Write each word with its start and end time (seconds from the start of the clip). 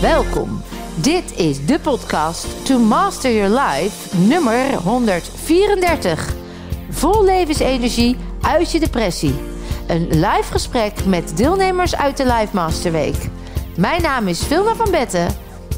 Welkom. 0.00 0.62
Dit 0.94 1.38
is 1.38 1.66
de 1.66 1.80
podcast 1.80 2.66
To 2.66 2.78
Master 2.78 3.34
Your 3.34 3.60
Life 3.60 4.16
nummer 4.16 4.74
134. 4.74 6.34
Vol 6.90 7.24
levensenergie 7.24 8.16
uit 8.42 8.72
je 8.72 8.80
depressie. 8.80 9.34
Een 9.86 10.08
live 10.08 10.50
gesprek 10.50 11.04
met 11.04 11.36
deelnemers 11.36 11.96
uit 11.96 12.16
de 12.16 12.24
Life 12.24 12.48
Master 12.52 12.92
Week. 12.92 13.28
Mijn 13.76 14.02
naam 14.02 14.28
is 14.28 14.44
Vilma 14.44 14.74
van 14.74 14.90
Betten 14.90 15.28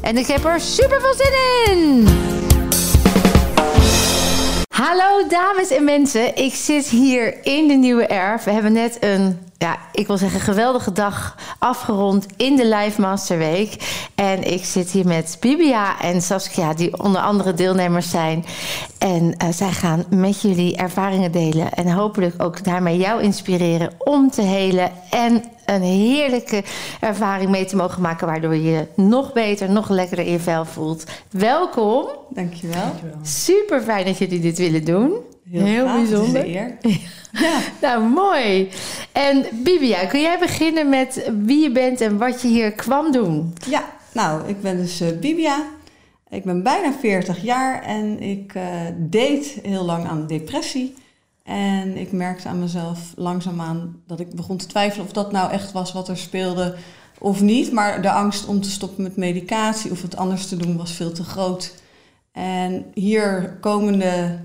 en 0.01 0.17
ik 0.17 0.27
heb 0.27 0.45
er 0.45 0.59
super 0.59 1.01
veel 1.01 1.13
zin 1.13 1.75
in. 1.75 2.07
Hallo 4.67 5.27
dames 5.27 5.69
en 5.69 5.83
mensen, 5.83 6.35
ik 6.35 6.53
zit 6.53 6.87
hier 6.87 7.45
in 7.45 7.67
de 7.67 7.73
Nieuwe 7.73 8.05
Erf. 8.05 8.43
We 8.43 8.51
hebben 8.51 8.73
net 8.73 8.97
een, 8.99 9.39
ja, 9.61 9.77
ik 9.91 10.07
wil 10.07 10.17
zeggen, 10.17 10.39
geweldige 10.39 10.91
dag 10.91 11.35
afgerond 11.59 12.25
in 12.37 12.55
de 12.55 12.65
Live 12.65 13.01
Master 13.01 13.37
Week. 13.37 13.75
En 14.15 14.51
ik 14.51 14.65
zit 14.65 14.91
hier 14.91 15.07
met 15.07 15.37
Bibia 15.39 16.01
en 16.01 16.21
Saskia, 16.21 16.73
die 16.73 17.03
onder 17.03 17.21
andere 17.21 17.53
deelnemers 17.53 18.09
zijn. 18.09 18.45
En 18.97 19.23
uh, 19.23 19.49
zij 19.51 19.71
gaan 19.71 20.05
met 20.09 20.41
jullie 20.41 20.75
ervaringen 20.75 21.31
delen 21.31 21.73
en 21.73 21.91
hopelijk 21.91 22.43
ook 22.43 22.63
daarmee 22.63 22.97
jou 22.97 23.21
inspireren 23.21 23.91
om 23.97 24.31
te 24.31 24.41
helen 24.41 24.91
en 25.09 25.43
een 25.65 25.81
heerlijke 25.81 26.63
ervaring 26.99 27.49
mee 27.49 27.65
te 27.65 27.75
mogen 27.75 28.01
maken, 28.01 28.27
waardoor 28.27 28.55
je 28.55 28.71
je 28.71 28.87
nog 28.95 29.33
beter, 29.33 29.69
nog 29.69 29.89
lekkerder 29.89 30.25
in 30.25 30.31
je 30.31 30.39
vel 30.39 30.65
voelt. 30.65 31.03
Welkom. 31.29 32.07
Dankjewel. 32.29 32.81
Dankjewel. 32.81 33.19
Super 33.21 33.81
fijn 33.81 34.05
dat 34.05 34.17
jullie 34.17 34.39
dit 34.39 34.57
willen 34.57 34.85
doen. 34.85 35.13
Heel, 35.51 35.65
Heel 35.65 35.85
bijzonder. 35.85 36.45
eer. 36.45 36.77
ja. 37.31 37.59
Nou, 37.81 38.09
mooi. 38.09 38.69
En 39.11 39.45
Bibia, 39.63 40.05
kun 40.05 40.21
jij 40.21 40.39
beginnen 40.39 40.89
met 40.89 41.31
wie 41.45 41.61
je 41.61 41.71
bent 41.71 42.01
en 42.01 42.17
wat 42.17 42.41
je 42.41 42.47
hier 42.47 42.71
kwam 42.71 43.11
doen? 43.11 43.53
Ja, 43.67 43.83
nou, 44.13 44.47
ik 44.47 44.61
ben 44.61 44.77
dus 44.77 45.01
uh, 45.01 45.07
Bibia. 45.19 45.65
Ik 46.29 46.43
ben 46.43 46.63
bijna 46.63 46.93
40 46.99 47.41
jaar 47.43 47.83
en 47.83 48.19
ik 48.21 48.53
uh, 48.55 48.63
deed 48.97 49.59
heel 49.63 49.83
lang 49.83 50.07
aan 50.07 50.27
depressie. 50.27 50.93
En 51.43 51.97
ik 51.97 52.11
merkte 52.11 52.47
aan 52.47 52.59
mezelf 52.59 53.13
langzaamaan 53.15 54.01
dat 54.07 54.19
ik 54.19 54.35
begon 54.35 54.57
te 54.57 54.65
twijfelen 54.65 55.05
of 55.05 55.11
dat 55.11 55.31
nou 55.31 55.51
echt 55.51 55.71
was 55.71 55.93
wat 55.93 56.07
er 56.07 56.17
speelde 56.17 56.75
of 57.19 57.41
niet. 57.41 57.71
Maar 57.71 58.01
de 58.01 58.11
angst 58.11 58.45
om 58.47 58.61
te 58.61 58.71
stoppen 58.71 59.03
met 59.03 59.15
medicatie 59.15 59.91
of 59.91 60.01
het 60.01 60.15
anders 60.15 60.47
te 60.47 60.55
doen 60.55 60.77
was 60.77 60.91
veel 60.91 61.11
te 61.11 61.23
groot. 61.23 61.73
En 62.31 62.85
hier 62.93 63.57
komende 63.61 64.39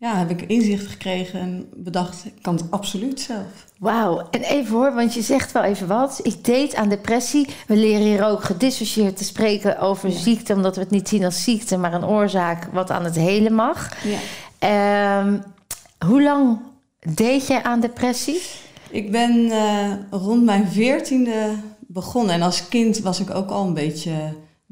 ja, 0.00 0.16
heb 0.16 0.30
ik 0.30 0.42
inzicht 0.42 0.86
gekregen 0.86 1.40
en 1.40 1.68
bedacht, 1.76 2.24
ik 2.24 2.42
kan 2.42 2.54
het 2.54 2.70
absoluut 2.70 3.20
zelf. 3.20 3.66
Wauw, 3.78 4.28
en 4.30 4.42
even 4.42 4.76
hoor, 4.76 4.94
want 4.94 5.14
je 5.14 5.22
zegt 5.22 5.52
wel 5.52 5.62
even 5.62 5.86
wat. 5.86 6.20
Ik 6.22 6.44
deed 6.44 6.74
aan 6.74 6.88
depressie. 6.88 7.48
We 7.66 7.76
leren 7.76 8.06
hier 8.06 8.24
ook 8.24 8.44
gedissocieerd 8.44 9.16
te 9.16 9.24
spreken 9.24 9.78
over 9.78 10.10
ziekte, 10.10 10.54
omdat 10.54 10.74
we 10.74 10.80
het 10.80 10.90
niet 10.90 11.08
zien 11.08 11.24
als 11.24 11.44
ziekte, 11.44 11.76
maar 11.76 11.92
een 11.92 12.04
oorzaak 12.04 12.68
wat 12.72 12.90
aan 12.90 13.04
het 13.04 13.16
helen 13.16 13.54
mag. 13.54 13.90
Ja. 14.04 15.20
Um, 15.20 15.42
hoe 16.06 16.22
lang 16.22 16.58
deed 17.00 17.46
je 17.46 17.62
aan 17.62 17.80
depressie? 17.80 18.40
Ik 18.90 19.10
ben 19.10 19.36
uh, 19.36 19.92
rond 20.10 20.44
mijn 20.44 20.68
veertiende 20.68 21.54
begonnen. 21.78 22.34
En 22.34 22.42
als 22.42 22.68
kind 22.68 22.98
was 22.98 23.20
ik 23.20 23.34
ook 23.34 23.50
al 23.50 23.66
een 23.66 23.74
beetje 23.74 24.12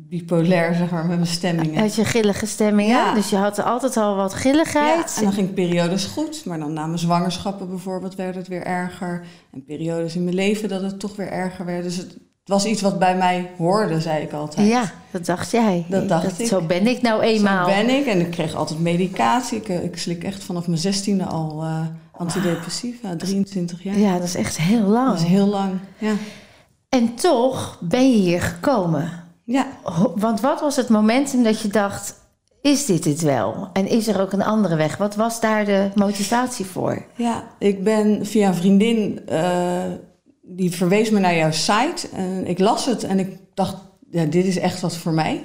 bipolair, 0.01 0.75
zeg 0.75 0.91
maar, 0.91 1.07
met 1.07 1.17
mijn 1.17 1.31
stemmingen. 1.31 1.81
Had 1.81 1.95
je 1.95 2.05
gillige 2.05 2.47
stemmingen? 2.47 2.97
Ja. 2.97 3.15
Dus 3.15 3.31
je 3.31 3.37
had 3.37 3.63
altijd 3.63 3.97
al 3.97 4.17
wat 4.17 4.35
gilligheid? 4.35 5.11
Ja, 5.11 5.17
en 5.17 5.23
dan 5.23 5.33
ging 5.33 5.55
periodes 5.55 6.05
goed. 6.05 6.45
Maar 6.45 6.59
dan 6.59 6.73
na 6.73 6.87
mijn 6.87 6.99
zwangerschappen 6.99 7.69
bijvoorbeeld 7.69 8.15
werd 8.15 8.35
het 8.35 8.49
weer 8.49 8.63
erger. 8.63 9.25
En 9.53 9.65
periodes 9.65 10.17
in 10.17 10.25
mijn 10.25 10.37
leven 10.37 10.69
dat 10.69 10.83
het 10.83 11.01
toch 11.01 11.17
weer 11.17 11.29
erger 11.29 11.65
werd. 11.65 11.83
Dus 11.83 11.97
het, 11.97 12.17
was 12.45 12.65
iets 12.65 12.81
wat 12.81 12.99
bij 12.99 13.17
mij 13.17 13.51
hoorde, 13.57 14.01
zei 14.01 14.23
ik 14.23 14.33
altijd. 14.33 14.69
Ja, 14.69 14.93
dat 15.11 15.27
dacht 15.27 15.51
jij. 15.51 15.85
Dat 15.89 16.09
dacht 16.09 16.41
ik. 16.41 16.47
Zo 16.47 16.61
ben 16.61 16.87
ik 16.87 17.03
nou 17.03 17.23
eenmaal. 17.23 17.69
Zo 17.69 17.75
ben 17.75 17.91
ik. 17.91 18.07
En 18.07 18.21
ik 18.21 18.31
kreeg 18.31 18.55
altijd 18.55 18.81
medicatie. 18.81 19.59
Ik, 19.59 19.69
eh, 19.69 19.85
ik 19.85 19.99
slik 19.99 20.25
echt 20.25 20.45
vanaf 20.45 20.67
mijn 20.67 20.79
zestiende 20.79 21.25
al 21.25 21.63
uh, 21.63 21.81
antidepressiva. 22.13 23.17
23 23.17 23.83
jaar. 23.83 23.99
Ja, 23.99 24.13
dat 24.13 24.27
is 24.27 24.35
echt 24.35 24.59
heel 24.59 24.83
lang. 24.83 25.09
Dat 25.09 25.19
is 25.19 25.27
heel 25.27 25.47
lang, 25.47 25.73
ja. 25.99 26.13
En 26.89 27.15
toch 27.15 27.79
ben 27.81 28.11
je 28.11 28.17
hier 28.17 28.43
gekomen. 28.43 29.27
Ja. 29.51 29.67
Want 30.15 30.41
wat 30.41 30.61
was 30.61 30.77
het 30.77 30.89
moment 30.89 31.45
dat 31.45 31.61
je 31.61 31.69
dacht... 31.69 32.15
Is 32.63 32.87
dit 32.87 33.05
het 33.05 33.21
wel? 33.21 33.69
En 33.73 33.89
is 33.89 34.09
er 34.09 34.21
ook 34.21 34.33
een 34.33 34.43
andere 34.43 34.77
weg? 34.77 34.97
Wat 34.97 35.15
was 35.15 35.41
daar 35.41 35.65
de 35.65 35.91
motivatie 35.95 36.65
voor? 36.65 37.05
Ja, 37.17 37.45
ik 37.59 37.85
ben 37.85 38.27
via 38.27 38.49
een 38.49 38.55
vriendin... 38.55 39.21
Uh, 39.33 39.83
die 40.43 40.75
verwees 40.75 41.11
me 41.11 41.21
naar 41.21 41.37
jouw 41.37 41.51
site. 41.51 42.09
En 42.15 42.47
ik 42.47 42.59
las 42.59 42.87
het 42.87 43.05
en 43.05 43.19
ik 43.19 43.37
dacht, 43.55 43.77
ja, 44.11 44.25
dit 44.25 44.45
is 44.45 44.59
echt 44.59 44.81
wat 44.81 44.97
voor 44.97 45.13
mij. 45.13 45.45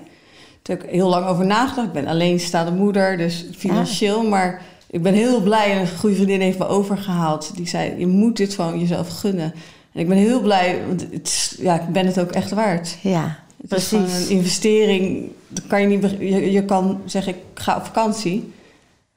Toen 0.62 0.76
heb 0.76 0.84
ik 0.84 0.90
heel 0.90 1.10
lang 1.10 1.26
over 1.26 1.46
nagedacht. 1.46 1.88
Ik 1.88 1.94
ben 1.94 2.08
alleenstaande 2.08 2.72
moeder, 2.72 3.18
dus 3.18 3.46
financieel. 3.56 4.24
Maar 4.24 4.62
ik 4.90 5.02
ben 5.02 5.14
heel 5.14 5.42
blij 5.42 5.72
en 5.72 5.80
een 5.80 5.98
goede 5.98 6.16
vriendin 6.16 6.42
heeft 6.42 6.58
me 6.58 6.68
overgehaald. 6.68 7.56
Die 7.56 7.68
zei, 7.68 8.00
je 8.00 8.08
moet 8.08 8.38
dit 8.38 8.56
van 8.56 8.80
jezelf 8.80 9.10
gunnen. 9.10 9.54
En 9.94 10.00
ik 10.00 10.08
ben 10.08 10.18
heel 10.18 10.42
blij, 10.42 10.82
want 10.88 11.06
het, 11.12 11.56
ja, 11.60 11.82
ik 11.82 11.88
ben 11.88 12.06
het 12.06 12.20
ook 12.20 12.32
echt 12.32 12.52
waard. 12.52 12.98
Ja, 13.02 13.43
het 13.70 13.70
precies. 13.70 14.20
Is 14.20 14.30
een 14.30 14.36
investering. 14.36 15.32
Kan 15.68 15.82
je, 15.82 15.88
niet, 15.88 16.16
je, 16.20 16.52
je 16.52 16.66
kan 16.66 17.02
zeggen, 17.06 17.34
ik 17.34 17.42
ga 17.54 17.76
op 17.76 17.86
vakantie 17.86 18.54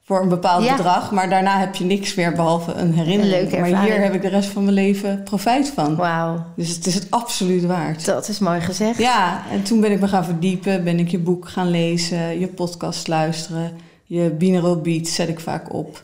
voor 0.07 0.21
een 0.21 0.29
bepaald 0.29 0.67
bedrag. 0.67 1.11
Maar 1.11 1.29
daarna 1.29 1.59
heb 1.59 1.75
je 1.75 1.83
niks 1.83 2.15
meer 2.15 2.31
behalve 2.31 2.73
een 2.73 2.93
herinnering. 2.93 3.53
Een 3.53 3.59
maar 3.59 3.83
hier 3.83 4.01
heb 4.01 4.13
ik 4.13 4.21
de 4.21 4.27
rest 4.27 4.49
van 4.49 4.63
mijn 4.63 4.75
leven 4.75 5.23
profijt 5.23 5.71
van. 5.75 5.95
Wauw. 5.95 6.45
Dus 6.55 6.69
het 6.69 6.85
is 6.85 6.93
het 6.93 7.07
absoluut 7.09 7.65
waard. 7.65 8.05
Dat 8.05 8.27
is 8.27 8.39
mooi 8.39 8.61
gezegd. 8.61 8.97
Ja, 8.97 9.43
en 9.51 9.63
toen 9.63 9.81
ben 9.81 9.91
ik 9.91 9.99
me 9.99 10.07
gaan 10.07 10.25
verdiepen. 10.25 10.83
Ben 10.83 10.99
ik 10.99 11.07
je 11.07 11.19
boek 11.19 11.49
gaan 11.49 11.69
lezen, 11.69 12.39
je 12.39 12.47
podcast 12.47 13.07
luisteren. 13.07 13.71
Je 14.03 14.29
binaural 14.29 14.81
beats 14.81 15.15
zet 15.15 15.27
ik 15.27 15.39
vaak 15.39 15.73
op. 15.73 16.03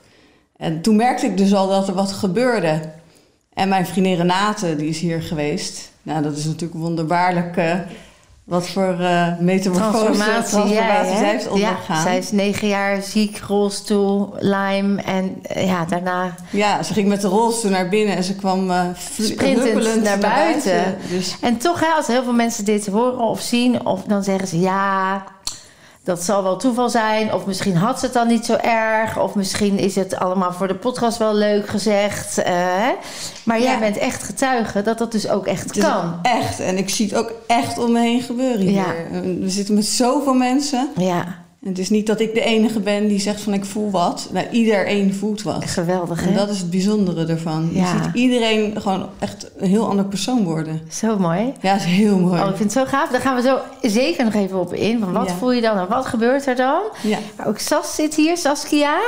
En 0.58 0.82
toen 0.82 0.96
merkte 0.96 1.26
ik 1.26 1.38
dus 1.38 1.54
al 1.54 1.68
dat 1.68 1.88
er 1.88 1.94
wat 1.94 2.12
gebeurde. 2.12 2.80
En 3.54 3.70
mijn 3.70 3.86
vriendin 3.86 4.16
Renate, 4.16 4.76
die 4.76 4.90
is 4.90 5.00
hier 5.00 5.22
geweest. 5.22 5.92
Nou, 6.02 6.24
dat 6.24 6.38
is 6.38 6.46
natuurlijk 6.46 6.80
wonderbaarlijk... 6.80 7.58
Uh, 7.58 7.76
wat 8.44 8.68
voor 8.68 8.98
uh, 9.00 9.28
metamorfose, 9.40 9.92
transformatie, 9.92 10.50
transformatie 10.50 11.18
zij 11.18 11.30
heeft 11.30 11.48
ondergaan. 11.48 11.96
Ja, 11.96 12.02
zij 12.02 12.18
is 12.18 12.32
negen 12.32 12.68
jaar 12.68 13.02
ziek, 13.02 13.38
rolstoel, 13.48 14.34
Lyme 14.40 15.02
en 15.02 15.42
uh, 15.56 15.68
ja, 15.68 15.86
daarna... 15.86 16.36
Ja, 16.50 16.84
ze 16.84 16.94
ging 16.94 17.08
met 17.08 17.22
de 17.22 17.28
rolstoel 17.28 17.72
naar 17.72 17.90
binnen 17.90 18.16
en 18.16 18.24
ze 18.24 18.36
kwam 18.36 18.70
uh, 18.70 18.82
sprintend 19.20 20.04
naar 20.04 20.20
buiten. 20.20 20.72
buiten. 20.72 20.98
Dus... 21.10 21.36
En 21.42 21.58
toch, 21.58 21.80
hè, 21.80 21.88
als 21.88 22.08
heel 22.08 22.24
veel 22.24 22.34
mensen 22.34 22.66
dit 22.66 22.88
horen 22.88 23.20
of 23.20 23.42
zien, 23.42 23.86
of 23.86 24.04
dan 24.04 24.24
zeggen 24.24 24.48
ze... 24.48 24.60
ja, 24.60 25.24
dat 26.04 26.24
zal 26.24 26.44
wel 26.44 26.58
toeval 26.58 26.90
zijn. 26.90 27.34
Of 27.34 27.46
misschien 27.46 27.76
had 27.76 28.00
ze 28.00 28.06
het 28.06 28.14
dan 28.14 28.28
niet 28.28 28.46
zo 28.46 28.56
erg. 28.56 29.20
Of 29.20 29.36
misschien 29.36 29.78
is 29.78 29.96
het 29.96 30.16
allemaal 30.16 30.54
voor 30.54 30.68
de 30.68 30.76
podcast 30.76 31.18
wel 31.18 31.34
leuk 31.34 31.68
gezegd. 31.68 32.40
Uh, 32.40 32.46
maar 33.46 33.62
jij 33.62 33.80
bent 33.80 33.98
echt 33.98 34.24
getuige 34.24 34.82
dat 34.82 34.98
dat 34.98 35.12
dus 35.12 35.30
ook 35.30 35.48
echt 35.48 35.80
kan. 35.80 36.20
Echt. 36.22 36.60
En 36.60 36.78
ik 36.78 36.90
zie 36.90 37.06
het 37.06 37.16
ook 37.16 37.32
echt 37.48 37.78
om 37.78 37.92
me 37.92 38.00
heen 38.00 38.22
gebeuren 38.22 38.66
hier. 38.66 38.72
Ja. 38.72 39.22
We 39.40 39.50
zitten 39.50 39.76
met 39.76 39.86
zoveel 39.86 40.34
mensen. 40.34 40.90
Ja. 40.98 41.43
Het 41.64 41.80
is 41.80 41.90
niet 41.90 42.08
dat 42.08 42.20
ik 42.20 42.34
de 42.34 42.42
enige 42.42 42.80
ben 42.80 43.08
die 43.08 43.20
zegt 43.20 43.42
van 43.42 43.54
ik 43.54 43.66
voel 43.66 43.92
wat. 43.92 44.30
Nou, 44.32 44.50
iedereen 44.52 45.14
voelt 45.14 45.42
wat. 45.42 45.66
Geweldig, 45.66 46.24
hè? 46.24 46.30
En 46.30 46.36
dat 46.36 46.50
is 46.50 46.60
het 46.60 46.70
bijzondere 46.70 47.26
ervan. 47.26 47.70
Je 47.74 47.86
ziet 47.86 48.14
iedereen 48.14 48.82
gewoon 48.82 49.10
echt 49.20 49.52
een 49.58 49.70
heel 49.70 49.88
ander 49.88 50.06
persoon 50.06 50.44
worden. 50.44 50.82
Zo 50.92 51.18
mooi. 51.18 51.54
Ja, 51.62 51.76
is 51.76 51.84
heel 51.84 52.20
mooi. 52.20 52.42
Oh, 52.42 52.50
ik 52.50 52.56
vind 52.56 52.74
het 52.74 52.84
zo 52.84 52.90
gaaf. 52.98 53.10
Daar 53.10 53.22
gaan 53.22 53.36
we 53.36 53.42
zo 53.42 53.60
zeker 53.82 54.26
nog 54.26 54.34
even 54.34 54.60
op 54.60 54.74
in. 54.74 55.00
Van 55.00 55.12
wat 55.12 55.32
voel 55.32 55.52
je 55.52 55.62
dan 55.62 55.78
en 55.78 55.88
wat 55.88 56.06
gebeurt 56.06 56.46
er 56.46 56.56
dan? 56.56 56.82
Ja. 57.02 57.18
Maar 57.38 57.48
ook 57.48 57.60
Sas 57.60 57.96
zit 57.96 58.16
hier, 58.16 58.38
Saskia. 58.38 59.00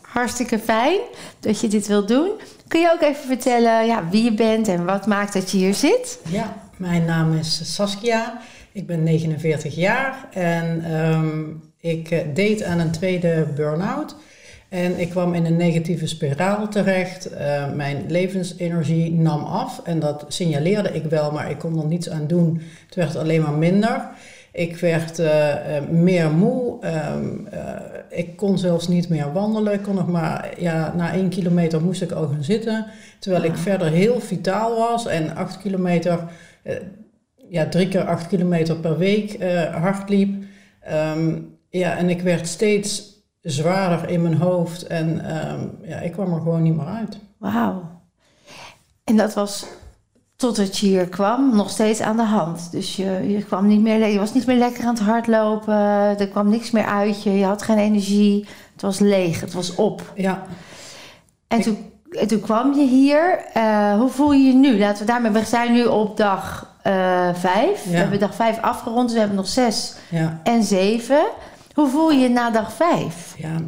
Hartstikke 0.00 0.58
fijn 0.58 0.98
dat 1.40 1.60
je 1.60 1.68
dit 1.68 1.86
wilt 1.86 2.08
doen. 2.08 2.30
Kun 2.68 2.80
je 2.80 2.92
ook 2.92 3.02
even 3.02 3.26
vertellen 3.26 3.86
ja, 3.86 4.08
wie 4.10 4.24
je 4.24 4.34
bent 4.34 4.68
en 4.68 4.84
wat 4.84 5.06
maakt 5.06 5.32
dat 5.32 5.50
je 5.50 5.58
hier 5.58 5.74
zit? 5.74 6.18
Ja, 6.28 6.56
mijn 6.76 7.04
naam 7.04 7.36
is 7.38 7.74
Saskia. 7.74 8.40
Ik 8.72 8.86
ben 8.86 9.02
49 9.02 9.74
jaar 9.74 10.28
en... 10.30 10.92
Um, 10.92 11.68
ik 11.80 12.10
eh, 12.10 12.18
deed 12.34 12.62
aan 12.62 12.78
een 12.78 12.90
tweede 12.90 13.46
burn-out. 13.54 14.16
En 14.68 15.00
ik 15.00 15.08
kwam 15.08 15.34
in 15.34 15.44
een 15.44 15.56
negatieve 15.56 16.06
spiraal 16.06 16.68
terecht. 16.68 17.32
Uh, 17.32 17.72
mijn 17.72 18.04
levensenergie 18.08 19.12
nam 19.12 19.44
af. 19.44 19.80
En 19.84 20.00
dat 20.00 20.24
signaleerde 20.28 20.92
ik 20.92 21.04
wel, 21.04 21.32
maar 21.32 21.50
ik 21.50 21.58
kon 21.58 21.78
er 21.78 21.86
niets 21.86 22.10
aan 22.10 22.26
doen. 22.26 22.60
Het 22.86 22.94
werd 22.94 23.16
alleen 23.16 23.42
maar 23.42 23.52
minder. 23.52 24.08
Ik 24.52 24.76
werd 24.76 25.18
uh, 25.18 25.54
meer 25.90 26.30
moe. 26.30 26.78
Uh, 26.84 27.14
ik 28.10 28.36
kon 28.36 28.58
zelfs 28.58 28.88
niet 28.88 29.08
meer 29.08 29.32
wandelen. 29.32 29.72
Ik 29.72 29.82
kon 29.82 29.94
nog 29.94 30.08
maar, 30.08 30.54
ja, 30.58 30.92
na 30.96 31.12
één 31.12 31.28
kilometer 31.28 31.82
moest 31.82 32.02
ik 32.02 32.12
al 32.12 32.28
gaan 32.28 32.44
zitten. 32.44 32.86
Terwijl 33.18 33.44
ik 33.44 33.56
verder 33.56 33.90
heel 33.90 34.20
vitaal 34.20 34.76
was. 34.76 35.06
En 35.06 35.34
acht 35.36 35.58
kilometer, 35.58 36.24
ja, 37.48 37.68
drie 37.68 37.88
keer 37.88 38.04
acht 38.04 38.26
kilometer 38.26 38.76
per 38.76 38.98
week 38.98 39.42
hard 39.72 40.08
liep. 40.08 40.44
Um, 41.16 41.58
ja, 41.70 41.96
en 41.96 42.08
ik 42.08 42.20
werd 42.20 42.48
steeds 42.48 43.18
zwaarder 43.40 44.08
in 44.08 44.22
mijn 44.22 44.36
hoofd 44.36 44.86
en 44.86 45.36
um, 45.52 45.78
ja, 45.82 45.98
ik 45.98 46.12
kwam 46.12 46.32
er 46.32 46.40
gewoon 46.40 46.62
niet 46.62 46.76
meer 46.76 46.86
uit. 46.86 47.18
Wauw. 47.38 47.82
En 49.04 49.16
dat 49.16 49.34
was 49.34 49.66
Totdat 50.40 50.78
je 50.78 50.86
hier 50.86 51.08
kwam, 51.08 51.56
nog 51.56 51.70
steeds 51.70 52.00
aan 52.00 52.16
de 52.16 52.22
hand. 52.22 52.70
Dus 52.70 52.96
je, 52.96 53.32
je, 53.32 53.44
kwam 53.44 53.66
niet 53.66 53.80
meer, 53.80 54.06
je 54.06 54.18
was 54.18 54.34
niet 54.34 54.46
meer 54.46 54.56
lekker 54.56 54.84
aan 54.84 54.94
het 54.94 55.02
hardlopen. 55.02 55.74
Er 56.18 56.28
kwam 56.28 56.48
niks 56.48 56.70
meer 56.70 56.84
uit 56.84 57.22
je. 57.22 57.38
Je 57.38 57.44
had 57.44 57.62
geen 57.62 57.78
energie. 57.78 58.46
Het 58.72 58.82
was 58.82 58.98
leeg. 58.98 59.40
Het 59.40 59.52
was 59.52 59.74
op. 59.74 60.12
Ja. 60.14 60.42
En 61.48 61.60
toen, 61.60 61.92
en 62.10 62.28
toen 62.28 62.40
kwam 62.40 62.74
je 62.74 62.86
hier. 62.86 63.44
Eh, 63.52 63.94
hoe 63.98 64.08
voel 64.08 64.32
je 64.32 64.42
je 64.42 64.54
nu? 64.54 64.78
Laten 64.78 65.00
we 65.00 65.12
daarmee. 65.12 65.30
We 65.30 65.44
zijn 65.44 65.72
nu 65.72 65.84
op 65.84 66.16
dag 66.16 66.74
eh, 66.82 67.28
vijf. 67.34 67.84
We 67.84 67.96
hebben 67.96 68.18
dag 68.18 68.34
vijf 68.34 68.60
afgerond. 68.60 69.02
Dus 69.02 69.12
we 69.12 69.18
hebben 69.18 69.36
nog 69.36 69.48
zes 69.48 69.94
Ja. 70.10 70.40
en 70.42 70.62
zeven. 70.62 71.24
Hoe 71.74 71.88
voel 71.88 72.10
je 72.10 72.18
je 72.18 72.28
na 72.28 72.50
dag 72.50 72.72
vijf? 72.72 73.34
Ja, 73.38 73.60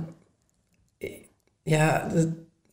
ja 1.62 2.08
het, 2.12 2.28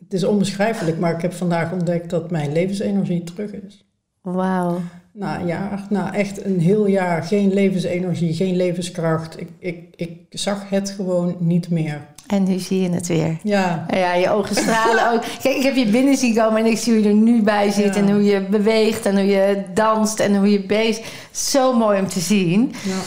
is 0.09 0.23
onbeschrijfelijk, 0.23 0.99
maar 0.99 1.15
ik 1.15 1.21
heb 1.21 1.33
vandaag 1.33 1.71
ontdekt 1.71 2.09
dat 2.09 2.31
mijn 2.31 2.51
levensenergie 2.51 3.23
terug 3.23 3.51
is. 3.51 3.85
Wauw. 4.21 4.81
Na 5.13 5.39
een 5.39 5.47
jaar, 5.47 5.85
na 5.89 6.13
echt 6.13 6.45
een 6.45 6.59
heel 6.59 6.87
jaar, 6.87 7.23
geen 7.23 7.53
levensenergie, 7.53 8.33
geen 8.33 8.55
levenskracht. 8.55 9.39
Ik, 9.39 9.49
ik, 9.59 9.93
ik 9.95 10.25
zag 10.29 10.69
het 10.69 10.89
gewoon 10.89 11.35
niet 11.39 11.69
meer. 11.69 12.07
En 12.27 12.43
nu 12.43 12.59
zie 12.59 12.81
je 12.81 12.89
het 12.89 13.07
weer. 13.07 13.37
Ja, 13.43 13.85
Ja, 13.89 14.13
je 14.13 14.29
ogen 14.29 14.55
stralen 14.55 15.11
ook. 15.11 15.21
Kijk, 15.41 15.55
ik 15.55 15.63
heb 15.63 15.75
je 15.75 15.89
binnen 15.89 16.17
zien 16.17 16.35
komen 16.35 16.59
en 16.59 16.71
ik 16.71 16.77
zie 16.77 16.93
hoe 16.93 17.03
je 17.03 17.09
er 17.09 17.15
nu 17.15 17.41
bij 17.41 17.71
zit. 17.71 17.95
Ja. 17.95 18.01
En 18.01 18.11
hoe 18.11 18.23
je 18.23 18.41
beweegt 18.41 19.05
en 19.05 19.15
hoe 19.15 19.25
je 19.25 19.63
danst 19.73 20.19
en 20.19 20.35
hoe 20.35 20.51
je 20.51 20.65
bezig. 20.65 21.11
Zo 21.31 21.77
mooi 21.77 21.99
om 21.99 22.07
te 22.07 22.19
zien. 22.19 22.73
ja. 22.83 22.99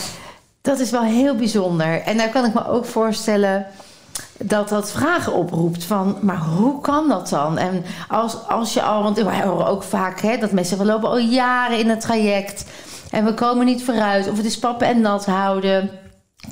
Dat 0.62 0.78
is 0.78 0.90
wel 0.90 1.02
heel 1.02 1.34
bijzonder. 1.34 2.00
En 2.02 2.16
daar 2.16 2.28
kan 2.28 2.44
ik 2.44 2.54
me 2.54 2.68
ook 2.68 2.84
voorstellen 2.84 3.66
dat 4.38 4.68
dat 4.68 4.92
vragen 4.92 5.32
oproept 5.32 5.84
van, 5.84 6.18
maar 6.20 6.38
hoe 6.38 6.80
kan 6.80 7.08
dat 7.08 7.28
dan? 7.28 7.58
En 7.58 7.84
als, 8.08 8.48
als 8.48 8.74
je 8.74 8.82
al, 8.82 9.02
want 9.02 9.22
wij 9.22 9.42
horen 9.42 9.66
ook 9.66 9.82
vaak 9.82 10.20
hè, 10.20 10.36
dat 10.36 10.52
mensen 10.52 10.78
we 10.78 10.84
lopen 10.84 11.08
al 11.08 11.18
jaren 11.18 11.78
in 11.78 11.88
het 11.88 12.00
traject 12.00 12.64
en 13.10 13.24
we 13.24 13.34
komen 13.34 13.66
niet 13.66 13.84
vooruit 13.84 14.28
of 14.28 14.36
het 14.36 14.46
is 14.46 14.58
pappen 14.58 14.86
en 14.86 15.00
nat 15.00 15.26
houden. 15.26 15.90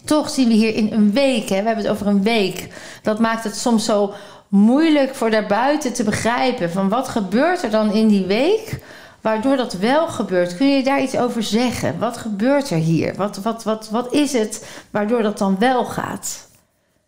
Toch 0.04 0.30
zien 0.30 0.48
we 0.48 0.54
hier 0.54 0.74
in 0.74 0.92
een 0.92 1.12
week, 1.12 1.48
hè, 1.48 1.60
we 1.60 1.66
hebben 1.66 1.84
het 1.84 1.92
over 1.92 2.06
een 2.06 2.22
week. 2.22 2.68
Dat 3.02 3.18
maakt 3.18 3.44
het 3.44 3.56
soms 3.56 3.84
zo 3.84 4.12
moeilijk 4.48 5.14
voor 5.14 5.30
daarbuiten 5.30 5.92
te 5.92 6.04
begrijpen 6.04 6.70
van 6.70 6.88
wat 6.88 7.08
gebeurt 7.08 7.62
er 7.62 7.70
dan 7.70 7.92
in 7.92 8.08
die 8.08 8.26
week 8.26 8.80
waardoor 9.20 9.56
dat 9.56 9.72
wel 9.72 10.08
gebeurt. 10.08 10.56
Kun 10.56 10.68
je 10.76 10.82
daar 10.82 11.02
iets 11.02 11.16
over 11.16 11.42
zeggen? 11.42 11.98
Wat 11.98 12.16
gebeurt 12.16 12.70
er 12.70 12.78
hier? 12.78 13.14
Wat, 13.14 13.36
wat, 13.36 13.64
wat, 13.64 13.90
wat 13.90 14.12
is 14.12 14.32
het 14.32 14.66
waardoor 14.90 15.22
dat 15.22 15.38
dan 15.38 15.58
wel 15.58 15.84
gaat? 15.84 16.48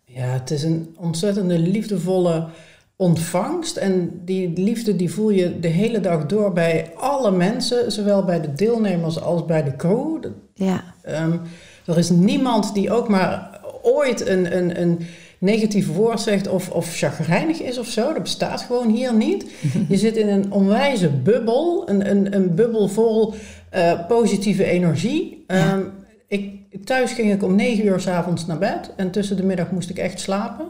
ja, 0.05 0.25
het 0.25 0.51
is 0.51 0.63
een 0.63 0.95
ontzettende 0.99 1.59
liefdevolle 1.59 2.47
ontvangst. 2.95 3.77
En 3.77 4.21
die 4.25 4.49
liefde 4.59 4.95
die 4.95 5.11
voel 5.11 5.29
je 5.29 5.59
de 5.59 5.67
hele 5.67 5.99
dag 5.99 6.25
door 6.25 6.53
bij 6.53 6.91
alle 6.95 7.31
mensen, 7.31 7.91
zowel 7.91 8.23
bij 8.23 8.41
de 8.41 8.53
deelnemers 8.53 9.21
als 9.21 9.45
bij 9.45 9.63
de 9.63 9.75
crew. 9.75 10.25
Ja, 10.53 10.83
Ehm, 11.03 11.37
er 11.85 11.97
is 11.97 12.09
niemand 12.09 12.73
die 12.73 12.91
ook 12.91 13.07
maar 13.09 13.59
ooit 13.81 14.27
een, 14.27 14.57
een, 14.57 14.81
een 14.81 14.99
negatief 15.43 15.93
woord 15.93 16.19
zegt 16.21 16.47
of, 16.47 16.69
of 16.69 16.95
chagrijnig 16.95 17.61
is 17.61 17.77
of 17.77 17.87
zo. 17.87 18.13
Dat 18.13 18.21
bestaat 18.23 18.61
gewoon 18.61 18.89
hier 18.89 19.13
niet. 19.13 19.45
Je 19.89 19.97
zit 19.97 20.17
in 20.17 20.27
een 20.29 20.51
onwijze 20.51 21.09
bubbel, 21.09 21.89
een, 21.89 22.09
een, 22.09 22.35
een 22.35 22.55
bubbel 22.55 22.87
vol 22.87 23.33
eh, 23.69 24.07
positieve 24.07 24.63
energie. 24.63 25.43
Ja. 25.47 25.55
Ehm, 25.55 25.81
ik, 26.27 26.51
thuis 26.85 27.11
ging 27.11 27.31
ik 27.33 27.43
om 27.43 27.55
negen 27.55 27.85
uur 27.85 27.99
s'avonds 27.99 28.45
naar 28.45 28.57
bed 28.57 28.91
en 28.95 29.11
tussen 29.11 29.37
de 29.37 29.43
middag 29.43 29.71
moest 29.71 29.89
ik 29.89 29.97
echt 29.97 30.19
slapen. 30.19 30.65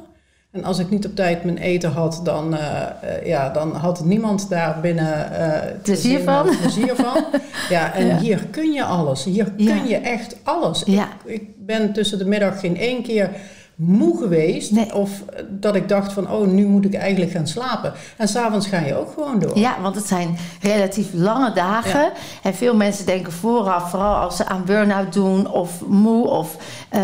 En 0.52 0.64
als 0.64 0.80
ik 0.80 0.90
niet 0.90 1.06
op 1.06 1.16
tijd 1.16 1.44
mijn 1.44 1.58
eten 1.58 1.92
had, 1.92 2.22
dan, 2.24 2.58
eh, 2.58 2.82
eh, 3.02 3.26
ja, 3.26 3.50
dan 3.50 3.72
had 3.76 4.06
niemand 4.06 4.50
daar 4.50 4.80
binnen 4.82 5.08
te 5.32 5.76
Plezier 5.82 6.20
van. 6.20 6.48
plezier 6.62 6.96
van. 6.96 7.24
Ja, 7.70 7.94
en 7.94 8.08
Ja. 8.08 8.18
hier 8.18 8.46
kun 8.52 8.72
je 8.72 8.84
alles. 8.84 9.24
Hier 9.24 9.54
Ja. 9.58 9.76
kun 9.78 9.88
je 9.88 9.96
echt 9.96 10.36
alles. 10.44 10.84
Ja. 10.86 11.08
Ik, 11.26 11.34
ik 11.42 11.66
ben 11.66 11.94
tussen 11.94 12.18
de 12.18 12.26
middag 12.26 12.60
geen 12.60 12.78
één 12.78 13.04
keer 13.04 13.30
moe 13.76 14.18
geweest. 14.18 14.72
Nee. 14.72 14.96
Of 14.96 15.10
dat 15.50 15.76
ik 15.76 15.90
dacht 15.90 16.14
van, 16.14 16.32
oh, 16.32 16.48
nu 16.48 16.66
moet 16.66 16.86
ik 16.86 16.94
eigenlijk 16.94 17.32
gaan 17.32 17.48
slapen. 17.48 17.94
En 18.18 18.28
s'avonds 18.28 18.68
ga 18.68 18.80
je 18.80 18.96
ook 18.96 19.12
gewoon 19.14 19.40
door. 19.40 19.58
ja, 19.60 19.76
want 19.82 19.96
het 19.96 20.08
zijn 20.08 20.38
relatief 20.62 21.08
lange 21.14 21.52
dagen. 21.54 22.00
Ja. 22.02 22.12
En 22.44 22.54
veel 22.56 22.76
mensen 22.76 23.06
denken 23.06 23.32
vooraf, 23.32 23.90
vooral 23.90 24.16
als 24.16 24.36
ze 24.36 24.46
aan 24.46 24.64
burn-out 24.66 25.14
doen 25.14 25.52
of 25.52 25.82
moe 25.88 26.28
of 26.28 26.58
eh, 26.90 27.02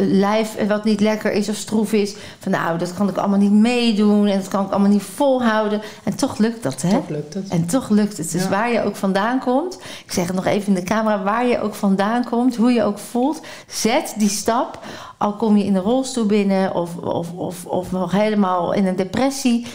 lijf 0.00 0.66
wat 0.68 0.84
niet 0.84 1.00
lekker 1.00 1.32
is 1.32 1.48
of 1.48 1.56
stroef 1.56 1.92
is. 1.92 2.14
Van 2.38 2.52
nou, 2.52 2.78
dat 2.78 2.94
kan 2.94 3.08
ik 3.08 3.16
allemaal 3.16 3.38
niet 3.38 3.52
meedoen 3.52 4.26
en 4.26 4.38
dat 4.38 4.48
kan 4.48 4.64
ik 4.64 4.70
allemaal 4.70 4.90
niet 4.90 5.02
volhouden. 5.02 5.80
En 6.04 6.16
toch 6.16 6.38
lukt 6.38 6.62
dat, 6.62 6.82
hè? 6.82 6.90
Toch 6.90 7.08
lukt 7.08 7.34
het. 7.34 7.48
En 7.48 7.66
toch 7.66 7.88
lukt 7.88 8.16
het. 8.16 8.32
Dus 8.32 8.42
Ja. 8.42 8.48
waar 8.48 8.72
je 8.72 8.82
ook 8.82 8.96
vandaan 8.96 9.38
komt, 9.38 9.78
ik 10.04 10.12
zeg 10.12 10.26
het 10.26 10.36
nog 10.36 10.46
even 10.46 10.66
in 10.68 10.74
de 10.74 10.82
camera, 10.82 11.22
waar 11.22 11.46
je 11.46 11.60
ook 11.60 11.74
vandaan 11.74 12.24
komt, 12.24 12.56
hoe 12.56 12.72
je 12.72 12.82
ook 12.82 12.98
voelt, 12.98 13.40
zet 13.66 14.14
die 14.16 14.28
stap. 14.28 14.78
Al 15.20 15.32
kom 15.32 15.56
je 15.56 15.64
in 15.64 15.72
de 15.72 15.78
rolstoel 15.78 16.26
binnen 16.26 16.74
of, 16.74 16.96
of, 16.96 17.32
of, 17.32 17.66
of 17.66 17.92
nog 17.92 18.12
helemaal 18.12 18.72
in 18.72 18.86
een 18.86 18.96
depressie. 18.96 19.66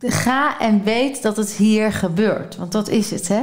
Ga 0.00 0.58
en 0.60 0.82
weet 0.84 1.22
dat 1.22 1.36
het 1.36 1.52
hier 1.52 1.92
gebeurt. 1.92 2.56
Want 2.56 2.72
dat 2.72 2.88
is 2.88 3.10
het, 3.10 3.28
hè? 3.28 3.42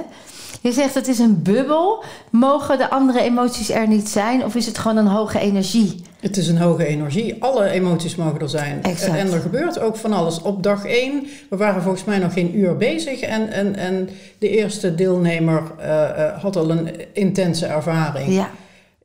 Je 0.61 0.71
zegt 0.71 0.93
het 0.93 1.07
is 1.07 1.19
een 1.19 1.41
bubbel. 1.41 2.03
Mogen 2.29 2.77
de 2.77 2.89
andere 2.89 3.21
emoties 3.21 3.69
er 3.69 3.87
niet 3.87 4.09
zijn? 4.09 4.45
Of 4.45 4.55
is 4.55 4.65
het 4.65 4.77
gewoon 4.77 4.97
een 4.97 5.07
hoge 5.07 5.39
energie? 5.39 6.03
Het 6.19 6.37
is 6.37 6.47
een 6.47 6.57
hoge 6.57 6.85
energie. 6.85 7.43
Alle 7.43 7.69
emoties 7.69 8.15
mogen 8.15 8.39
er 8.39 8.49
zijn. 8.49 8.83
Exact. 8.83 9.17
En 9.17 9.31
er 9.31 9.41
gebeurt 9.41 9.79
ook 9.79 9.95
van 9.95 10.13
alles. 10.13 10.41
Op 10.41 10.63
dag 10.63 10.85
één, 10.85 11.27
we 11.49 11.57
waren 11.57 11.81
volgens 11.81 12.03
mij 12.03 12.17
nog 12.17 12.33
geen 12.33 12.57
uur 12.57 12.77
bezig. 12.77 13.19
En, 13.19 13.49
en, 13.49 13.75
en 13.75 14.09
de 14.37 14.49
eerste 14.49 14.95
deelnemer 14.95 15.63
eh, 15.77 16.03
eh, 16.03 16.41
had 16.41 16.55
al 16.55 16.69
een 16.69 17.13
intense 17.13 17.65
ervaring. 17.65 18.33
Ja, 18.33 18.49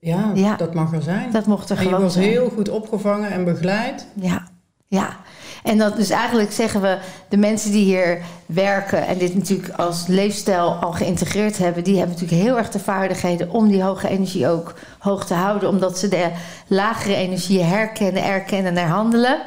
Ja, 0.01 0.31
Ja. 0.35 0.57
dat 0.57 0.75
mag 0.75 0.93
er 0.93 1.03
zijn. 1.03 1.31
dat 1.31 1.47
mocht 1.47 1.71
er 1.71 1.77
en 1.77 1.83
je 1.83 1.89
gewoon 1.89 2.01
wordt 2.01 2.15
zijn. 2.15 2.29
heel 2.29 2.51
goed 2.55 2.69
opgevangen 2.69 3.31
en 3.31 3.45
begeleid. 3.45 4.07
Ja, 4.15 4.49
ja. 4.87 5.17
En 5.63 5.79
dat 5.79 5.97
dus 5.97 6.11
eigenlijk 6.11 6.53
zeggen 6.53 6.81
we, 6.81 6.99
de 7.29 7.37
mensen 7.37 7.71
die 7.73 7.85
hier 7.85 8.21
werken 8.47 9.07
en 9.07 9.19
dit 9.19 9.35
natuurlijk 9.35 9.71
als 9.71 10.07
leefstijl 10.07 10.73
al 10.75 10.93
geïntegreerd 10.93 11.59
hebben, 11.59 11.85
die 11.85 11.97
hebben 11.99 12.15
natuurlijk 12.15 12.43
heel 12.43 12.59
erg 12.59 12.71
de 12.71 12.79
vaardigheden 12.79 13.51
om 13.51 13.69
die 13.69 13.83
hoge 13.83 14.09
energie 14.09 14.49
ook 14.49 14.75
hoog 14.99 15.25
te 15.27 15.35
houden, 15.35 15.69
omdat 15.69 15.99
ze 15.99 16.09
de 16.09 16.31
lagere 16.67 17.15
energie 17.15 17.63
herkennen, 17.63 18.25
erkennen 18.25 18.73
en 18.77 18.79
herhandelen. 18.79 19.41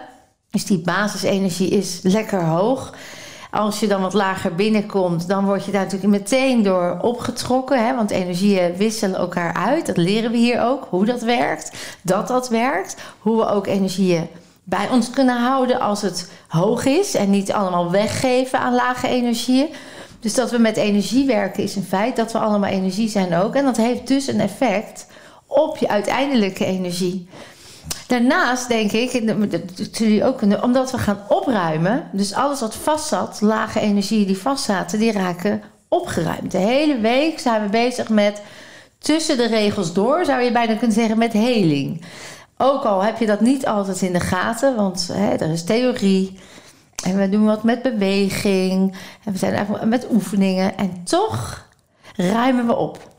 Dus 0.49 0.65
die 0.65 0.79
basisenergie 0.81 1.69
is 1.69 1.99
lekker 2.03 2.43
hoog. 2.43 2.93
Als 3.51 3.79
je 3.79 3.87
dan 3.87 4.01
wat 4.01 4.13
lager 4.13 4.55
binnenkomt, 4.55 5.27
dan 5.27 5.45
word 5.45 5.65
je 5.65 5.71
daar 5.71 5.83
natuurlijk 5.83 6.11
meteen 6.11 6.63
door 6.63 6.97
opgetrokken. 7.01 7.85
Hè? 7.85 7.95
Want 7.95 8.11
energieën 8.11 8.75
wisselen 8.75 9.19
elkaar 9.19 9.53
uit. 9.53 9.85
Dat 9.85 9.97
leren 9.97 10.31
we 10.31 10.37
hier 10.37 10.61
ook, 10.61 10.87
hoe 10.89 11.05
dat 11.05 11.21
werkt. 11.21 11.71
Dat 12.01 12.27
dat 12.27 12.49
werkt. 12.49 12.95
Hoe 13.19 13.37
we 13.37 13.47
ook 13.47 13.67
energieën 13.67 14.27
bij 14.63 14.89
ons 14.91 15.09
kunnen 15.09 15.41
houden 15.41 15.79
als 15.79 16.01
het 16.01 16.31
hoog 16.47 16.85
is. 16.85 17.15
En 17.15 17.29
niet 17.29 17.51
allemaal 17.51 17.91
weggeven 17.91 18.59
aan 18.59 18.73
lage 18.73 19.07
energieën. 19.07 19.69
Dus 20.19 20.33
dat 20.33 20.51
we 20.51 20.57
met 20.57 20.77
energie 20.77 21.27
werken 21.27 21.63
is 21.63 21.75
een 21.75 21.83
feit. 21.83 22.15
Dat 22.15 22.31
we 22.31 22.39
allemaal 22.39 22.69
energie 22.69 23.09
zijn 23.09 23.35
ook. 23.35 23.55
En 23.55 23.65
dat 23.65 23.77
heeft 23.77 24.07
dus 24.07 24.27
een 24.27 24.39
effect 24.39 25.07
op 25.45 25.77
je 25.77 25.87
uiteindelijke 25.87 26.65
energie. 26.65 27.27
Daarnaast 28.07 28.67
denk 28.67 28.91
ik, 28.91 29.33
ook 30.23 30.41
omdat 30.63 30.91
we 30.91 30.97
gaan 30.97 31.23
opruimen, 31.27 32.03
dus 32.11 32.33
alles 32.33 32.59
wat 32.59 32.75
vast 32.75 33.07
zat, 33.07 33.41
lage 33.41 33.79
energieën 33.79 34.27
die 34.27 34.37
vast 34.37 34.63
zaten, 34.63 34.99
die 34.99 35.11
raken 35.11 35.61
opgeruimd. 35.87 36.51
De 36.51 36.57
hele 36.57 36.99
week 36.99 37.39
zijn 37.39 37.61
we 37.63 37.69
bezig 37.69 38.09
met 38.09 38.41
tussen 38.99 39.37
de 39.37 39.47
regels 39.47 39.93
door, 39.93 40.25
zou 40.25 40.41
je 40.41 40.51
bijna 40.51 40.75
kunnen 40.75 40.95
zeggen, 40.95 41.17
met 41.17 41.33
heling. 41.33 42.05
Ook 42.57 42.83
al 42.83 43.03
heb 43.03 43.17
je 43.17 43.25
dat 43.25 43.41
niet 43.41 43.65
altijd 43.65 44.01
in 44.01 44.13
de 44.13 44.19
gaten, 44.19 44.75
want 44.75 45.09
hè, 45.13 45.33
er 45.33 45.51
is 45.51 45.63
theorie. 45.63 46.39
En 47.03 47.17
we 47.17 47.29
doen 47.29 47.45
wat 47.45 47.63
met 47.63 47.81
beweging. 47.81 48.95
En 49.25 49.31
we 49.31 49.37
zijn 49.37 49.53
eigenlijk 49.53 49.85
met 49.85 50.07
oefeningen. 50.11 50.77
En 50.77 51.03
toch 51.03 51.67
ruimen 52.15 52.67
we 52.67 52.75
op. 52.75 53.10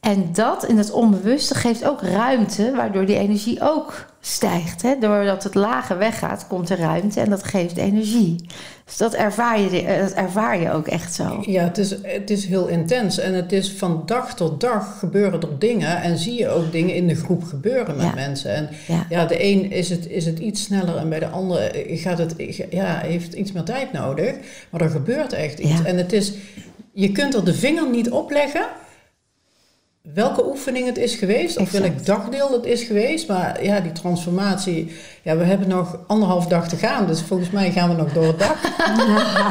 En 0.00 0.28
dat 0.32 0.64
in 0.66 0.78
het 0.78 0.90
onbewuste 0.90 1.54
geeft 1.54 1.84
ook 1.88 2.02
ruimte, 2.02 2.72
waardoor 2.76 3.06
die 3.06 3.16
energie 3.16 3.58
ook 3.62 4.06
stijgt. 4.20 4.82
Hè? 4.82 4.98
Doordat 5.00 5.42
het 5.44 5.54
lage 5.54 5.96
weggaat, 5.96 6.46
komt 6.48 6.70
er 6.70 6.78
ruimte 6.78 7.20
en 7.20 7.30
dat 7.30 7.44
geeft 7.44 7.76
energie. 7.76 8.36
Dus 8.84 8.96
dat 8.96 9.14
ervaar 9.14 9.60
je, 9.60 9.98
dat 10.00 10.12
ervaar 10.12 10.60
je 10.60 10.72
ook 10.72 10.86
echt 10.86 11.14
zo. 11.14 11.42
Ja, 11.46 11.62
het 11.62 11.78
is, 11.78 11.90
het 12.02 12.30
is 12.30 12.46
heel 12.46 12.66
intens. 12.66 13.18
En 13.18 13.34
het 13.34 13.52
is 13.52 13.72
van 13.72 14.02
dag 14.06 14.34
tot 14.34 14.60
dag 14.60 14.98
gebeuren 14.98 15.40
er 15.40 15.58
dingen. 15.58 16.02
En 16.02 16.18
zie 16.18 16.38
je 16.38 16.48
ook 16.48 16.72
dingen 16.72 16.94
in 16.94 17.06
de 17.06 17.14
groep 17.14 17.44
gebeuren 17.44 17.96
met 17.96 18.06
Ja. 18.06 18.14
mensen. 18.14 18.54
En 18.54 18.68
Ja. 18.86 19.06
ja, 19.08 19.24
de 19.26 19.44
een 19.44 19.70
is 19.70 19.90
het, 19.90 20.06
is 20.08 20.26
het 20.26 20.38
iets 20.38 20.62
sneller 20.62 20.96
en 20.96 21.08
bij 21.08 21.18
de 21.18 21.28
andere 21.28 21.72
gaat 21.86 22.18
het, 22.18 22.34
ja, 22.70 22.98
heeft 22.98 23.32
iets 23.32 23.52
meer 23.52 23.62
tijd 23.62 23.92
nodig. 23.92 24.34
Maar 24.70 24.80
er 24.80 24.90
gebeurt 24.90 25.32
echt 25.32 25.58
iets. 25.58 25.78
Ja. 25.78 25.84
En 25.84 25.96
het 25.96 26.12
is, 26.12 26.32
je 26.92 27.12
kunt 27.12 27.34
er 27.34 27.44
de 27.44 27.54
vinger 27.54 27.90
niet 27.90 28.10
op 28.10 28.30
leggen 28.30 28.66
welke 30.02 30.46
oefening 30.46 30.86
het 30.86 30.98
is 30.98 31.14
geweest, 31.14 31.56
of 31.58 31.62
Exact. 31.74 31.84
welk 31.84 32.06
dagdeel 32.06 32.52
het 32.52 32.64
is 32.64 32.82
geweest. 32.82 33.28
Maar 33.28 33.64
ja, 33.64 33.80
die 33.80 33.92
transformatie, 33.92 34.96
ja, 35.22 35.36
we 35.36 35.44
hebben 35.44 35.68
nog 35.68 35.96
anderhalf 36.06 36.46
dag 36.46 36.68
te 36.68 36.76
gaan. 36.76 37.06
Dus 37.06 37.22
volgens 37.22 37.50
mij 37.50 37.70
gaan 37.70 37.88
we 37.88 37.94
nog 37.94 38.12
door 38.12 38.26
het 38.26 38.38
dak. 38.38 38.56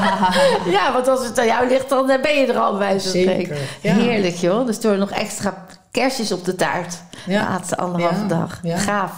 Ja, 0.77 0.93
want 0.93 1.07
als 1.07 1.25
het 1.27 1.39
aan 1.39 1.45
jou 1.45 1.67
ligt, 1.67 1.89
dan 1.89 2.09
eh, 2.09 2.21
ben 2.21 2.35
je 2.39 2.45
er 2.47 2.57
al 2.57 2.77
bij 2.77 2.99
Zeker, 2.99 3.57
ja. 3.81 3.93
Heerlijk 3.95 4.35
joh. 4.35 4.65
Dus 4.65 4.79
door 4.79 4.97
nog 4.97 5.11
extra 5.11 5.65
kerstjes 5.91 6.31
op 6.31 6.45
de 6.45 6.55
taart. 6.55 6.91
De 7.25 7.31
Ja. 7.31 7.49
laatste 7.49 7.77
anderhalve 7.77 8.21
Ja, 8.21 8.27
dag. 8.27 8.59
ja. 8.63 8.77
Gaaf. 8.77 9.11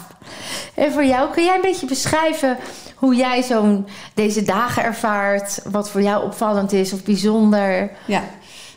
En 0.75 0.91
voor 0.91 1.05
jou, 1.05 1.31
kun 1.31 1.43
jij 1.43 1.55
een 1.55 1.61
beetje 1.61 1.85
beschrijven 1.87 2.57
hoe 2.95 3.15
jij 3.15 3.43
zo'n 3.43 3.87
deze 4.13 4.43
dagen 4.43 4.83
ervaart? 4.83 5.61
Wat 5.71 5.89
voor 5.89 6.01
jou 6.01 6.23
opvallend 6.23 6.71
is 6.71 6.93
of 6.93 7.03
bijzonder? 7.03 7.91
Ja, 8.05 8.23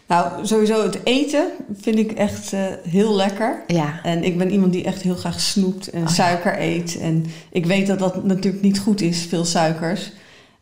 nou 0.07 0.47
sowieso 0.47 0.83
het 0.83 0.99
eten 1.05 1.47
vind 1.81 1.99
ik 1.99 2.13
echt 2.13 2.53
eh, 2.53 2.61
heel 2.89 3.15
lekker. 3.15 3.63
Ja. 3.67 4.01
En 4.03 4.25
ik 4.25 4.39
ben 4.39 4.51
iemand 4.51 4.73
die 4.73 4.85
echt 4.85 5.03
heel 5.03 5.15
graag 5.15 5.41
snoept 5.41 5.91
en 5.91 6.03
Oh, 6.03 6.09
ja. 6.09 6.15
suiker 6.15 6.61
eet. 6.61 6.99
En 7.01 7.27
ik 7.51 7.67
weet 7.67 7.87
dat 7.87 7.99
dat 7.99 8.25
natuurlijk 8.25 8.63
niet 8.63 8.79
goed 8.79 9.01
is, 9.01 9.27
veel 9.29 9.45
suikers. 9.45 10.13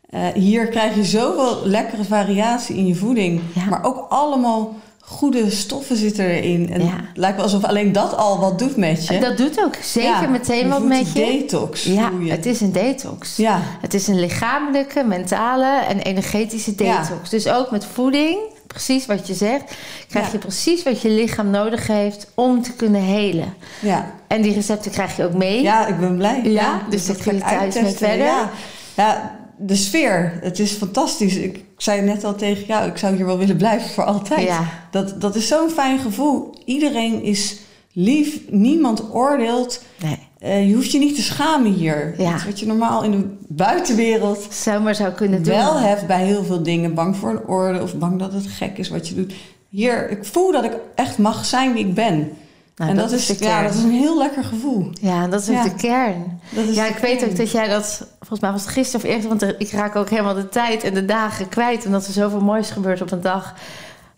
Eh, 0.09 0.27
hier 0.33 0.67
krijg 0.67 0.95
je 0.95 1.03
zoveel 1.03 1.67
lekkere 1.67 2.03
variatie 2.03 2.75
in 2.75 2.87
je 2.87 2.95
voeding. 2.95 3.41
Ja. 3.53 3.65
Maar 3.69 3.83
ook 3.85 4.05
allemaal 4.09 4.75
goede 4.99 5.49
stoffen 5.49 5.95
zitten 5.95 6.25
erin. 6.25 6.69
En 6.71 6.81
Ja. 6.81 6.87
het 6.91 7.17
lijkt 7.17 7.35
wel 7.35 7.45
alsof 7.45 7.63
alleen 7.63 7.91
dat 7.91 8.17
al 8.17 8.39
wat 8.39 8.59
doet 8.59 8.75
met 8.77 9.07
je. 9.07 9.19
Dat 9.19 9.37
doet 9.37 9.59
ook 9.63 9.75
zeker 9.75 10.09
Ja, 10.21 10.27
meteen 10.27 10.69
wat 10.69 10.83
met 10.83 11.13
je. 11.13 11.13
detox. 11.13 11.83
Ja, 11.83 12.11
je. 12.21 12.31
het 12.31 12.45
is 12.45 12.61
een 12.61 12.71
detox. 12.71 13.35
Ja, 13.35 13.61
Het 13.81 13.93
is 13.93 14.07
een 14.07 14.19
lichamelijke, 14.19 15.03
mentale 15.03 15.81
en 15.89 15.99
energetische 15.99 16.75
detox. 16.75 17.29
Dus 17.29 17.47
ook 17.47 17.71
met 17.71 17.85
voeding, 17.85 18.37
precies 18.73 19.05
wat 19.05 19.27
je 19.27 19.33
zegt, 19.33 19.75
krijg 20.09 20.25
Ja. 20.25 20.31
je 20.31 20.37
precies 20.37 20.83
wat 20.83 21.01
je 21.01 21.09
lichaam 21.09 21.49
nodig 21.49 21.87
heeft 21.87 22.31
om 22.33 22.61
te 22.61 22.73
kunnen 22.73 23.01
helen. 23.01 23.53
ja. 23.81 24.11
En 24.27 24.41
die 24.41 24.53
recepten 24.53 24.91
krijg 24.91 25.15
je 25.15 25.23
ook 25.23 25.33
mee. 25.33 25.61
ja, 25.61 25.87
ik 25.87 25.99
ben 25.99 26.17
blij. 26.17 26.41
Ja, 26.43 26.81
dus 26.89 27.05
dat 27.05 27.15
dat 27.15 27.23
ga 27.25 27.29
kun 27.29 27.39
je 27.39 27.43
thuis 27.57 27.75
mee 27.81 27.91
verder. 27.93 28.25
Ja. 28.25 28.49
ja, 28.95 29.35
de 29.57 29.75
sfeer. 29.75 30.39
Het 30.41 30.59
is 30.59 30.71
fantastisch. 30.71 31.35
Ik 31.35 31.65
zei 31.77 32.01
net 32.01 32.23
al 32.23 32.35
tegen 32.35 32.65
jou, 32.65 32.89
ik 32.89 32.97
zou 32.97 33.15
hier 33.15 33.25
wel 33.25 33.37
willen 33.37 33.57
blijven 33.57 33.89
voor 33.89 34.03
altijd. 34.03 34.47
Ja. 34.47 34.63
Dat, 34.91 35.21
dat 35.21 35.35
is 35.35 35.47
zo'n 35.47 35.69
fijn 35.69 35.99
gevoel. 35.99 36.55
Iedereen 36.65 37.21
is 37.23 37.57
lief. 37.91 38.39
Niemand 38.49 39.11
oordeelt. 39.11 39.81
Nee, 40.03 40.19
Eh, 40.43 40.67
je 40.67 40.75
hoeft 40.75 40.91
je 40.91 40.99
niet 40.99 41.15
te 41.15 41.21
schamen 41.21 41.71
hier. 41.71 42.13
Ja. 42.17 42.37
Wat 42.45 42.59
je 42.59 42.65
normaal 42.65 43.03
in 43.03 43.11
de 43.11 43.37
buitenwereld 43.47 44.47
zomaar 44.49 44.95
zou 44.95 45.11
kunnen 45.11 45.43
doen. 45.43 45.53
wel 45.53 45.79
hebt 45.79 46.07
bij 46.07 46.25
heel 46.25 46.43
veel 46.43 46.63
dingen. 46.63 46.93
Bang 46.93 47.15
voor 47.15 47.29
een 47.29 47.45
orde 47.47 47.81
of 47.81 47.95
bang 47.95 48.19
dat 48.19 48.33
het 48.33 48.47
gek 48.47 48.77
is 48.77 48.89
wat 48.89 49.07
je 49.07 49.15
doet. 49.15 49.33
Hier, 49.69 50.09
ik 50.09 50.25
voel 50.25 50.51
dat 50.51 50.63
ik 50.63 50.71
echt 50.95 51.17
mag 51.17 51.45
zijn 51.45 51.73
wie 51.73 51.85
ik 51.85 51.93
ben. 51.93 52.31
Nou, 52.75 52.89
en 52.89 52.95
dat, 52.95 53.11
is, 53.11 53.27
ja, 53.27 53.63
dat 53.63 53.73
is 53.73 53.83
een 53.83 53.91
heel 53.91 54.17
lekker 54.17 54.43
gevoel. 54.43 54.89
Ja, 55.01 55.27
dat 55.27 55.41
is 55.41 55.49
ook 55.49 55.55
Ja. 55.55 55.63
de 55.63 55.75
kern. 55.75 56.39
Ja, 56.71 56.85
ik 56.87 56.97
weet 56.97 57.17
kern. 57.17 57.31
ook 57.31 57.37
dat 57.37 57.51
jij 57.51 57.67
dat... 57.67 58.07
Volgens 58.19 58.39
mij 58.39 58.51
was 58.51 58.61
het 58.61 58.71
gisteren 58.71 59.05
of 59.05 59.13
eerder... 59.13 59.29
want 59.29 59.41
ik 59.57 59.71
raak 59.71 59.95
ook 59.95 60.09
helemaal 60.09 60.33
de 60.33 60.49
tijd 60.49 60.83
en 60.83 60.93
de 60.93 61.05
dagen 61.05 61.49
kwijt... 61.49 61.85
omdat 61.85 62.07
er 62.07 62.13
zoveel 62.13 62.41
moois 62.41 62.69
gebeurt 62.69 63.01
op 63.01 63.11
een 63.11 63.21
dag... 63.21 63.53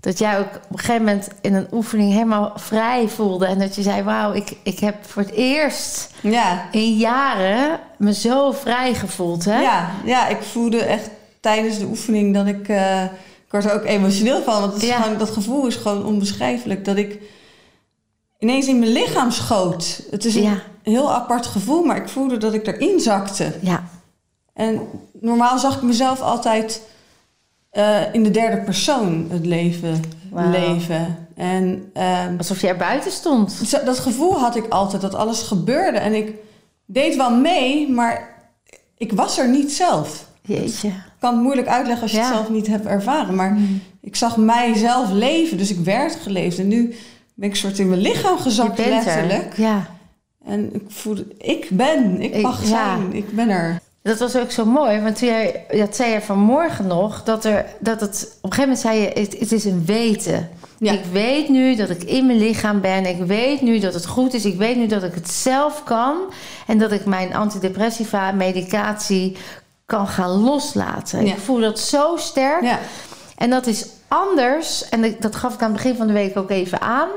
dat 0.06 0.18
jij 0.20 0.40
ook 0.40 0.46
op 0.56 0.72
een 0.72 0.80
gegeven 0.80 1.04
moment 1.06 1.28
in 1.42 1.54
een 1.54 1.68
oefening 1.72 2.12
helemaal 2.12 2.52
vrij 2.56 3.08
voelde... 3.08 3.46
en 3.46 3.60
dat 3.60 3.76
je 3.76 3.82
zei, 3.82 4.04
wauw, 4.04 4.34
ik, 4.34 4.54
ik 4.64 4.80
heb 4.80 4.96
voor 5.06 5.22
het 5.22 5.32
eerst 5.32 6.10
Ja, 6.22 6.66
in 6.72 6.98
jaren 6.98 7.80
me 7.98 8.14
zo 8.14 8.52
vrij 8.52 8.94
gevoeld. 8.94 9.46
Hè? 9.46 9.62
Ja, 9.62 9.90
ja, 10.06 10.28
ik 10.28 10.42
voelde 10.42 10.78
echt 10.84 11.10
tijdens 11.40 11.80
de 11.80 11.86
oefening 11.86 12.34
dat 12.34 12.46
ik... 12.48 12.68
eh, 12.68 13.04
ik 13.46 13.52
word 13.52 13.66
er 13.66 13.74
ook 13.74 13.86
emotioneel 13.86 14.44
van. 14.44 14.60
Want 14.62 14.74
het 14.74 14.82
is 14.84 14.90
Ja. 14.90 15.02
gewoon, 15.02 15.18
dat 15.18 15.30
gevoel 15.30 15.68
is 15.68 15.76
gewoon 15.76 16.06
onbeschrijfelijk. 16.06 16.86
Dat 16.86 16.96
ik 16.98 17.20
ineens 18.40 18.68
in 18.68 18.80
mijn 18.80 18.92
lichaam 18.92 19.32
schoot. 19.32 20.02
Het 20.12 20.26
is 20.26 20.36
een 20.36 20.42
Ja. 20.44 20.62
heel 20.84 21.14
apart 21.14 21.46
gevoel, 21.46 21.84
maar 21.84 21.98
ik 21.98 22.10
voelde 22.10 22.38
dat 22.38 22.54
ik 22.54 22.68
erin 22.68 23.00
zakte. 23.00 23.54
Ja, 23.62 23.84
En 24.54 24.82
normaal 25.22 25.60
zag 25.60 25.76
ik 25.76 25.82
mezelf 25.82 26.22
altijd 26.22 26.82
eh, 27.76 28.02
in 28.12 28.24
de 28.24 28.32
derde 28.32 28.58
persoon 28.58 29.28
het 29.30 29.46
leven 29.46 30.02
leven. 30.52 31.18
En 31.36 31.90
ehm, 31.94 32.38
alsof 32.38 32.62
je 32.62 32.68
er 32.68 32.78
buiten 32.78 33.12
stond. 33.12 33.72
dat 33.86 34.00
gevoel 34.00 34.40
had 34.40 34.56
ik 34.56 34.68
altijd, 34.70 35.02
dat 35.02 35.16
alles 35.16 35.42
gebeurde. 35.42 35.98
En 35.98 36.14
ik 36.14 36.32
deed 36.86 37.16
wel 37.16 37.32
mee, 37.36 37.90
maar 37.92 38.30
ik 38.98 39.12
was 39.12 39.38
er 39.38 39.50
niet 39.50 39.72
zelf. 39.74 40.26
Jeetje. 40.42 40.88
Ik 40.88 40.94
kan 41.20 41.34
het 41.34 41.44
moeilijk 41.44 41.68
uitleggen 41.68 42.02
als 42.04 42.12
je 42.12 42.18
Ja. 42.18 42.26
Het 42.26 42.34
zelf 42.36 42.50
niet 42.50 42.68
hebt 42.68 42.86
ervaren. 42.86 43.36
Maar 43.36 43.58
ik 44.02 44.16
zag 44.16 44.38
mijzelf 44.38 45.12
leven, 45.12 45.58
dus 45.58 45.72
ik 45.72 45.80
werd 45.80 46.16
geleefd. 46.16 46.60
En 46.60 46.68
nu 46.68 46.96
ben 47.34 47.50
ik 47.50 47.56
soort 47.56 47.80
in 47.80 47.90
mijn 47.90 48.02
lichaam 48.02 48.38
gezakt, 48.38 48.78
letterlijk. 48.78 49.54
er. 49.58 49.62
Ja. 49.62 49.88
En 50.46 50.74
ik 50.76 50.82
voelde, 50.88 51.26
ik 51.38 51.68
ben, 51.72 52.22
ik 52.22 52.36
Ik- 52.36 52.42
mag 52.42 52.62
ja. 52.62 52.68
zijn, 52.68 53.14
ik 53.14 53.36
ben 53.36 53.50
er. 53.50 53.82
Dat 54.06 54.20
was 54.20 54.36
ook 54.36 54.52
zo 54.52 54.66
mooi, 54.66 55.02
want 55.02 55.18
toen 55.18 55.28
jij, 55.28 55.66
dat 55.70 55.96
zei 55.96 56.12
je 56.12 56.22
vanmorgen 56.22 56.88
nog, 56.88 57.24
dat, 57.24 57.46
er, 57.46 57.66
dat 57.80 58.02
het, 58.02 58.38
op 58.42 58.52
een 58.52 58.56
gegeven 58.56 58.62
moment 58.62 58.80
zei 58.80 59.00
je, 59.00 59.22
het, 59.22 59.40
het 59.40 59.52
is 59.52 59.66
een 59.66 59.86
weten. 59.86 60.50
Ja. 60.78 60.92
Ik 60.92 61.04
weet 61.12 61.50
nu 61.50 61.76
dat 61.76 61.90
ik 61.90 62.04
in 62.04 62.26
mijn 62.26 62.38
lichaam 62.38 62.82
ben, 62.82 63.06
ik 63.06 63.18
weet 63.26 63.62
nu 63.62 63.80
dat 63.80 63.94
het 63.94 64.06
goed 64.06 64.34
is, 64.34 64.46
ik 64.46 64.58
weet 64.58 64.76
nu 64.76 64.88
dat 64.88 65.04
ik 65.04 65.14
het 65.14 65.30
zelf 65.30 65.84
kan 65.84 66.18
en 66.68 66.78
dat 66.78 66.92
ik 66.92 67.06
mijn 67.06 67.36
antidepressiva 67.36 68.32
medicatie 68.32 69.38
kan 69.86 70.08
gaan 70.08 70.30
loslaten. 70.30 71.26
Ja. 71.26 71.34
Ik 71.34 71.40
voel 71.40 71.60
dat 71.60 71.80
zo 71.80 72.16
sterk. 72.18 72.64
Ja, 72.64 72.80
En 73.38 73.50
dat 73.50 73.68
is 73.68 73.86
anders, 74.08 74.90
en 74.90 75.16
dat 75.20 75.36
gaf 75.36 75.54
ik 75.54 75.62
aan 75.62 75.72
het 75.72 75.82
begin 75.82 75.96
van 75.96 76.08
de 76.08 76.14
week 76.14 76.38
ook 76.38 76.50
even 76.50 76.82
aan. 76.82 77.10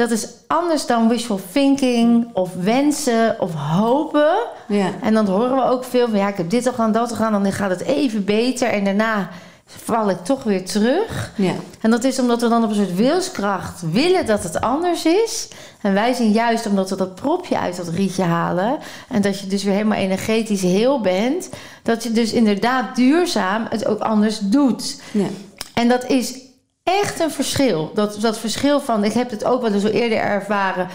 Dat 0.00 0.10
is 0.10 0.26
anders 0.46 0.86
dan 0.86 1.08
wishful 1.08 1.40
thinking 1.52 2.28
of 2.32 2.50
wensen 2.62 3.40
of 3.40 3.54
hopen. 3.54 4.36
ja, 4.68 4.90
En 5.02 5.14
dan 5.14 5.26
horen 5.26 5.56
we 5.56 5.62
ook 5.62 5.84
veel 5.84 6.08
van 6.08 6.18
ja, 6.18 6.28
ik 6.28 6.36
heb 6.36 6.50
dit 6.50 6.66
al 6.66 6.72
gedaan, 6.72 6.92
dat 6.92 7.10
al 7.10 7.16
gedaan, 7.16 7.42
dan 7.42 7.52
gaat 7.52 7.70
het 7.70 7.80
even 7.80 8.24
beter 8.24 8.68
en 8.68 8.84
daarna 8.84 9.28
val 9.66 10.10
ik 10.10 10.24
toch 10.24 10.42
weer 10.42 10.64
terug. 10.64 11.32
ja. 11.36 11.52
En 11.80 11.90
dat 11.90 12.04
is 12.04 12.18
omdat 12.18 12.40
we 12.40 12.48
dan 12.48 12.64
op 12.64 12.68
een 12.70 12.74
soort 12.74 12.94
wilskracht 12.94 13.82
willen 13.92 14.26
dat 14.26 14.42
het 14.42 14.60
anders 14.60 15.04
is. 15.04 15.48
En 15.80 15.94
wij 15.94 16.12
zien 16.12 16.30
juist 16.32 16.66
omdat 16.66 16.90
we 16.90 16.96
dat 16.96 17.14
propje 17.14 17.58
uit 17.58 17.76
dat 17.76 17.88
rietje 17.88 18.22
halen. 18.22 18.78
En 19.08 19.22
dat 19.22 19.40
je 19.40 19.46
dus 19.46 19.62
weer 19.62 19.74
helemaal 19.74 19.98
energetisch 19.98 20.62
heel 20.62 21.00
bent. 21.00 21.48
Dat 21.82 22.02
je 22.02 22.12
dus 22.12 22.32
inderdaad 22.32 22.96
duurzaam 22.96 23.66
het 23.70 23.86
ook 23.86 24.00
anders 24.00 24.38
doet. 24.38 25.00
ja. 25.12 25.26
En 25.74 25.88
dat 25.88 26.06
is 26.06 26.48
echt 26.82 27.20
een 27.20 27.30
verschil. 27.30 27.90
Dat, 27.94 28.16
dat 28.20 28.38
verschil 28.38 28.80
van, 28.80 29.04
ik 29.04 29.12
heb 29.12 29.30
het 29.30 29.44
ook 29.44 29.62
wel 29.62 29.72
eens 29.72 29.84
al 29.84 29.90
eerder 29.90 30.18
ervaren, 30.18 30.88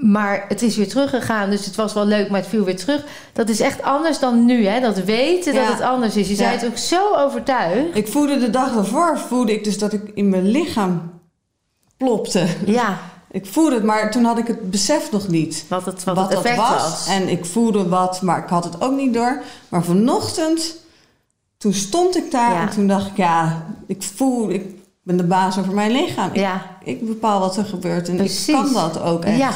maar 0.00 0.44
het 0.48 0.62
is 0.62 0.76
weer 0.76 0.88
teruggegaan, 0.88 1.50
dus 1.50 1.64
het 1.66 1.74
was 1.76 1.92
wel 1.92 2.06
leuk, 2.06 2.30
maar 2.30 2.40
het 2.40 2.48
viel 2.48 2.64
weer 2.64 2.76
terug. 2.76 3.04
Dat 3.32 3.48
is 3.48 3.60
echt 3.60 3.82
anders 3.82 4.18
dan 4.18 4.44
nu, 4.44 4.66
hè? 4.66 4.80
Dat 4.80 4.98
weten 4.98 5.54
dat 5.54 5.66
het 5.68 5.80
anders 5.80 6.16
is. 6.16 6.28
Je 6.28 6.34
zei 6.34 6.50
het 6.56 6.66
ook 6.66 6.76
zo 6.76 7.14
overtuigd. 7.14 7.96
Ik 7.96 8.08
voelde 8.08 8.38
de 8.38 8.50
dag 8.50 8.72
daarvoor, 8.74 9.18
voelde 9.18 9.52
ik 9.52 9.64
dus 9.64 9.78
dat 9.78 9.92
ik 9.92 10.10
in 10.14 10.28
mijn 10.28 10.46
lichaam 10.50 11.10
plopte. 11.96 12.46
Ja, 12.66 12.98
Ik 13.30 13.46
voelde 13.46 13.74
het, 13.74 13.84
maar 13.84 14.10
toen 14.10 14.24
had 14.24 14.38
ik 14.38 14.46
het 14.46 14.70
besef 14.70 15.10
nog 15.12 15.28
niet. 15.28 15.64
wat 15.68 15.84
het, 15.84 16.04
wat 16.04 16.16
wat 16.16 16.32
het 16.34 16.42
dat 16.42 16.56
was. 16.56 16.68
was. 16.82 17.06
En 17.08 17.28
ik 17.28 17.44
voelde 17.44 17.88
wat, 17.88 18.22
maar 18.22 18.38
ik 18.38 18.48
had 18.48 18.64
het 18.64 18.80
ook 18.80 18.96
niet 18.96 19.14
door. 19.14 19.42
Maar 19.68 19.84
vanochtend, 19.84 20.76
toen 21.58 21.72
stond 21.72 22.16
ik 22.16 22.30
daar 22.30 22.52
Ja. 22.52 22.60
en 22.60 22.70
toen 22.70 22.86
dacht 22.86 23.06
ik, 23.06 23.16
ja, 23.16 23.66
ik 23.86 24.02
voel, 24.02 24.50
ik 24.50 24.75
ben 25.06 25.16
de 25.16 25.24
baas 25.24 25.58
over 25.58 25.74
mijn 25.74 25.90
lichaam. 25.90 26.28
Ik, 26.32 26.36
Ja, 26.36 26.62
ik 26.84 27.06
bepaal 27.06 27.40
wat 27.40 27.56
er 27.56 27.64
gebeurt 27.64 28.08
en 28.08 28.16
Precies. 28.16 28.48
ik 28.48 28.54
kan 28.54 28.72
dat 28.72 29.00
ook 29.02 29.24
echt. 29.24 29.38
Ja. 29.38 29.50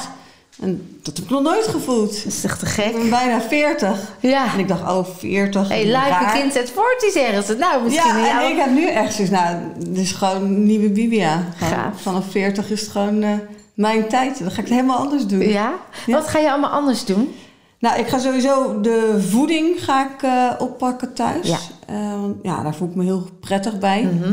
En 0.61 0.99
dat 1.03 1.17
heb 1.17 1.25
ik 1.25 1.31
nog 1.31 1.43
nooit 1.43 1.67
gevoeld. 1.67 2.17
dat 2.25 2.33
is 2.33 2.45
echt 2.45 2.59
te 2.59 2.65
Ik 2.67 2.71
gek. 2.73 2.93
ben 2.93 3.11
bijna 3.11 3.41
40. 3.41 3.99
Ja. 4.21 4.53
En 4.53 4.59
ik 4.59 4.69
dacht, 4.69 4.83
oh, 4.83 5.05
40. 5.19 5.69
Hey, 5.69 5.85
live 5.85 5.93
raar. 5.99 6.35
een 6.35 6.41
kind 6.41 6.53
zet 6.53 6.71
voort, 6.71 7.01
die 7.01 7.11
zeggen 7.11 7.43
ze. 7.43 7.55
Nou, 7.57 7.83
misschien 7.85 8.17
Ja, 8.17 8.27
jou- 8.27 8.45
en 8.45 8.51
ik 8.51 8.57
heb 8.57 8.71
nu 8.71 8.87
echt 8.89 9.15
zoiets, 9.15 9.33
nou, 9.35 9.57
dit 9.79 9.99
is 9.99 10.13
gewoon 10.13 10.65
nieuwe 10.65 10.89
Bibia. 10.91 11.45
Gaaf. 11.57 12.01
Vanaf 12.03 12.25
40 12.31 12.71
is 12.71 12.81
het 12.81 12.91
gewoon 12.91 13.23
eh, 13.23 13.33
mijn 13.75 14.09
tijd. 14.09 14.39
Dan 14.39 14.51
ga 14.51 14.59
ik 14.61 14.65
het 14.67 14.75
helemaal 14.75 14.97
anders 14.99 15.27
doen. 15.27 15.41
Ja? 15.49 15.73
Ja. 16.07 16.15
Wat 16.15 16.29
ga 16.29 16.39
je 16.39 16.51
allemaal 16.51 16.71
anders 16.71 17.05
doen? 17.05 17.35
Nou, 17.79 17.99
ik 18.01 18.07
ga 18.09 18.19
sowieso 18.19 18.81
de 18.81 19.25
voeding 19.29 19.85
ga 19.85 20.05
ik, 20.15 20.23
eh, 20.23 20.51
oppakken 20.59 21.13
thuis. 21.15 21.49
Ja. 21.49 21.59
Eh, 21.87 22.13
ja, 22.43 22.63
daar 22.63 22.75
voel 22.75 22.89
ik 22.89 22.95
me 22.95 23.05
heel 23.05 23.29
prettig 23.41 23.79
bij. 23.79 24.03
Mhm. 24.03 24.25
Eh, 24.25 24.31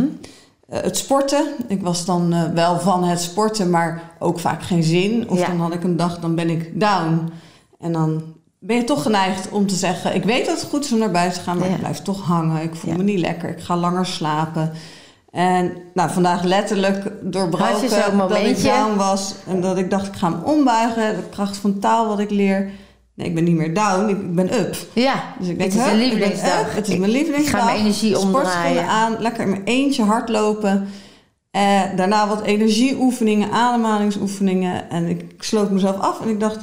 het 0.69 0.97
sporten. 0.97 1.45
Ik 1.67 1.81
was 1.81 2.05
dan 2.05 2.33
eh, 2.33 2.43
wel 2.53 2.79
van 2.79 3.03
het 3.03 3.21
sporten, 3.21 3.69
maar 3.69 4.01
ook 4.19 4.39
vaak 4.39 4.63
geen 4.63 4.83
zin. 4.83 5.29
Of 5.29 5.39
Ja. 5.39 5.47
dan 5.47 5.59
had 5.59 5.73
ik 5.73 5.83
een 5.83 5.97
dag, 5.97 6.19
dan 6.19 6.35
ben 6.35 6.49
ik 6.49 6.79
down. 6.79 7.29
En 7.79 7.91
dan 7.91 8.23
ben 8.59 8.75
je 8.75 8.83
toch 8.83 9.01
geneigd 9.01 9.49
om 9.49 9.67
te 9.67 9.75
zeggen... 9.75 10.15
ik 10.15 10.23
weet 10.23 10.45
dat 10.45 10.59
het 10.61 10.69
goed 10.69 10.85
is 10.85 10.91
om 10.91 10.99
naar 10.99 11.11
buiten 11.11 11.37
te 11.39 11.43
gaan, 11.45 11.57
maar 11.57 11.67
Ja. 11.67 11.73
ik 11.73 11.79
blijf 11.79 12.01
toch 12.01 12.21
hangen. 12.25 12.61
Ik 12.63 12.75
voel 12.75 12.91
Ja. 12.91 12.97
me 12.97 13.03
niet 13.03 13.19
lekker. 13.19 13.49
Ik 13.49 13.59
ga 13.59 13.77
langer 13.77 14.05
slapen. 14.05 14.71
En 15.31 15.71
nou, 15.93 16.09
vandaag 16.11 16.43
letterlijk 16.43 17.11
doorbroken 17.21 17.89
dat 18.29 18.37
ik 18.37 18.63
down 18.63 18.95
was. 18.95 19.35
En 19.47 19.61
dat 19.61 19.77
ik 19.77 19.89
dacht, 19.89 20.07
ik 20.07 20.15
ga 20.15 20.31
hem 20.31 20.43
ombuigen. 20.43 21.15
De 21.15 21.23
kracht 21.29 21.57
van 21.57 21.79
taal 21.79 22.07
wat 22.07 22.19
ik 22.19 22.29
leer. 22.29 22.69
Nee, 23.17 23.27
ik 23.27 23.35
ben 23.35 23.43
niet 23.43 23.55
meer 23.55 23.73
down, 23.73 24.09
ik 24.09 24.33
ben 24.35 24.53
up. 24.59 24.75
Ja, 24.93 25.23
Dus 25.39 25.47
ik 25.47 25.57
denk, 25.57 25.71
het 25.71 25.81
is 25.81 25.87
ben 25.87 25.97
lievelingsdag. 25.99 26.75
Het 26.75 26.87
is 26.87 26.97
mijn 26.97 27.11
lievelingsdag. 27.11 27.53
Ik 27.53 27.59
ga 27.59 27.65
mijn 27.65 27.77
energie 27.79 28.19
omdraaien. 28.19 28.87
aan, 28.87 29.15
lekker 29.19 29.43
in 29.43 29.49
mijn 29.49 29.61
eentje 29.65 30.03
hardlopen. 30.03 30.87
Uh, 31.51 31.81
daarna 31.95 32.27
wat 32.27 32.41
energieoefeningen, 32.41 33.51
ademhalingsoefeningen. 33.51 34.89
En 34.89 35.07
ik 35.07 35.21
sloot 35.39 35.71
mezelf 35.71 35.99
af 35.99 36.21
en 36.21 36.29
ik 36.29 36.39
dacht, 36.39 36.57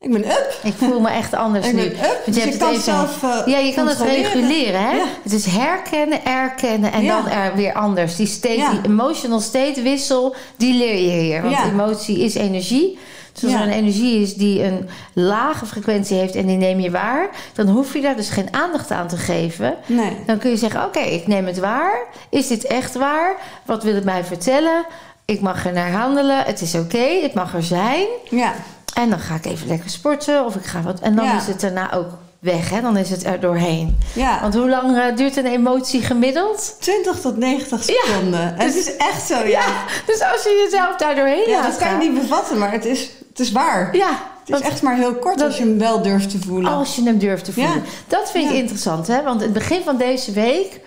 ik 0.00 0.12
ben 0.12 0.24
up. 0.24 0.58
Ik 0.62 0.72
voel 0.76 1.00
me 1.00 1.08
echt 1.08 1.34
anders 1.34 1.66
ik 1.68 1.72
nu. 1.74 1.80
ben 1.82 1.90
up. 1.90 2.22
Dus 2.26 2.34
je 2.34 2.40
je 2.40 2.46
hebt 2.46 2.56
kan 2.58 2.68
het 2.68 2.76
even- 2.78 2.92
zelf 2.92 3.22
uh, 3.22 3.46
Ja, 3.46 3.58
je 3.58 3.74
kan 3.74 3.86
het 3.88 4.00
reguleren, 4.00 4.80
hè? 4.80 4.90
Ja. 4.96 5.04
Het 5.22 5.32
is 5.32 5.46
herkennen, 5.46 6.24
erkennen 6.24 6.92
en 6.92 7.02
Ja. 7.02 7.22
dan 7.22 7.30
er 7.30 7.54
weer 7.56 7.72
anders. 7.72 8.16
Die 8.16 8.26
state, 8.26 8.54
Ja. 8.56 8.70
die 8.70 8.80
emotional 8.90 9.40
state 9.40 9.82
wissel, 9.82 10.34
die 10.56 10.74
leer 10.74 10.94
je 11.14 11.20
hier. 11.20 11.42
Want 11.42 11.56
emotie 11.72 12.18
is 12.18 12.34
energie. 12.34 12.98
Dus 13.34 13.42
als 13.42 13.52
Ja. 13.52 13.58
er 13.60 13.66
een 13.66 13.72
energie 13.72 14.20
is 14.22 14.34
die 14.34 14.62
een 14.64 14.88
lage 15.12 15.66
frequentie 15.66 16.16
heeft 16.16 16.34
en 16.34 16.46
die 16.46 16.56
neem 16.56 16.80
je 16.80 16.90
waar, 16.90 17.28
dan 17.54 17.66
hoef 17.68 17.92
je 17.94 18.00
daar 18.00 18.16
dus 18.16 18.28
geen 18.30 18.48
aandacht 18.54 18.90
aan 18.90 19.08
te 19.08 19.16
geven. 19.16 19.74
Nee. 19.86 20.16
Dan 20.26 20.38
kun 20.38 20.50
je 20.50 20.56
zeggen: 20.56 20.84
Oké, 20.84 20.98
ik 21.00 21.26
neem 21.26 21.46
het 21.46 21.58
waar. 21.58 21.98
Is 22.30 22.46
dit 22.46 22.64
echt 22.66 22.94
waar? 22.94 23.36
Wat 23.64 23.82
wil 23.82 23.94
het 23.94 24.04
mij 24.04 24.24
vertellen? 24.24 24.84
Ik 25.24 25.40
mag 25.40 25.66
er 25.66 25.72
naar 25.72 25.90
handelen. 25.92 26.38
Het 26.44 26.60
is 26.60 26.74
oké. 26.74 27.18
Het 27.22 27.34
mag 27.34 27.54
er 27.54 27.62
zijn. 27.62 28.06
Ja. 28.30 28.52
En 28.94 29.10
dan 29.10 29.18
ga 29.18 29.34
ik 29.34 29.44
even 29.46 29.66
lekker 29.68 29.90
sporten 29.90 30.44
of 30.44 30.54
ik 30.54 30.64
ga 30.64 30.82
wat. 30.82 31.00
En 31.00 31.14
dan 31.16 31.24
Ja. 31.24 31.36
is 31.36 31.46
het 31.46 31.60
daarna 31.60 31.92
ook 31.94 32.08
weg. 32.38 32.70
Hè? 32.70 32.80
Dan 32.80 32.96
is 32.96 33.10
het 33.10 33.24
er 33.24 33.40
doorheen. 33.40 33.98
ja. 34.12 34.38
Want 34.40 34.54
hoe 34.54 34.68
lang 34.68 34.96
eh, 34.98 35.16
duurt 35.16 35.36
een 35.36 35.46
emotie 35.46 36.02
gemiddeld? 36.02 36.76
20 36.80 37.20
tot 37.20 37.36
90 37.36 37.82
seconden. 37.84 38.58
En 38.58 38.66
het 38.66 38.74
is 38.76 38.96
echt 38.96 39.26
zo, 39.26 39.46
ja. 39.46 39.64
Dus 40.06 40.20
als 40.32 40.42
je 40.42 40.62
jezelf 40.64 40.96
daar 40.96 41.14
doorheen 41.14 41.48
Ja, 41.48 41.62
dat 41.62 41.76
kan 41.76 41.90
je 41.90 42.08
niet 42.10 42.20
bevatten, 42.20 42.58
maar 42.58 42.72
het 42.72 42.84
is, 42.84 43.10
het 43.38 43.46
is 43.46 43.52
waar. 43.52 43.96
Ja, 43.96 44.08
Het 44.44 44.60
is 44.60 44.68
echt 44.68 44.82
maar 44.82 44.96
heel 44.96 45.14
kort 45.14 45.38
dat- 45.38 45.46
als 45.46 45.56
je 45.58 45.64
hem 45.64 45.78
wel 45.78 46.02
durft 46.02 46.30
te 46.30 46.38
voelen. 46.38 46.72
als 46.72 46.96
je 46.96 47.02
hem 47.02 47.18
durft 47.18 47.44
te 47.44 47.52
voelen. 47.52 47.72
Ja. 47.74 47.80
Dat 48.06 48.30
vind 48.30 48.50
ik 48.50 48.56
interessant. 48.56 49.06
Hè? 49.06 49.22
Want 49.22 49.40
in 49.40 49.44
het 49.48 49.58
begin 49.58 49.82
van 49.82 49.96
deze 49.96 50.32
week 50.32 50.80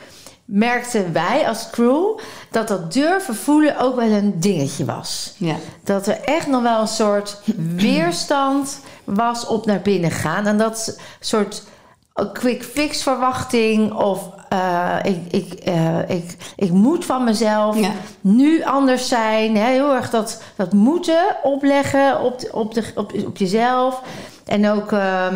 merkten 0.45 1.13
wij 1.13 1.47
als 1.47 1.69
crew... 1.71 2.17
dat 2.51 2.67
dat 2.67 2.93
durven 2.93 3.35
voelen 3.35 3.77
ook 3.79 3.95
wel 3.95 4.07
een 4.09 4.39
dingetje 4.39 4.85
was. 4.85 5.33
Ja. 5.37 5.55
dat 5.83 6.07
er 6.07 6.19
echt 6.23 6.47
nog 6.47 6.61
wel 6.61 6.81
een 6.81 6.87
soort 6.87 7.37
weerstand 7.75 8.79
was 9.03 9.45
op 9.45 9.65
naar 9.65 9.81
binnen 9.81 10.11
gaan. 10.11 10.47
En 10.47 10.57
dat 10.57 10.97
soort 11.19 11.63
quick 12.25 12.63
fix 12.63 13.03
verwachting 13.03 13.93
of 13.93 14.29
eh, 14.49 14.95
ik, 15.03 15.17
ik, 15.31 15.53
eh, 15.53 16.09
ik, 16.09 16.37
ik 16.55 16.71
moet 16.71 17.05
van 17.05 17.23
mezelf 17.23 17.79
Ja. 17.79 17.91
nu 18.21 18.63
anders 18.63 19.07
zijn. 19.07 19.57
Hè? 19.57 19.69
Heel 19.69 19.95
erg 19.95 20.09
dat, 20.09 20.41
dat 20.55 20.73
moeten 20.73 21.35
opleggen 21.43 22.21
op, 22.21 22.39
de, 22.39 22.49
op, 22.53 22.73
de, 22.73 22.83
op, 22.95 23.13
op 23.25 23.37
jezelf. 23.37 24.01
En 24.45 24.69
ook... 24.69 24.91
ehm, 24.91 25.35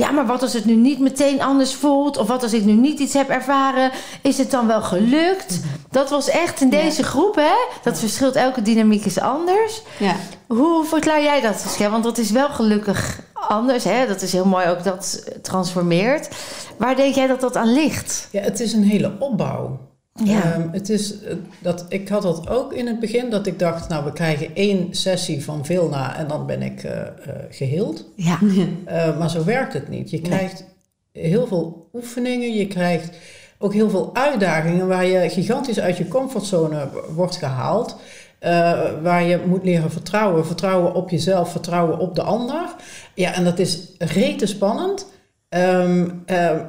ja, 0.00 0.10
maar 0.10 0.26
wat 0.26 0.42
als 0.42 0.52
het 0.52 0.64
nu 0.64 0.74
niet 0.74 0.98
meteen 0.98 1.42
anders 1.42 1.74
voelt? 1.74 2.16
Of 2.18 2.28
wat 2.28 2.42
als 2.42 2.52
ik 2.52 2.64
nu 2.64 2.72
niet 2.72 2.98
iets 3.00 3.12
heb 3.14 3.28
ervaren? 3.28 3.90
Is 4.22 4.38
het 4.38 4.50
dan 4.50 4.66
wel 4.66 4.82
gelukt? 4.82 5.60
Dat 5.90 6.10
was 6.10 6.28
echt 6.28 6.60
in 6.60 6.70
Ja. 6.70 6.82
deze 6.82 7.02
groep, 7.02 7.34
hè? 7.34 7.52
Dat 7.82 7.98
verschilt, 7.98 8.34
elke 8.36 8.62
dynamiek 8.62 9.04
is 9.04 9.20
anders. 9.20 9.82
Ja. 9.98 10.14
Hoe 10.48 10.84
verklaar 10.84 11.22
jij 11.22 11.40
dat, 11.40 11.60
Saskia? 11.60 11.90
Want 11.90 12.04
dat 12.04 12.18
is 12.18 12.30
wel 12.30 12.48
gelukkig 12.48 13.20
anders, 13.48 13.84
hè? 13.84 14.06
Dat 14.06 14.22
is 14.22 14.32
heel 14.32 14.44
mooi 14.46 14.66
ook 14.68 14.84
dat 14.84 15.24
transformeert. 15.42 16.28
Waar 16.76 16.96
denk 16.96 17.14
jij 17.14 17.26
dat 17.26 17.40
dat 17.40 17.56
aan 17.56 17.72
ligt? 17.72 18.28
Ja, 18.32 18.40
het 18.40 18.60
is 18.60 18.72
een 18.72 18.84
hele 18.84 19.12
opbouw. 19.18 19.78
Ja. 20.24 20.42
Ehm, 20.42 20.68
het 20.72 20.88
is, 20.88 21.20
eh, 21.22 21.34
dat, 21.60 21.86
ik 21.88 22.08
had 22.08 22.22
dat 22.22 22.48
ook 22.48 22.72
in 22.72 22.86
het 22.86 23.00
begin, 23.00 23.30
dat 23.30 23.46
ik 23.46 23.58
dacht, 23.58 23.88
nou, 23.88 24.04
we 24.04 24.12
krijgen 24.12 24.54
één 24.54 24.94
sessie 24.94 25.44
van 25.44 25.64
Vilna 25.64 26.16
en 26.16 26.28
dan 26.28 26.46
ben 26.46 26.62
ik 26.62 26.82
eh, 26.82 27.00
eh, 27.00 27.10
geheeld. 27.50 28.04
Ja, 28.16 28.38
maar 29.18 29.30
zo 29.30 29.44
werkt 29.44 29.72
het 29.72 29.88
niet. 29.88 30.10
Je 30.10 30.20
krijgt 30.20 30.64
heel 31.12 31.46
veel 31.46 31.88
oefeningen, 31.92 32.54
je 32.54 32.66
krijgt 32.66 33.10
ook 33.58 33.72
heel 33.74 33.90
veel 33.90 34.10
uitdagingen 34.12 34.88
waar 34.88 35.06
je 35.06 35.28
gigantisch 35.30 35.80
uit 35.80 35.96
je 35.96 36.08
comfortzone 36.08 36.88
wordt 37.14 37.36
gehaald. 37.36 37.96
eh, 38.38 38.80
waar 39.02 39.22
je 39.22 39.40
moet 39.46 39.64
leren 39.64 39.90
vertrouwen. 39.90 40.46
Vertrouwen 40.46 40.94
op 40.94 41.10
jezelf, 41.10 41.50
vertrouwen 41.50 41.98
op 41.98 42.14
de 42.14 42.22
ander. 42.22 42.74
Ja, 43.14 43.34
en 43.34 43.44
dat 43.44 43.58
is 43.58 43.88
rete 43.98 44.46
spannend. 44.46 45.06
Ehm, 45.48 46.08
ehm, 46.26 46.64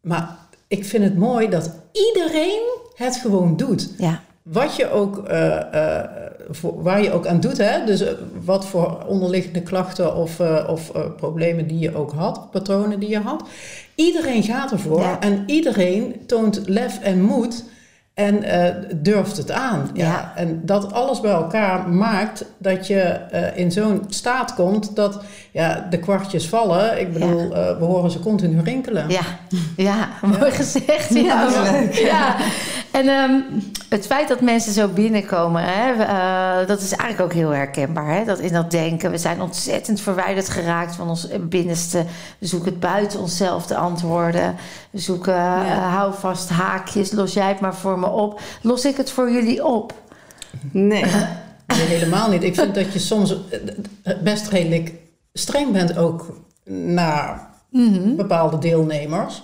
maar 0.00 0.36
ik 0.68 0.84
vind 0.84 1.04
het 1.04 1.16
mooi 1.16 1.48
dat 1.48 1.79
iedereen 1.92 2.60
het 2.94 3.16
gewoon 3.16 3.56
doet. 3.56 3.88
ja, 3.98 4.20
Wat 4.42 4.76
je 4.76 4.90
ook, 4.90 5.18
eh, 5.28 5.74
eh, 5.74 6.10
voor, 6.50 6.82
waar 6.82 7.02
je 7.02 7.12
ook 7.12 7.26
aan 7.26 7.40
doet, 7.40 7.58
hè? 7.58 7.84
dus 7.84 8.00
eh, 8.00 8.12
wat 8.44 8.66
voor 8.66 9.04
onderliggende 9.06 9.62
klachten 9.62 10.16
of, 10.16 10.40
of 10.68 10.92
problemen 11.16 11.66
die 11.66 11.78
je 11.78 11.94
ook 11.94 12.12
had, 12.12 12.50
patronen 12.50 13.00
die 13.00 13.08
je 13.08 13.20
had. 13.20 13.42
Iedereen 13.94 14.42
gaat 14.42 14.72
ervoor 14.72 15.00
Ja. 15.00 15.20
en 15.20 15.42
iedereen 15.46 16.14
toont 16.26 16.60
lef 16.64 17.00
en 17.00 17.20
moed 17.22 17.64
en 18.20 18.42
eh, 18.42 18.74
durft 18.94 19.36
het 19.36 19.50
aan. 19.50 19.90
Ja. 19.94 20.06
Ja. 20.06 20.32
En 20.36 20.60
dat 20.64 20.92
alles 20.92 21.20
bij 21.20 21.30
elkaar 21.30 21.88
maakt 21.88 22.44
dat 22.58 22.86
je 22.86 23.00
eh, 23.00 23.56
in 23.56 23.72
zo'n 23.72 24.04
staat 24.08 24.54
komt 24.54 24.96
dat 24.96 25.22
ja, 25.50 25.86
de 25.90 25.98
kwartjes 25.98 26.48
vallen. 26.48 27.00
Ik 27.00 27.12
bedoel, 27.12 27.54
eh, 27.54 27.78
we 27.78 27.84
horen 27.84 28.10
ze 28.10 28.20
continu 28.20 28.62
rinkelen. 28.62 29.08
ja, 29.08 29.22
ja, 29.76 30.08
mooi 30.38 30.50
gezegd. 30.50 31.14
Ja, 31.14 31.48
Ja, 31.50 31.70
leuk. 31.72 31.94
Ja. 31.94 32.36
En 32.90 33.08
ehm, 33.08 33.40
het 33.88 34.06
feit 34.06 34.28
dat 34.28 34.40
mensen 34.40 34.72
zo 34.72 34.88
binnenkomen, 34.88 35.62
hè, 35.64 35.92
eh, 35.92 36.66
dat 36.66 36.80
is 36.80 36.92
eigenlijk 36.92 37.20
ook 37.20 37.38
heel 37.38 37.50
herkenbaar. 37.50 38.14
Hè? 38.14 38.24
Dat 38.24 38.38
in 38.38 38.52
dat 38.52 38.70
denken, 38.70 39.10
we 39.10 39.18
zijn 39.18 39.40
ontzettend 39.40 40.00
verwijderd 40.00 40.48
geraakt 40.48 40.94
van 40.94 41.08
ons 41.08 41.28
binnenste. 41.40 42.04
We 42.38 42.46
zoeken 42.46 42.70
het 42.70 42.80
buiten 42.80 43.20
onszelf 43.20 43.66
de 43.66 43.76
antwoorden. 43.76 44.56
We 44.90 44.98
zoeken, 44.98 45.34
eh, 45.34 45.94
hou 45.94 46.14
vast 46.14 46.48
haakjes, 46.48 47.12
los 47.12 47.32
jij 47.32 47.48
het 47.48 47.60
maar 47.60 47.74
voor 47.74 47.98
me 47.98 48.08
op. 48.08 48.40
Los 48.62 48.84
ik 48.84 48.96
het 48.96 49.10
voor 49.10 49.30
jullie 49.30 49.64
op? 49.64 49.94
Nee. 50.70 51.04
Nee, 51.70 51.86
helemaal 51.86 52.30
niet. 52.30 52.42
Ik 52.42 52.54
vind 52.54 52.74
dat 52.74 52.92
je 52.92 52.98
soms 52.98 53.36
eh, 54.02 54.14
best 54.22 54.48
redelijk 54.48 54.92
streng 55.32 55.72
bent 55.72 55.96
ook 55.96 56.40
naar 56.64 57.48
bepaalde 58.16 58.58
deelnemers. 58.58 59.42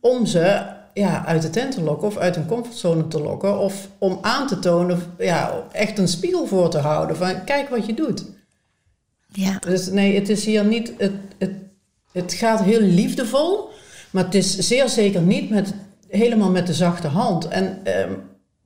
Om 0.00 0.26
ze 0.26 0.76
ja, 0.94 1.24
uit 1.26 1.42
de 1.42 1.50
tent 1.50 1.72
te 1.72 1.82
lokken 1.82 2.08
of 2.08 2.16
uit 2.16 2.36
een 2.36 2.46
comfortzone 2.46 3.08
te 3.08 3.20
lokken. 3.20 3.58
Of 3.58 3.88
om 3.98 4.18
aan 4.22 4.46
te 4.46 4.58
tonen, 4.58 5.02
ja, 5.18 5.62
echt 5.72 5.98
een 5.98 6.08
spiegel 6.08 6.46
voor 6.46 6.70
te 6.70 6.78
houden. 6.78 7.16
Van 7.16 7.44
kijk 7.44 7.68
wat 7.68 7.86
je 7.86 7.94
doet. 7.94 8.24
Ja, 9.32 9.58
Dus 9.58 9.86
nee, 9.86 10.14
het 10.14 10.28
is 10.28 10.44
hier 10.44 10.64
niet. 10.64 10.92
Het, 10.96 11.12
het, 11.38 11.52
het 12.12 12.32
gaat 12.32 12.62
heel 12.62 12.80
liefdevol. 12.80 13.68
Maar 14.10 14.24
het 14.24 14.34
is 14.34 14.58
zeer 14.58 14.88
zeker 14.88 15.22
niet 15.22 15.50
met, 15.50 15.74
helemaal 16.08 16.50
met 16.50 16.66
de 16.66 16.74
zachte 16.74 17.08
hand. 17.08 17.48
En 17.48 17.78
ehm, 17.84 18.12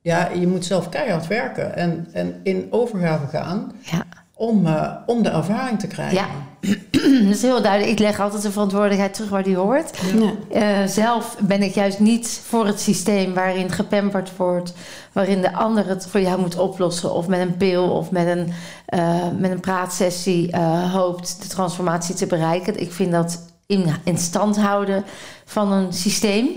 ja, 0.01 0.29
je 0.29 0.47
moet 0.47 0.65
zelf 0.65 0.89
keihard 0.89 1.27
werken. 1.27 1.75
En, 1.75 2.07
en 2.11 2.39
in 2.43 2.67
overgave 2.69 3.27
gaan 3.27 3.71
ja. 3.81 4.05
om, 4.33 4.65
eh, 4.65 4.95
om 5.05 5.23
de 5.23 5.29
ervaring 5.29 5.79
te 5.79 5.87
krijgen. 5.87 6.17
Ja. 6.17 6.27
Dat 7.23 7.35
is 7.35 7.41
heel 7.41 7.61
duidelijk. 7.61 7.91
Ik 7.91 7.99
leg 7.99 8.19
altijd 8.19 8.41
de 8.41 8.51
verantwoordelijkheid 8.51 9.13
terug 9.13 9.29
waar 9.29 9.43
die 9.43 9.55
hoort. 9.55 9.97
Ja. 10.15 10.33
Eh, 10.59 10.87
zelf 10.87 11.35
ben 11.39 11.61
ik 11.61 11.73
juist 11.73 11.99
niet 11.99 12.41
voor 12.47 12.65
het 12.65 12.79
systeem 12.79 13.33
waarin 13.33 13.71
gepamperd 13.71 14.35
wordt, 14.37 14.73
waarin 15.11 15.41
de 15.41 15.53
ander 15.53 15.87
het 15.87 16.07
voor 16.09 16.21
jou 16.21 16.39
moet 16.39 16.57
oplossen, 16.57 17.13
of 17.13 17.27
met 17.27 17.39
een 17.39 17.57
pil 17.57 17.89
of 17.89 18.11
met 18.11 18.27
een, 18.27 18.53
eh, 18.85 19.27
met 19.37 19.51
een 19.51 19.59
praatsessie 19.59 20.51
eh, 20.51 20.93
hoopt 20.93 21.41
de 21.41 21.47
transformatie 21.47 22.15
te 22.15 22.25
bereiken. 22.25 22.79
Ik 22.79 22.91
vind 22.91 23.11
dat 23.11 23.39
in, 23.65 23.85
in 24.03 24.17
stand 24.17 24.57
houden 24.57 25.03
van 25.45 25.71
een 25.71 25.93
systeem. 25.93 26.47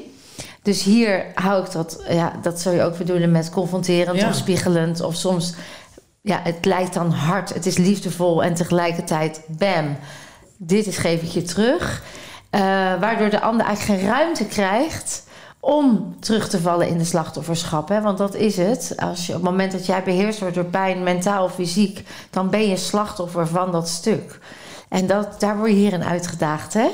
Dus 0.63 0.83
hier 0.83 1.25
hou 1.35 1.65
ik 1.65 1.73
dat, 1.73 2.03
ja, 2.09 2.33
dat 2.43 2.61
zou 2.61 2.75
je 2.75 2.83
ook 2.83 2.99
bedoelen 2.99 3.31
met 3.31 3.51
confronterend 3.51 4.21
Ja. 4.21 4.29
of 4.29 4.35
spiegelend, 4.35 5.01
of 5.01 5.15
soms, 5.15 5.55
ja, 6.27 6.41
het 6.43 6.65
lijkt 6.65 6.95
dan 6.95 7.11
hard, 7.11 7.55
het 7.55 7.67
is 7.67 7.77
liefdevol 7.77 8.43
en 8.43 8.55
tegelijkertijd, 8.55 9.41
bam, 9.47 9.97
dit 10.57 10.87
is 10.87 10.97
geef 10.97 11.23
ik 11.23 11.29
je 11.29 11.43
terug. 11.43 12.03
Eh, 12.51 12.61
waardoor 13.01 13.31
de 13.31 13.41
ander 13.41 13.67
eigenlijk 13.67 14.01
geen 14.01 14.11
ruimte 14.11 14.45
krijgt 14.47 15.25
om 15.61 16.17
terug 16.21 16.49
te 16.49 16.61
vallen 16.61 16.89
in 16.89 16.99
de 16.99 17.05
slachtofferschap. 17.05 17.89
Hè? 17.89 18.01
Want 18.01 18.19
dat 18.19 18.35
is 18.35 18.57
het. 18.57 18.93
Als 18.97 19.27
je, 19.27 19.33
op 19.33 19.41
het 19.41 19.51
moment 19.51 19.73
dat 19.73 19.87
jij 19.87 20.03
beheerst 20.03 20.41
wordt 20.41 20.55
door 20.55 20.65
pijn, 20.65 21.03
mentaal 21.03 21.45
of 21.45 21.55
fysiek, 21.55 22.03
dan 22.31 22.51
ben 22.51 22.69
je 22.69 22.77
slachtoffer 22.77 23.47
van 23.47 23.73
dat 23.73 23.89
stuk. 23.89 24.39
En 24.89 25.07
dat, 25.07 25.41
daar 25.41 25.57
word 25.57 25.71
je 25.71 25.77
hierin 25.77 26.05
uitgedaagd, 26.05 26.75
hè? 26.75 26.89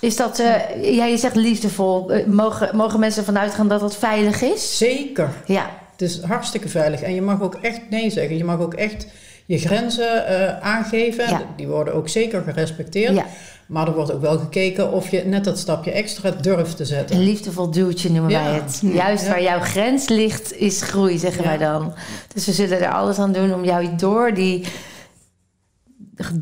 Is 0.00 0.16
dat, 0.16 0.36
ja, 0.82 1.04
je 1.04 1.16
zegt 1.16 1.34
liefdevol. 1.34 2.12
Eh, 2.12 2.26
mogen, 2.26 2.76
mogen 2.76 3.00
mensen 3.00 3.20
ervan 3.26 3.42
uitgaan 3.42 3.68
dat 3.68 3.80
dat 3.80 3.96
veilig 3.96 4.42
is? 4.42 4.78
Zeker. 4.78 5.30
Ja, 5.46 5.70
Het 5.96 6.02
is 6.02 6.22
hartstikke 6.22 6.68
veilig. 6.68 7.00
En 7.02 7.14
je 7.14 7.22
mag 7.22 7.40
ook 7.42 7.54
echt 7.62 7.80
nee 7.90 8.10
zeggen. 8.10 8.36
Je 8.36 8.44
mag 8.44 8.58
ook 8.60 8.74
echt 8.74 9.06
je 9.46 9.58
grenzen 9.58 10.26
eh, 10.26 10.60
aangeven. 10.60 11.28
Ja. 11.28 11.42
Die 11.56 11.66
worden 11.66 11.94
ook 11.94 12.08
zeker 12.08 12.42
gerespecteerd. 12.42 13.14
ja. 13.14 13.26
Maar 13.66 13.86
er 13.86 13.94
wordt 13.94 14.12
ook 14.12 14.20
wel 14.20 14.38
gekeken 14.38 14.92
of 14.92 15.10
je 15.10 15.22
net 15.24 15.44
dat 15.44 15.58
stapje 15.58 15.90
extra 15.90 16.30
durft 16.30 16.76
te 16.76 16.84
zetten. 16.84 17.16
een 17.16 17.22
liefdevol 17.22 17.70
duwtje 17.70 18.10
noemen 18.10 18.30
Ja. 18.30 18.42
wij 18.44 18.52
het. 18.54 18.80
Juist 18.92 19.28
waar 19.28 19.42
jouw 19.42 19.60
grens 19.60 20.08
ligt, 20.08 20.56
is 20.58 20.82
groei, 20.82 21.18
zeggen 21.18 21.44
wij 21.44 21.58
dan. 21.58 21.94
Dus 22.34 22.46
we 22.46 22.52
zullen 22.52 22.80
er 22.80 22.92
alles 22.92 23.18
aan 23.18 23.32
doen 23.32 23.54
om 23.54 23.64
jou 23.64 23.88
door 23.96 24.34
die 24.34 24.64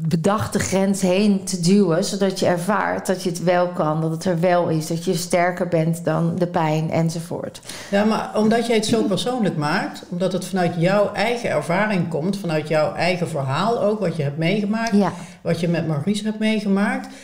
bedachte 0.09 0.59
grens 0.59 1.01
heen 1.01 1.45
te 1.45 1.61
duwen, 1.61 2.05
zodat 2.05 2.39
je 2.39 2.47
ervaart 2.47 3.07
dat 3.07 3.23
je 3.23 3.29
het 3.29 3.43
wel 3.43 3.69
kan, 3.69 4.01
dat 4.01 4.11
het 4.11 4.25
er 4.25 4.41
wel 4.41 4.69
is, 4.69 4.87
dat 4.87 5.05
je 5.05 5.15
sterker 5.15 5.69
bent 5.69 6.05
dan 6.05 6.37
de 6.37 6.47
pijn 6.47 6.91
enzovoort. 6.91 7.61
Ja, 7.91 8.05
maar 8.05 8.31
omdat 8.35 8.67
jij 8.67 8.77
het 8.77 8.87
zo 8.87 9.03
persoonlijk 9.03 9.57
maakt, 9.57 10.05
omdat 10.09 10.33
het 10.33 10.45
vanuit 10.45 10.75
jouw 10.77 11.13
eigen 11.13 11.51
ervaring 11.51 12.09
komt, 12.09 12.37
vanuit 12.37 12.69
jouw 12.69 12.95
eigen 12.95 13.29
verhaal 13.29 13.83
ook, 13.83 14.01
wat 14.01 14.17
je 14.17 14.23
hebt 14.23 14.39
meegemaakt, 14.39 14.97
Ja, 14.97 15.13
wat 15.43 15.61
je 15.61 15.69
met 15.69 15.87
Maurice 15.87 16.25
hebt 16.25 16.39
meegemaakt, 16.39 17.15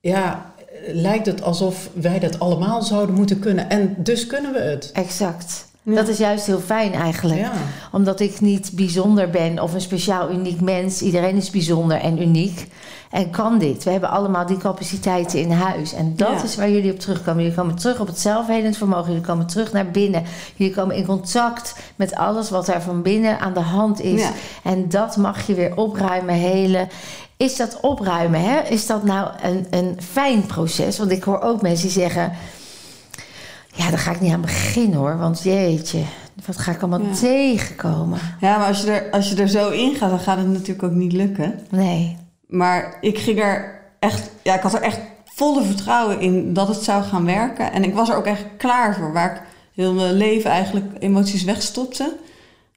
ja, 0.00 0.52
lijkt 0.86 1.26
het 1.26 1.42
alsof 1.42 1.90
wij 1.92 2.18
dat 2.18 2.38
allemaal 2.38 2.82
zouden 2.82 3.14
moeten 3.14 3.38
kunnen. 3.38 3.70
En 3.70 3.94
dus 3.98 4.26
kunnen 4.26 4.52
we 4.52 4.60
het. 4.60 4.90
exact. 4.92 5.67
Ja. 5.88 5.94
Dat 5.94 6.08
is 6.08 6.18
juist 6.18 6.46
heel 6.46 6.60
fijn 6.60 6.92
eigenlijk. 6.92 7.40
Ja. 7.40 7.52
Omdat 7.92 8.20
ik 8.20 8.40
niet 8.40 8.70
bijzonder 8.74 9.30
ben 9.30 9.62
of 9.62 9.74
een 9.74 9.80
speciaal 9.80 10.30
uniek 10.30 10.60
mens. 10.60 11.02
Iedereen 11.02 11.36
is 11.36 11.50
bijzonder 11.50 12.00
en 12.00 12.22
uniek. 12.22 12.66
En 13.10 13.30
kan 13.30 13.58
dit. 13.58 13.84
We 13.84 13.90
hebben 13.90 14.10
allemaal 14.10 14.46
die 14.46 14.56
capaciteiten 14.56 15.38
in 15.40 15.50
huis. 15.50 15.92
En 15.92 16.16
dat 16.16 16.28
Ja. 16.28 16.42
is 16.42 16.56
waar 16.56 16.70
jullie 16.70 16.92
op 16.92 16.98
terugkomen. 16.98 17.42
Jullie 17.42 17.58
komen 17.58 17.74
terug 17.74 18.00
op 18.00 18.06
het 18.06 18.18
zelfhelend 18.20 18.76
vermogen. 18.76 19.06
Jullie 19.12 19.26
komen 19.26 19.46
terug 19.46 19.72
naar 19.72 19.90
binnen. 19.90 20.22
Jullie 20.56 20.74
komen 20.74 20.96
in 20.96 21.06
contact 21.06 21.74
met 21.96 22.14
alles 22.14 22.50
wat 22.50 22.68
er 22.68 22.82
van 22.82 23.02
binnen 23.02 23.40
aan 23.40 23.54
de 23.54 23.60
hand 23.60 24.00
is. 24.00 24.22
En 24.62 24.88
dat 24.88 25.16
mag 25.16 25.46
je 25.46 25.54
weer 25.54 25.76
opruimen, 25.76 26.34
helen. 26.34 26.88
Is 27.36 27.56
dat 27.56 27.78
opruimen, 27.80 28.40
hè? 28.40 28.60
Is 28.60 28.86
dat 28.86 29.04
nou 29.04 29.28
een, 29.42 29.66
een 29.70 29.96
fijn 30.12 30.46
proces? 30.46 30.98
Want 30.98 31.10
ik 31.10 31.22
hoor 31.22 31.40
ook 31.40 31.62
mensen 31.62 31.82
die 31.88 32.00
zeggen... 32.00 32.32
Ja, 33.78 33.90
daar 33.90 33.98
ga 33.98 34.10
ik 34.10 34.20
niet 34.20 34.32
aan 34.32 34.40
beginnen 34.40 34.98
hoor. 34.98 35.18
Want 35.18 35.42
jeetje, 35.42 36.02
wat 36.46 36.58
ga 36.58 36.70
ik 36.72 36.80
allemaal 36.80 37.00
Ja. 37.08 37.14
tegenkomen? 37.14 38.18
Ja, 38.40 38.58
maar 38.58 38.66
als 38.66 38.80
je, 38.82 38.90
er, 38.90 39.10
als 39.10 39.28
je 39.30 39.36
er 39.36 39.48
zo 39.48 39.70
in 39.70 39.94
gaat, 39.94 40.10
dan 40.10 40.18
gaat 40.18 40.38
het 40.38 40.46
natuurlijk 40.48 40.82
ook 40.82 40.92
niet 40.92 41.12
lukken. 41.12 41.60
Nee. 41.70 42.16
Maar 42.46 42.96
ik 43.00 43.18
ging 43.18 43.40
er 43.40 43.80
echt, 43.98 44.30
ja, 44.42 44.54
ik 44.54 44.60
had 44.62 44.74
er 44.74 44.82
echt 44.82 44.98
volle 45.24 45.62
vertrouwen 45.64 46.20
in 46.20 46.52
dat 46.52 46.68
het 46.68 46.82
zou 46.82 47.02
gaan 47.02 47.24
werken. 47.24 47.72
En 47.72 47.84
ik 47.84 47.94
was 47.94 48.08
er 48.08 48.16
ook 48.16 48.26
echt 48.26 48.44
klaar 48.56 48.94
voor. 48.94 49.12
Waar 49.12 49.34
ik 49.34 49.40
heel 49.74 49.92
mijn 49.94 50.12
leven 50.14 50.50
eigenlijk 50.50 50.86
emoties 50.98 51.44
wegstopte, 51.44 52.16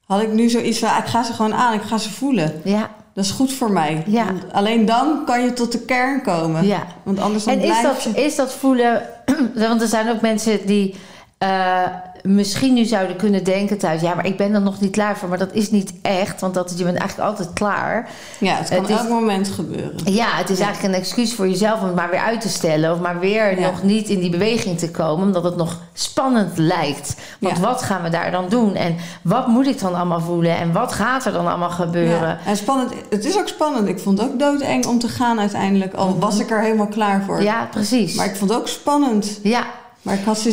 had 0.06 0.22
ik 0.22 0.32
nu 0.32 0.48
zoiets 0.48 0.78
van, 0.78 0.88
ah, 0.88 0.98
ik 0.98 1.04
ga 1.06 1.22
ze 1.22 1.32
gewoon 1.32 1.54
aan, 1.54 1.74
ik 1.74 1.82
ga 1.82 1.98
ze 1.98 2.10
voelen. 2.12 2.60
Ja, 2.64 2.90
Dat 3.14 3.24
is 3.24 3.30
goed 3.30 3.52
voor 3.52 3.70
mij. 3.70 4.02
Ja. 4.06 4.26
Alleen 4.52 4.84
dan 4.84 5.22
kan 5.26 5.44
je 5.44 5.52
tot 5.52 5.72
de 5.72 5.80
kern 5.80 6.22
komen. 6.22 6.66
ja. 6.66 6.86
Want 7.02 7.18
anders 7.18 7.44
dan 7.44 7.54
En 7.54 7.60
is 7.60 7.66
blijf 7.66 7.82
dat, 7.82 8.02
je... 8.02 8.24
is 8.24 8.36
dat 8.36 8.52
voelen... 8.52 9.02
Want 9.54 9.82
er 9.82 9.88
zijn 9.88 10.10
ook 10.10 10.20
mensen 10.20 10.66
die 10.66 10.94
eh, 11.38 11.82
misschien 12.22 12.74
nu 12.74 12.84
zouden 12.84 13.16
kunnen 13.16 13.44
denken 13.44 13.78
thuis... 13.78 14.00
ja, 14.00 14.14
maar 14.14 14.26
ik 14.26 14.36
ben 14.36 14.54
er 14.54 14.60
nog 14.60 14.80
niet 14.80 14.90
klaar 14.90 15.16
voor. 15.18 15.28
Maar 15.28 15.38
dat 15.38 15.52
is 15.52 15.70
niet 15.70 15.92
echt, 16.02 16.40
want 16.40 16.54
dat, 16.54 16.74
je 16.76 16.84
bent 16.84 16.98
eigenlijk 16.98 17.28
altijd 17.30 17.52
klaar. 17.52 18.08
Ja, 18.38 18.54
het 18.56 18.68
kan 18.68 18.78
Het 18.80 18.88
is- 18.90 18.96
elk 18.96 19.08
moment 19.08 19.48
gebeuren. 19.48 19.92
Ja, 20.04 20.26
het 20.36 20.50
is 20.50 20.60
eigenlijk 20.60 20.94
een 20.94 21.00
excuus 21.00 21.34
voor 21.34 21.48
jezelf 21.48 21.80
om 21.80 21.86
het 21.86 21.94
maar 21.94 22.10
weer 22.10 22.20
uit 22.20 22.40
te 22.40 22.48
stellen. 22.48 22.92
Of 22.92 23.00
maar 23.00 23.18
weer 23.18 23.60
Ja. 23.60 23.70
nog 23.70 23.82
niet 23.82 24.08
in 24.08 24.20
die 24.20 24.30
beweging 24.30 24.78
te 24.78 24.90
komen, 24.90 25.26
omdat 25.26 25.44
het 25.44 25.56
nog 25.56 25.80
spannend 25.92 26.58
lijkt. 26.58 27.14
Want 27.40 27.56
Ja. 27.56 27.62
wat 27.62 27.82
gaan 27.82 28.02
we 28.02 28.08
daar 28.08 28.30
dan 28.30 28.48
doen? 28.48 28.74
En 28.74 28.96
wat 29.22 29.46
moet 29.46 29.66
ik 29.66 29.80
dan 29.80 29.94
allemaal 29.94 30.20
voelen? 30.20 30.56
En 30.56 30.72
wat 30.72 30.92
gaat 30.92 31.24
er 31.24 31.32
dan 31.32 31.46
allemaal 31.48 31.70
gebeuren? 31.70 32.28
Ja. 32.28 32.38
En 32.46 32.56
spannend, 32.56 32.92
het 33.10 33.24
is 33.24 33.38
ook 33.38 33.48
spannend. 33.48 33.88
Ik 33.88 33.98
vond 34.00 34.18
het 34.20 34.28
ook 34.30 34.38
doodeng 34.38 34.86
om 34.86 34.98
te 34.98 35.08
gaan 35.08 35.40
uiteindelijk. 35.40 35.94
Al 35.94 36.18
was 36.18 36.38
ik 36.38 36.50
er 36.50 36.60
helemaal 36.60 36.86
klaar 36.86 37.22
voor. 37.26 37.42
Ja, 37.42 37.68
precies. 37.70 38.14
Maar 38.14 38.26
ik 38.26 38.36
vond 38.36 38.50
het 38.50 38.58
ook 38.58 38.68
spannend. 38.68 39.38
Ja, 39.42 39.64
Maar 40.02 40.14
ik 40.14 40.24
had 40.24 40.46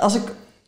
als 0.00 0.14
ik 0.14 0.22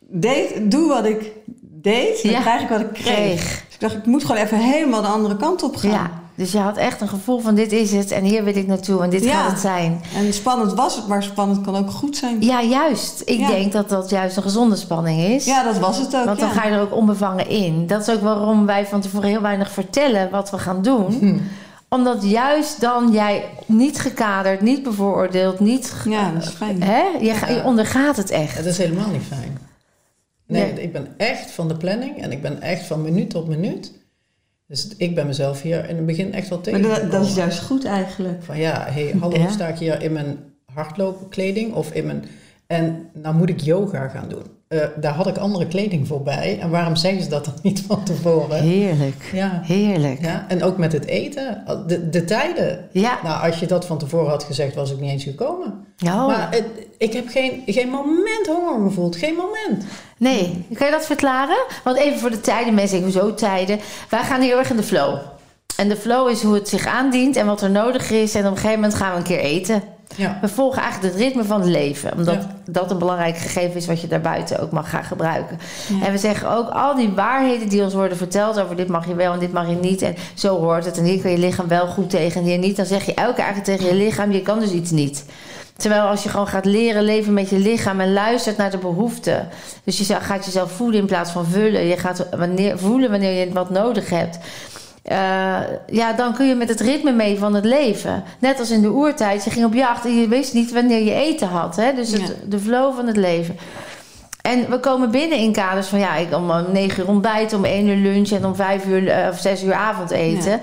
deed, 0.07 0.71
doe 0.71 0.87
wat 0.87 1.05
ik 1.05 1.31
deed, 1.61 2.23
dan 2.23 2.31
Ja. 2.31 2.41
krijg 2.41 2.61
ik 2.61 2.69
wat 2.69 2.79
ik 2.79 2.93
kreeg. 2.93 3.05
kreeg. 3.15 3.41
Dus 3.65 3.73
ik 3.73 3.79
dacht, 3.79 3.93
ik 3.95 4.05
moet 4.05 4.25
gewoon 4.25 4.41
even 4.41 4.57
helemaal 4.57 5.01
de 5.01 5.07
andere 5.07 5.37
kant 5.37 5.63
op 5.63 5.75
gaan. 5.75 5.91
Ja, 5.91 6.11
dus 6.35 6.51
je 6.51 6.57
had 6.57 6.77
echt 6.77 7.01
een 7.01 7.07
gevoel 7.07 7.39
van 7.39 7.55
dit 7.55 7.71
is 7.71 7.91
het 7.91 8.11
en 8.11 8.23
hier 8.23 8.43
wil 8.43 8.55
ik 8.55 8.67
naartoe 8.67 9.03
en 9.03 9.09
dit 9.09 9.23
Ja. 9.23 9.31
gaat 9.41 9.51
het 9.51 9.59
zijn. 9.59 10.01
En 10.15 10.33
spannend 10.33 10.73
was 10.73 10.95
het, 10.95 11.07
maar 11.07 11.23
spannend 11.23 11.61
kan 11.61 11.75
ook 11.75 11.89
goed 11.91 12.17
zijn. 12.17 12.41
Ja, 12.41 12.61
juist. 12.63 13.21
Ik 13.25 13.39
Ja. 13.39 13.47
denk 13.47 13.71
dat 13.71 13.89
dat 13.89 14.09
juist 14.09 14.37
een 14.37 14.43
gezonde 14.43 14.75
spanning 14.75 15.21
is. 15.21 15.45
Ja, 15.45 15.63
dat 15.63 15.77
was 15.79 15.97
het 15.97 16.15
ook. 16.15 16.25
Want 16.25 16.39
dan 16.39 16.47
ja. 16.49 16.53
ga 16.53 16.67
je 16.67 16.73
er 16.75 16.81
ook 16.81 16.93
onbevangen 16.95 17.47
in. 17.49 17.87
Dat 17.87 18.07
is 18.07 18.13
ook 18.15 18.21
waarom 18.21 18.65
wij 18.65 18.85
van 18.85 19.01
tevoren 19.01 19.29
heel 19.29 19.41
weinig 19.41 19.71
vertellen 19.71 20.29
wat 20.31 20.49
we 20.51 20.57
gaan 20.57 20.81
doen. 20.81 21.41
Omdat 21.89 22.23
juist 22.23 22.81
dan 22.81 23.11
jij 23.11 23.43
niet 23.65 23.99
gekaderd, 23.99 24.61
niet 24.61 24.83
bevooroordeeld, 24.83 25.59
niet... 25.59 25.91
ge- 25.91 26.09
Ja, 26.09 26.31
dat 26.31 26.43
is 26.43 26.49
fijn. 26.49 26.83
Hè? 26.83 27.01
Je, 27.19 27.33
je 27.53 27.61
ondergaat 27.65 28.17
het 28.17 28.29
echt. 28.29 28.57
Het 28.57 28.65
is 28.65 28.77
helemaal 28.77 29.09
niet 29.11 29.21
fijn. 29.27 29.57
Nee, 30.47 30.73
Nee. 30.73 30.83
ik 30.83 30.91
ben 30.93 31.07
echt 31.17 31.51
van 31.51 31.67
de 31.67 31.75
planning 31.77 32.21
en 32.21 32.31
ik 32.31 32.41
ben 32.41 32.61
echt 32.61 32.85
van 32.85 33.01
minuut 33.01 33.29
tot 33.29 33.47
minuut. 33.47 33.91
Dus 34.67 34.87
ik 34.97 35.15
ben 35.15 35.27
mezelf 35.27 35.61
hier 35.61 35.89
in 35.89 35.95
het 35.95 36.05
begin 36.05 36.33
echt 36.33 36.49
wel 36.49 36.61
tegen. 36.61 36.81
Maar 36.81 37.01
dat, 37.01 37.11
dat 37.11 37.25
is 37.25 37.35
juist 37.35 37.59
goed 37.59 37.85
eigenlijk. 37.85 38.43
Van 38.43 38.57
ja, 38.57 38.85
hey, 38.89 39.13
hallo, 39.19 39.37
Ja. 39.37 39.49
sta 39.51 39.67
ik 39.67 39.77
hier 39.77 40.01
in 40.01 40.13
mijn 40.13 40.37
hardloopkleding 40.73 41.73
of 41.73 41.91
in 41.91 42.05
mijn... 42.05 42.23
En 42.67 43.09
nou 43.13 43.35
moet 43.35 43.49
ik 43.49 43.59
yoga 43.59 44.07
gaan 44.07 44.29
doen. 44.29 44.43
Eh, 44.67 44.79
daar 44.95 45.13
had 45.13 45.27
ik 45.27 45.37
andere 45.37 45.67
kleding 45.67 46.07
voor 46.07 46.21
bij. 46.23 46.59
En 46.61 46.69
waarom 46.69 46.95
zeggen 46.95 47.23
ze 47.23 47.29
dat 47.29 47.45
dan 47.45 47.53
niet 47.61 47.83
van 47.87 48.03
tevoren? 48.03 48.61
Heerlijk. 48.61 49.29
Ja. 49.33 49.61
Heerlijk. 49.63 50.21
ja, 50.21 50.45
en 50.47 50.63
ook 50.63 50.77
met 50.77 50.91
het 50.91 51.05
eten. 51.05 51.63
De, 51.87 52.09
de 52.09 52.23
tijden. 52.25 52.87
Ja. 52.91 53.19
Nou, 53.23 53.45
als 53.47 53.59
je 53.59 53.65
dat 53.65 53.85
van 53.85 53.97
tevoren 53.97 54.29
had 54.29 54.43
gezegd, 54.43 54.75
was 54.75 54.91
ik 54.91 54.99
niet 54.99 55.11
eens 55.11 55.23
gekomen. 55.23 55.85
Oh. 56.05 56.27
Maar 56.27 56.47
het- 56.51 56.65
ik 56.97 57.13
heb 57.13 57.27
geen, 57.27 57.63
geen 57.65 57.89
moment 57.89 58.47
honger 58.47 58.87
gevoeld. 58.87 59.15
Geen 59.15 59.35
moment. 59.35 59.85
Nee, 60.17 60.65
kan 60.73 60.85
je 60.87 60.93
dat 60.93 61.05
verklaren? 61.05 61.57
Want 61.83 61.97
even 61.97 62.19
voor 62.19 62.31
de 62.31 62.41
tijden, 62.41 62.73
mensen 62.73 63.01
hoezo 63.03 63.33
tijden. 63.33 63.79
Wij 64.09 64.23
gaan 64.23 64.41
heel 64.41 64.57
erg 64.57 64.69
in 64.69 64.75
de 64.77 64.83
flow. 64.83 65.17
En 65.77 65.89
de 65.89 65.95
flow 65.97 66.29
is 66.29 66.41
hoe 66.43 66.53
het 66.53 66.69
zich 66.69 66.85
aandient 66.87 67.35
en 67.35 67.45
wat 67.45 67.61
er 67.61 67.71
nodig 67.71 68.11
is. 68.11 68.35
En 68.35 68.45
op 68.45 68.51
een 68.51 68.57
gegeven 68.57 68.79
moment 68.79 68.93
gaan 68.95 69.11
we 69.11 69.17
een 69.17 69.23
keer 69.23 69.39
eten. 69.39 69.81
Ja. 70.15 70.37
We 70.41 70.47
volgen 70.47 70.81
eigenlijk 70.81 71.13
het 71.13 71.23
ritme 71.23 71.43
van 71.43 71.61
het 71.61 71.69
leven. 71.69 72.13
Omdat 72.17 72.35
Ja. 72.35 72.55
dat 72.65 72.91
een 72.91 72.97
belangrijk 72.97 73.37
gegeven 73.37 73.75
is 73.75 73.85
wat 73.85 74.01
je 74.01 74.07
daarbuiten 74.07 74.59
ook 74.59 74.71
mag 74.71 74.89
gaan 74.89 75.03
gebruiken. 75.03 75.59
En 76.03 76.11
we 76.11 76.17
zeggen 76.17 76.49
ook 76.51 76.69
al 76.69 76.95
die 76.95 77.09
waarheden 77.09 77.69
die 77.69 77.83
ons 77.83 77.93
worden 77.93 78.17
verteld 78.17 78.59
over 78.59 78.75
dit 78.75 78.87
mag 78.87 79.07
je 79.07 79.15
wel 79.15 79.33
en 79.33 79.39
dit 79.39 79.53
mag 79.53 79.69
je 79.69 79.75
niet. 79.75 80.01
En 80.01 80.15
zo 80.33 80.59
hoort 80.59 80.85
het. 80.85 80.97
En 80.97 81.03
hier 81.03 81.21
kun 81.21 81.31
je 81.31 81.37
lichaam 81.37 81.67
wel 81.67 81.87
goed 81.87 82.09
tegen 82.09 82.41
en 82.41 82.47
hier 82.47 82.57
niet. 82.57 82.75
Dan 82.75 82.85
zeg 82.85 83.05
je 83.05 83.13
elke 83.13 83.33
keer 83.33 83.43
eigenlijk 83.43 83.77
tegen 83.79 83.97
je 83.97 84.03
lichaam, 84.03 84.31
je 84.31 84.41
kan 84.41 84.59
dus 84.59 84.71
iets 84.71 84.91
niet. 84.91 85.25
Terwijl 85.77 86.01
als 86.01 86.23
je 86.23 86.29
gewoon 86.29 86.47
gaat 86.47 86.65
leren 86.65 87.03
leven 87.03 87.33
met 87.33 87.49
je 87.49 87.57
lichaam 87.57 87.99
en 87.99 88.13
luistert 88.13 88.57
naar 88.57 88.71
de 88.71 88.77
behoeften. 88.77 89.47
Dus 89.83 89.97
je 89.97 90.15
gaat 90.15 90.45
jezelf 90.45 90.71
voeden 90.71 90.99
in 90.99 91.05
plaats 91.05 91.31
van 91.31 91.45
vullen. 91.45 91.85
Je 91.85 91.97
gaat 91.97 92.27
wanneer, 92.37 92.77
voelen 92.77 93.09
wanneer 93.11 93.45
je 93.45 93.53
wat 93.53 93.69
nodig 93.69 94.09
hebt. 94.09 94.37
Eh, 95.05 95.57
ja, 95.87 96.13
dan 96.13 96.33
kun 96.33 96.47
je 96.47 96.55
met 96.55 96.69
het 96.69 96.79
ritme 96.79 97.11
mee 97.11 97.39
van 97.39 97.53
het 97.53 97.65
leven. 97.65 98.23
Net 98.39 98.59
als 98.59 98.71
in 98.71 98.81
de 98.81 98.91
oertijd. 98.91 99.43
Je 99.43 99.49
ging 99.49 99.65
op 99.65 99.73
jacht 99.73 100.05
en 100.05 100.19
je 100.19 100.27
wist 100.27 100.53
niet 100.53 100.71
wanneer 100.71 101.03
je 101.03 101.13
eten 101.13 101.47
had. 101.47 101.75
Hè? 101.75 101.93
Dus 101.93 102.11
het, 102.11 102.21
Ja. 102.21 102.33
de 102.45 102.59
flow 102.59 102.95
van 102.95 103.07
het 103.07 103.17
leven. 103.17 103.57
En 104.41 104.69
we 104.69 104.79
komen 104.79 105.11
binnen 105.11 105.37
in 105.37 105.51
kaders 105.51 105.87
van 105.87 105.99
ja, 105.99 106.15
ik 106.15 106.33
om 106.33 106.51
negen 106.71 107.03
uur 107.03 107.09
ontbijten, 107.09 107.57
om 107.57 107.65
één 107.65 107.87
uur 107.87 108.11
lunch 108.11 108.29
en 108.29 108.45
om 108.45 108.55
vijf 108.55 108.85
uur 108.85 109.07
eh, 109.09 109.29
of 109.29 109.39
zes 109.39 109.63
uur 109.63 109.73
avondeten. 109.73 110.51
Ja. 110.51 110.59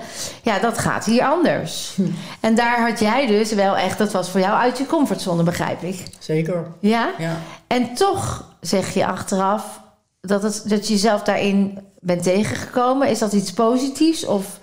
ja, 0.53 0.59
dat 0.59 0.77
gaat 0.77 1.05
hier 1.05 1.23
anders. 1.23 1.97
En 2.39 2.55
daar 2.55 2.89
had 2.89 2.99
jij 2.99 3.27
dus 3.27 3.51
wel 3.53 3.77
echt, 3.77 3.97
dat 3.97 4.11
was 4.11 4.29
voor 4.29 4.39
jou 4.39 4.53
uit 4.57 4.77
je 4.77 4.85
comfortzone, 4.85 5.43
begrijp 5.43 5.81
ik. 5.81 6.03
Zeker. 6.19 6.65
Ja? 6.79 7.09
Ja. 7.17 7.37
En 7.67 7.93
toch 7.93 8.45
zeg 8.61 8.93
je 8.93 9.05
achteraf 9.05 9.81
dat, 10.21 10.43
het, 10.43 10.63
dat 10.65 10.87
je 10.87 10.93
jezelf 10.93 11.21
daarin 11.23 11.79
bent 12.03 12.23
tegengekomen. 12.23 13.09
Is 13.09 13.19
dat 13.19 13.33
iets 13.33 13.53
positiefs 13.53 14.25
of 14.25 14.59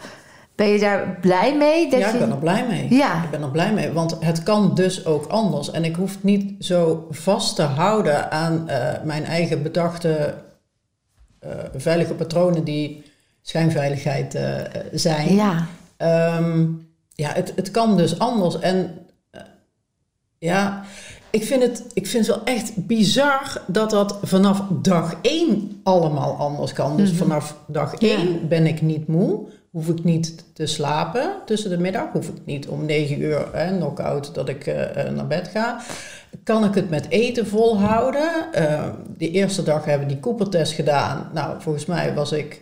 ben 0.54 0.68
je 0.68 0.78
daar 0.78 1.18
blij 1.20 1.56
mee? 1.56 1.90
Dat 1.90 2.00
ja, 2.00 2.12
ik 2.12 2.18
ben 2.18 2.30
er 2.30 2.36
blij 2.36 2.66
mee. 2.66 2.94
Ja. 2.94 3.24
Ik 3.24 3.30
ben 3.30 3.42
er 3.42 3.50
blij 3.50 3.72
mee, 3.72 3.92
want 3.92 4.16
het 4.20 4.42
kan 4.42 4.74
dus 4.74 5.06
ook 5.06 5.26
anders. 5.26 5.70
En 5.70 5.84
ik 5.84 5.96
hoef 5.96 6.22
niet 6.22 6.64
zo 6.64 7.06
vast 7.10 7.56
te 7.56 7.62
houden 7.62 8.30
aan 8.30 8.68
eh, 8.68 9.02
mijn 9.04 9.24
eigen 9.24 9.62
bedachte 9.62 10.34
eh, 11.38 11.50
veilige 11.74 12.14
patronen 12.14 12.64
die 12.64 13.04
schijnveiligheid 13.42 14.34
eh, 14.34 14.54
zijn. 14.92 15.34
Ja, 15.34 15.66
Ehm, 16.00 16.66
ja, 17.14 17.32
het, 17.32 17.52
het 17.56 17.70
kan 17.70 17.96
dus 17.96 18.18
anders. 18.18 18.58
En 18.58 19.06
ja, 20.38 20.84
ik 21.30 21.44
vind, 21.44 21.62
het, 21.62 21.84
ik 21.94 22.06
vind 22.06 22.26
het 22.26 22.36
wel 22.36 22.44
echt 22.44 22.86
bizar 22.86 23.62
dat 23.66 23.90
dat 23.90 24.18
vanaf 24.22 24.62
dag 24.82 25.14
één 25.22 25.80
allemaal 25.82 26.36
anders 26.36 26.72
kan. 26.72 26.96
Dus 26.96 27.12
vanaf 27.12 27.56
dag 27.66 27.94
één 27.94 28.48
ben 28.48 28.66
ik 28.66 28.82
niet 28.82 29.06
moe. 29.06 29.48
Hoef 29.70 29.88
ik 29.88 30.04
niet 30.04 30.44
te 30.54 30.66
slapen 30.66 31.32
tussen 31.46 31.70
de 31.70 31.78
middag. 31.78 32.12
Hoef 32.12 32.28
ik 32.28 32.34
niet 32.44 32.68
om 32.68 32.84
negen 32.84 33.20
uur, 33.20 33.48
hè, 33.52 33.76
knock-out, 33.76 34.34
dat 34.34 34.48
ik 34.48 34.66
eh, 34.66 35.06
eh, 35.06 35.12
naar 35.14 35.26
bed 35.26 35.48
ga. 35.48 35.80
Kan 36.44 36.64
ik 36.64 36.74
het 36.74 36.90
met 36.90 37.06
eten 37.08 37.46
volhouden? 37.46 38.30
Uh, 38.54 38.88
de 39.16 39.30
eerste 39.30 39.62
dag 39.62 39.84
hebben 39.84 40.06
we 40.06 40.12
die 40.12 40.22
Cooper-test 40.22 40.72
gedaan. 40.72 41.30
Nou, 41.34 41.60
volgens 41.60 41.86
mij 41.86 42.14
was 42.14 42.32
ik 42.32 42.60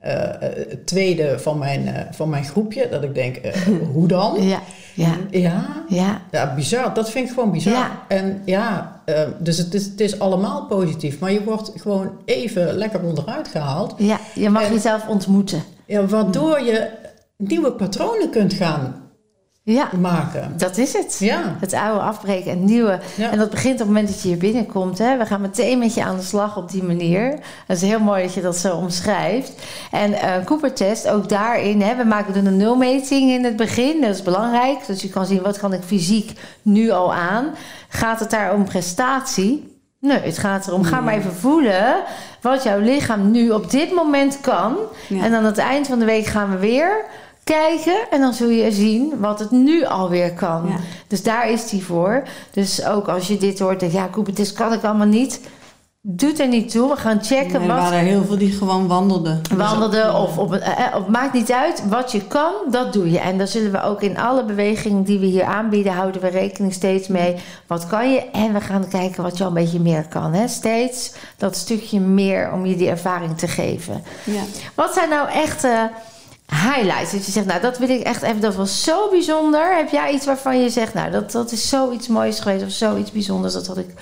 het 0.00 0.86
tweede 0.86 1.38
van 1.38 1.58
mijn, 1.58 1.86
uh, 1.86 1.92
van 2.10 2.28
mijn 2.28 2.44
groepje. 2.44 2.88
Dat 2.90 3.02
ik 3.02 3.14
denk, 3.14 3.36
uh, 3.44 3.52
hoe 3.94 4.08
dan? 4.08 4.42
Ja, 4.42 4.60
ja. 4.94 5.16
Ja, 5.30 5.84
ja. 5.88 6.20
ja, 6.30 6.54
bizar. 6.54 6.94
Dat 6.94 7.10
vind 7.10 7.28
ik 7.28 7.34
gewoon 7.34 7.50
bizar. 7.50 7.72
Ja. 7.72 7.90
En 8.08 8.42
ja, 8.44 9.00
uh, 9.06 9.20
dus 9.38 9.58
het 9.58 9.74
is, 9.74 9.84
het 9.84 10.00
is 10.00 10.18
allemaal 10.18 10.66
positief. 10.66 11.18
Maar 11.18 11.32
je 11.32 11.44
wordt 11.44 11.72
gewoon 11.76 12.10
even 12.24 12.72
lekker 12.74 13.00
onderuit 13.02 13.48
gehaald. 13.48 13.94
Ja, 13.98 14.18
je 14.34 14.50
mag 14.50 14.62
En- 14.62 14.72
jezelf 14.72 15.06
ontmoeten. 15.08 15.62
Ja, 15.86 16.06
waardoor 16.06 16.60
je 16.60 16.90
nieuwe 17.36 17.72
patronen 17.72 18.30
kunt 18.30 18.52
gaan 18.52 19.07
Ja, 19.72 19.88
maken. 20.00 20.52
dat 20.56 20.76
is 20.76 20.92
het. 20.92 21.16
Ja. 21.18 21.56
Het 21.60 21.72
oude 21.72 22.00
afbreken 22.00 22.50
en 22.50 22.58
het 22.58 22.66
nieuwe. 22.66 22.98
Ja. 23.14 23.30
En 23.30 23.38
dat 23.38 23.50
begint 23.50 23.72
op 23.72 23.78
het 23.78 23.86
moment 23.86 24.08
dat 24.08 24.22
je 24.22 24.28
hier 24.28 24.38
binnenkomt. 24.38 24.98
Hè. 24.98 25.16
We 25.16 25.26
gaan 25.26 25.40
meteen 25.40 25.78
met 25.78 25.94
je 25.94 26.04
aan 26.04 26.16
de 26.16 26.22
slag 26.22 26.56
op 26.56 26.70
die 26.70 26.82
manier. 26.82 27.38
Dat 27.66 27.76
is 27.76 27.82
heel 27.82 28.00
mooi 28.00 28.22
dat 28.22 28.34
je 28.34 28.40
dat 28.40 28.56
zo 28.56 28.76
omschrijft. 28.76 29.52
En 29.90 30.12
eh 30.12 30.44
Cooper-test, 30.44 31.08
ook 31.08 31.28
daarin. 31.28 31.82
Hè, 31.82 31.96
we 31.96 32.04
maken 32.04 32.32
doen 32.32 32.46
een 32.46 32.56
nulmeting 32.56 33.30
in 33.30 33.44
het 33.44 33.56
begin. 33.56 34.00
Dat 34.00 34.14
is 34.14 34.22
belangrijk. 34.22 34.86
Dus 34.86 35.02
je 35.02 35.08
kan 35.08 35.26
zien 35.26 35.42
wat 35.42 35.58
kan 35.58 35.72
ik 35.72 35.82
fysiek 35.82 36.32
nu 36.62 36.90
al 36.90 37.14
aan. 37.14 37.46
Gaat 37.88 38.20
het 38.20 38.30
daar 38.30 38.54
om 38.54 38.64
prestatie? 38.64 39.76
Nee, 40.00 40.20
het 40.20 40.38
gaat 40.38 40.66
erom, 40.66 40.84
ga 40.84 41.00
maar 41.00 41.14
even 41.14 41.34
voelen 41.34 41.96
wat 42.40 42.62
jouw 42.62 42.80
lichaam 42.80 43.30
nu 43.30 43.50
op 43.50 43.70
dit 43.70 43.92
moment 43.92 44.40
kan. 44.40 44.76
Ja. 45.08 45.24
En 45.24 45.34
aan 45.34 45.44
het 45.44 45.58
eind 45.58 45.86
van 45.86 45.98
de 45.98 46.04
week 46.04 46.26
gaan 46.26 46.50
we 46.50 46.58
weer 46.58 47.04
kijken. 47.48 48.10
En 48.10 48.20
dan 48.20 48.34
zul 48.34 48.48
je 48.48 48.72
zien 48.72 49.12
wat 49.20 49.38
het 49.38 49.50
nu 49.50 49.84
alweer 49.84 50.32
kan. 50.32 50.66
Ja. 50.68 50.76
Dus 51.06 51.22
daar 51.22 51.50
is 51.50 51.68
die 51.68 51.84
voor. 51.84 52.22
Dus 52.50 52.84
ook 52.84 53.08
als 53.08 53.28
je 53.28 53.36
dit 53.36 53.58
hoort, 53.58 53.80
denk 53.80 53.92
je, 53.92 53.98
ja, 53.98 54.06
Koep, 54.06 54.36
dit 54.36 54.52
kan 54.52 54.72
ik 54.72 54.84
allemaal 54.84 55.06
niet. 55.06 55.40
Doet 56.00 56.40
er 56.40 56.48
niet 56.48 56.70
toe. 56.70 56.88
We 56.88 56.96
gaan 56.96 57.24
checken 57.24 57.60
Nee, 57.60 57.68
er 57.68 57.74
wat 57.74 57.76
waren 57.76 57.98
er 57.98 58.04
heel 58.04 58.24
veel 58.24 58.38
die 58.38 58.52
gewoon 58.52 58.86
wandelden. 58.86 59.40
wandelde 59.56 60.12
of 60.12 60.38
op 60.38 60.50
een, 60.50 60.60
eh, 60.60 60.96
of 60.96 61.06
maakt 61.06 61.32
niet 61.32 61.52
uit 61.52 61.82
wat 61.88 62.12
je 62.12 62.26
kan, 62.26 62.52
dat 62.70 62.92
doe 62.92 63.10
je. 63.10 63.18
En 63.18 63.38
daar 63.38 63.46
zullen 63.46 63.72
we 63.72 63.82
ook 63.82 64.02
in 64.02 64.18
alle 64.18 64.44
bewegingen 64.44 65.02
die 65.02 65.18
we 65.18 65.26
hier 65.26 65.44
aanbieden, 65.44 65.92
houden 65.92 66.20
we 66.20 66.28
rekening 66.28 66.72
steeds 66.72 67.08
mee. 67.08 67.36
Wat 67.66 67.86
kan 67.86 68.12
je? 68.12 68.30
En 68.30 68.52
we 68.52 68.60
gaan 68.60 68.88
kijken 68.88 69.22
wat 69.22 69.36
je 69.38 69.42
al 69.42 69.48
een 69.48 69.54
beetje 69.54 69.80
meer 69.80 70.06
kan. 70.08 70.32
Hè? 70.32 70.48
Steeds 70.48 71.12
dat 71.36 71.56
stukje 71.56 72.00
meer 72.00 72.52
om 72.52 72.66
je 72.66 72.76
die 72.76 72.88
ervaring 72.88 73.38
te 73.38 73.48
geven. 73.48 74.02
Ja. 74.24 74.42
Wat 74.74 74.94
zijn 74.94 75.08
nou 75.08 75.28
echte 75.28 75.90
highlights? 76.50 77.12
Dat 77.12 77.26
je 77.26 77.32
zegt, 77.32 77.46
nou 77.46 77.60
dat 77.60 77.78
wil 77.78 77.88
ik 77.88 78.02
echt 78.02 78.22
even, 78.22 78.40
dat 78.40 78.54
was 78.54 78.82
zo 78.82 79.10
bijzonder. 79.10 79.76
Heb 79.76 79.88
jij 79.88 80.12
iets 80.12 80.26
waarvan 80.26 80.60
je 80.60 80.70
zegt, 80.70 80.94
nou 80.94 81.10
dat, 81.10 81.32
dat 81.32 81.52
is 81.52 81.68
zoiets 81.68 82.08
moois 82.08 82.40
geweest 82.40 82.64
of 82.64 82.70
zoiets 82.70 83.12
bijzonders, 83.12 83.52
dat 83.52 83.66
had 83.66 83.78
ik 83.78 83.94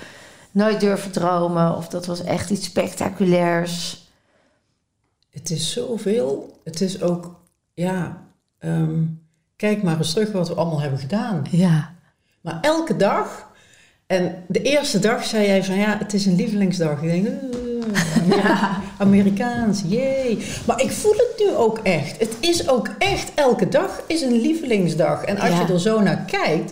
nooit 0.51 0.79
durven 0.79 1.11
dromen 1.11 1.75
of 1.75 1.87
dat 1.87 2.05
was 2.05 2.23
echt 2.23 2.49
iets 2.49 2.65
spectaculairs? 2.65 4.05
Het 5.29 5.49
is 5.49 5.71
zoveel. 5.71 6.59
Het 6.63 6.81
is 6.81 7.01
ook, 7.01 7.39
ja, 7.73 8.23
ehm, 8.59 9.03
kijk 9.55 9.83
maar 9.83 9.97
eens 9.97 10.13
terug 10.13 10.31
wat 10.31 10.47
we 10.47 10.55
allemaal 10.55 10.81
hebben 10.81 10.99
gedaan. 10.99 11.45
Ja. 11.51 11.95
Maar 12.41 12.57
elke 12.61 12.95
dag, 12.95 13.47
en 14.07 14.43
de 14.47 14.61
eerste 14.61 14.99
dag 14.99 15.23
zei 15.23 15.45
jij 15.45 15.63
van 15.63 15.75
ja, 15.75 15.97
het 15.97 16.13
is 16.13 16.25
een 16.25 16.35
lievelingsdag. 16.35 17.01
Ik 17.01 17.09
denk, 17.09 17.27
Ameri- 18.23 18.51
Amerikaans, 18.97 19.83
jee. 19.87 20.37
Maar 20.65 20.81
ik 20.81 20.91
voel 20.91 21.11
het 21.11 21.33
nu 21.47 21.55
ook 21.55 21.79
echt. 21.83 22.19
Het 22.19 22.35
is 22.39 22.69
ook 22.69 22.89
echt, 22.97 23.31
elke 23.35 23.69
dag 23.69 24.01
is 24.07 24.21
een 24.21 24.41
lievelingsdag. 24.41 25.23
En 25.23 25.39
als 25.39 25.49
Ja. 25.49 25.61
je 25.67 25.73
er 25.73 25.79
zo 25.79 25.99
naar 26.01 26.25
kijkt, 26.31 26.71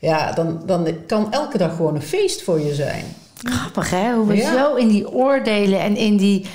ja, 0.00 0.32
dan, 0.32 0.62
dan 0.66 0.86
kan 1.06 1.32
elke 1.32 1.58
dag 1.58 1.76
gewoon 1.76 1.94
een 1.94 2.02
feest 2.02 2.42
voor 2.42 2.60
je 2.60 2.74
zijn. 2.74 3.04
Grappig 3.42 3.90
hè, 3.90 4.12
hoe 4.14 4.26
we 4.26 4.36
Ja. 4.36 4.52
zo 4.52 4.74
in 4.74 4.88
die 4.88 5.10
oordelen 5.12 5.80
en 5.80 5.96
in 5.96 6.16
die 6.16 6.46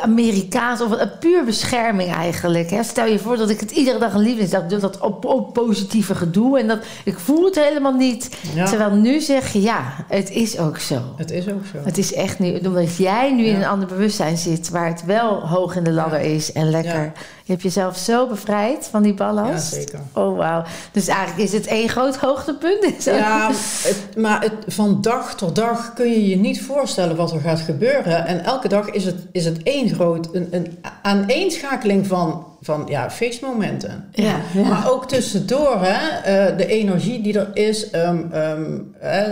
Amerikaans 0.00 0.80
of 0.80 0.90
een 0.90 1.18
puur 1.18 1.44
bescherming 1.44 2.12
eigenlijk. 2.12 2.70
Hè. 2.70 2.82
Stel 2.82 3.06
je 3.06 3.18
voor 3.18 3.36
dat 3.36 3.50
ik 3.50 3.60
het 3.60 3.70
iedere 3.70 3.98
dag 3.98 4.14
een 4.14 4.20
lievelingsdag 4.20 4.66
doe, 4.66 4.78
dat 4.78 4.98
op, 4.98 5.24
op 5.24 5.52
positieve 5.52 6.14
gedoe 6.14 6.58
en 6.58 6.66
dat 6.66 6.78
ik 7.04 7.18
voel 7.18 7.44
het 7.44 7.54
helemaal 7.54 7.92
niet. 7.92 8.36
Ja. 8.54 8.64
Terwijl 8.66 8.90
nu 8.90 9.20
zeg 9.20 9.52
je 9.52 9.62
ja, 9.62 9.82
het 10.08 10.30
is 10.30 10.58
ook 10.58 10.78
zo. 10.78 11.02
Het 11.16 11.30
is 11.30 11.48
ook 11.48 11.64
zo. 11.72 11.78
Het 11.82 11.98
is 11.98 12.14
echt 12.14 12.38
nu, 12.38 12.58
omdat 12.58 12.96
jij 12.96 13.32
nu 13.32 13.44
in 13.44 13.56
een 13.56 13.66
ander 13.66 13.88
bewustzijn 13.88 14.36
zit, 14.36 14.70
waar 14.70 14.88
het 14.88 15.04
wel 15.04 15.48
hoog 15.48 15.76
in 15.76 15.84
de 15.84 15.92
ladder 15.92 16.20
is 16.20 16.52
en 16.52 16.70
lekker. 16.70 17.12
Ja. 17.46 17.52
Je 17.52 17.52
hebt 17.52 17.62
jezelf 17.62 17.96
zo 17.96 18.26
bevrijd 18.26 18.88
van 18.90 19.02
die 19.02 19.10
Ja, 19.12 19.16
ballast. 19.16 19.72
zeker. 19.72 19.98
Oh 20.14 20.36
wauw. 20.36 20.62
Dus 20.92 21.08
eigenlijk 21.08 21.38
is 21.48 21.52
het 21.52 21.66
één 21.66 21.88
groot 21.88 22.16
hoogtepunt. 22.16 23.04
Ja, 23.04 23.50
het- 23.82 24.16
maar 24.16 24.40
het, 24.42 24.52
van 24.66 25.00
dag 25.00 25.34
tot 25.34 25.54
dag 25.56 25.92
kun 25.94 26.10
je 26.10 26.28
je 26.28 26.36
niet 26.36 26.62
voorstellen 26.62 27.16
wat 27.16 27.32
er 27.32 27.40
gaat 27.40 27.60
gebeuren. 27.60 28.26
En 28.26 28.44
elke 28.44 28.68
dag 28.68 28.90
is 28.90 29.04
het, 29.04 29.16
is 29.32 29.44
het 29.44 29.62
één 29.62 29.94
groot, 29.94 30.28
een, 30.34 30.48
een 30.50 30.78
aaneenschakeling 31.02 32.06
van, 32.06 32.46
van 32.60 32.84
ja, 32.88 33.10
feestmomenten. 33.10 34.08
Ja. 34.12 34.36
Maar 34.68 34.90
ook 34.90 35.08
tussendoor, 35.08 35.76
hè, 35.82 36.18
eh, 36.48 36.56
de 36.56 36.66
energie 36.66 37.22
die 37.22 37.38
er 37.38 37.50
is. 37.56 37.90
ehm, 37.90 38.18
ehm, 38.32 38.78
hè, 38.98 39.24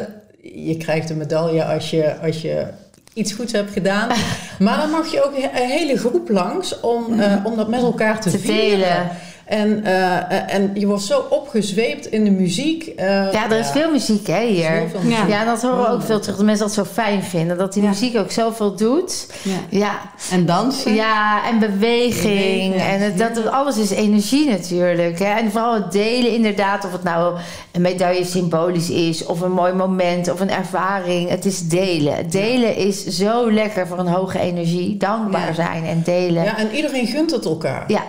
je 0.43 0.77
krijgt 0.77 1.11
een 1.11 1.17
medaille 1.17 1.65
als 1.65 1.91
je, 1.91 2.15
als 2.23 2.43
je 2.43 2.67
iets 3.15 3.33
goeds 3.33 3.53
hebt 3.53 3.73
gedaan. 3.73 4.09
maar 4.59 4.77
dan 4.77 4.91
mag 4.91 5.13
je 5.13 5.25
ook 5.25 5.37
een 5.37 5.69
hele 5.69 5.99
groep 5.99 6.29
langs 6.29 6.81
om, 6.81 7.21
eh, 7.21 7.45
om 7.45 7.57
dat 7.57 7.69
met 7.69 7.81
elkaar 7.81 8.21
te, 8.21 8.31
Te 8.31 8.39
vieren. 8.39 9.11
En, 9.47 9.85
eh, 9.85 10.55
en 10.55 10.71
je 10.75 10.87
wordt 10.87 11.03
zo 11.03 11.25
opgezweept 11.31 12.07
in 12.07 12.25
de 12.25 12.31
muziek. 12.31 12.87
eh, 12.87 13.33
Ja, 13.33 13.51
er 13.51 13.59
is 13.59 13.71
veel 13.71 13.91
muziek 13.91 14.27
hè, 14.27 14.35
er 14.35 14.41
hier. 14.47 15.29
Ja. 15.29 15.45
Dat 15.45 15.63
horen 15.63 15.81
we 15.81 15.89
ook 15.89 16.03
veel 16.03 16.21
terug. 16.21 16.37
Dat 16.37 16.45
mensen 16.47 16.67
dat 16.67 16.75
zo 16.75 16.85
fijn 16.85 17.23
vinden. 17.23 17.59
Dat 17.59 17.73
die 17.73 17.83
Ja. 17.83 17.89
muziek 17.89 18.17
ook 18.17 18.31
zoveel 18.31 18.75
doet. 18.77 19.27
Ja. 19.43 19.53
Ja, 19.69 19.99
En 20.31 20.47
dansen. 20.47 20.95
ja 20.95 21.47
en 21.49 21.59
beweging. 21.59 22.23
Beweging, 22.23 22.75
En 22.75 23.01
het, 23.01 23.19
dat, 23.19 23.47
alles 23.47 23.77
is 23.79 23.91
energie 23.91 24.51
natuurlijk. 24.51 25.19
Hè? 25.19 25.25
En 25.39 25.51
vooral 25.51 25.75
het 25.75 25.93
delen 25.93 26.33
inderdaad. 26.35 26.85
Of 26.85 26.93
het 26.93 27.03
nou 27.03 27.37
een 27.73 27.81
medaille 27.83 28.25
symbolisch 28.25 28.91
is. 28.91 29.27
Of 29.27 29.41
een 29.41 29.53
mooi 29.53 29.73
moment. 29.73 30.31
Of 30.33 30.41
een 30.41 30.51
ervaring. 30.51 31.29
Het 31.29 31.45
is 31.45 31.69
delen. 31.69 32.31
Delen 32.31 32.77
is 32.77 33.07
zo 33.07 33.53
lekker 33.53 33.87
voor 33.87 33.99
een 33.99 34.07
hoge 34.07 34.39
energie. 34.41 34.97
Dankbaar 34.97 35.47
Ja. 35.47 35.55
zijn 35.55 35.85
en 35.87 36.03
delen. 36.05 36.43
Ja, 36.45 36.51
Ja, 36.51 36.59
en 36.59 36.71
iedereen 36.77 37.07
gunt 37.07 37.31
het 37.31 37.45
elkaar. 37.45 37.85
Ja, 37.87 38.03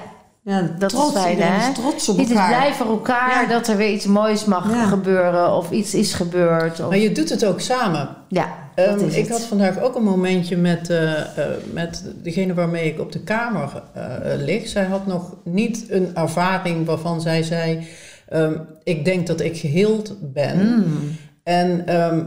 Dat 0.46 0.92
is 0.92 0.98
trots, 0.98 1.12
fijn, 1.14 1.30
iedereen 1.32 1.52
hè? 1.54 1.70
is 1.70 1.76
trots 1.76 2.10
op 2.10 2.18
het 2.18 2.26
is 2.26 2.32
elkaar. 2.32 2.48
blij 2.48 2.74
voor 2.74 2.86
elkaar 2.88 3.42
Ja. 3.42 3.48
dat 3.48 3.68
er 3.68 3.78
weer 3.78 3.90
iets 3.92 4.06
moois 4.06 4.46
mag 4.46 4.72
Ja. 4.74 4.86
gebeuren. 4.86 5.54
Of 5.56 5.72
iets 5.72 5.94
is 5.94 6.14
gebeurd. 6.14 6.80
Of, 6.80 6.88
Maar 6.90 6.98
je 6.98 7.12
doet 7.12 7.30
het 7.30 7.46
ook 7.46 7.60
samen. 7.60 8.10
ja, 8.28 8.48
Ehm, 8.76 8.90
dat 8.90 9.02
is 9.02 9.16
ik 9.16 9.22
het. 9.24 9.30
had 9.32 9.42
vandaag 9.42 9.82
ook 9.82 9.96
een 9.96 10.04
momentje 10.04 10.58
met, 10.58 10.90
eh, 10.90 11.20
eh, 11.20 11.26
met 11.74 12.04
degene 12.22 12.54
waarmee 12.54 12.92
ik 12.94 13.00
op 13.00 13.12
de 13.12 13.20
kamer 13.20 13.84
eh, 13.94 14.04
lig. 14.38 14.68
Zij 14.68 14.84
had 14.84 15.06
nog 15.08 15.36
niet 15.44 15.86
een 15.90 16.12
ervaring 16.16 16.86
waarvan 16.86 17.22
zij 17.22 17.44
zei: 17.44 17.88
ehm, 18.30 18.54
Ik 18.84 19.06
denk 19.06 19.28
dat 19.28 19.42
ik 19.42 19.58
geheeld 19.58 20.16
ben. 20.34 20.58
Mm. 20.88 21.18
En 21.44 21.88
ehm, 21.88 22.24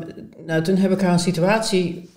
nou, 0.46 0.62
toen 0.62 0.76
heb 0.76 0.90
ik 0.92 1.00
haar 1.00 1.12
een 1.12 1.18
situatie 1.18 2.11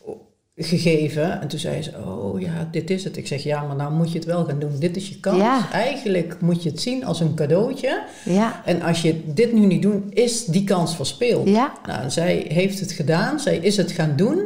gegeven. 0.55 1.41
En 1.41 1.47
toen 1.47 1.59
zei 1.59 1.81
ze: 1.81 1.91
Oh 2.05 2.41
ja, 2.41 2.67
dit 2.71 2.89
is 2.89 3.03
het. 3.03 3.17
Ik 3.17 3.27
zeg: 3.27 3.43
Ja, 3.43 3.61
maar 3.63 3.75
nou 3.75 3.93
moet 3.93 4.11
je 4.11 4.17
het 4.17 4.27
wel 4.27 4.45
gaan 4.45 4.59
doen. 4.59 4.71
Dit 4.79 4.95
is 4.95 5.09
je 5.09 5.19
kans. 5.19 5.37
Ja. 5.37 5.71
Eigenlijk 5.71 6.41
moet 6.41 6.63
je 6.63 6.69
het 6.69 6.81
zien 6.81 7.05
als 7.05 7.19
een 7.19 7.33
cadeautje. 7.35 8.03
Ja, 8.25 8.61
En 8.65 8.81
als 8.81 9.01
je 9.01 9.33
dit 9.33 9.53
nu 9.53 9.65
niet 9.65 9.81
doet, 9.81 10.03
is 10.13 10.45
die 10.45 10.63
kans 10.63 10.95
verspeeld. 10.95 11.47
ja. 11.49 11.73
Nou, 11.85 12.01
en 12.01 12.11
zij 12.11 12.45
heeft 12.47 12.79
het 12.79 12.91
gedaan, 12.91 13.39
zij 13.39 13.57
is 13.57 13.77
het 13.77 13.91
gaan 13.91 14.13
doen. 14.15 14.45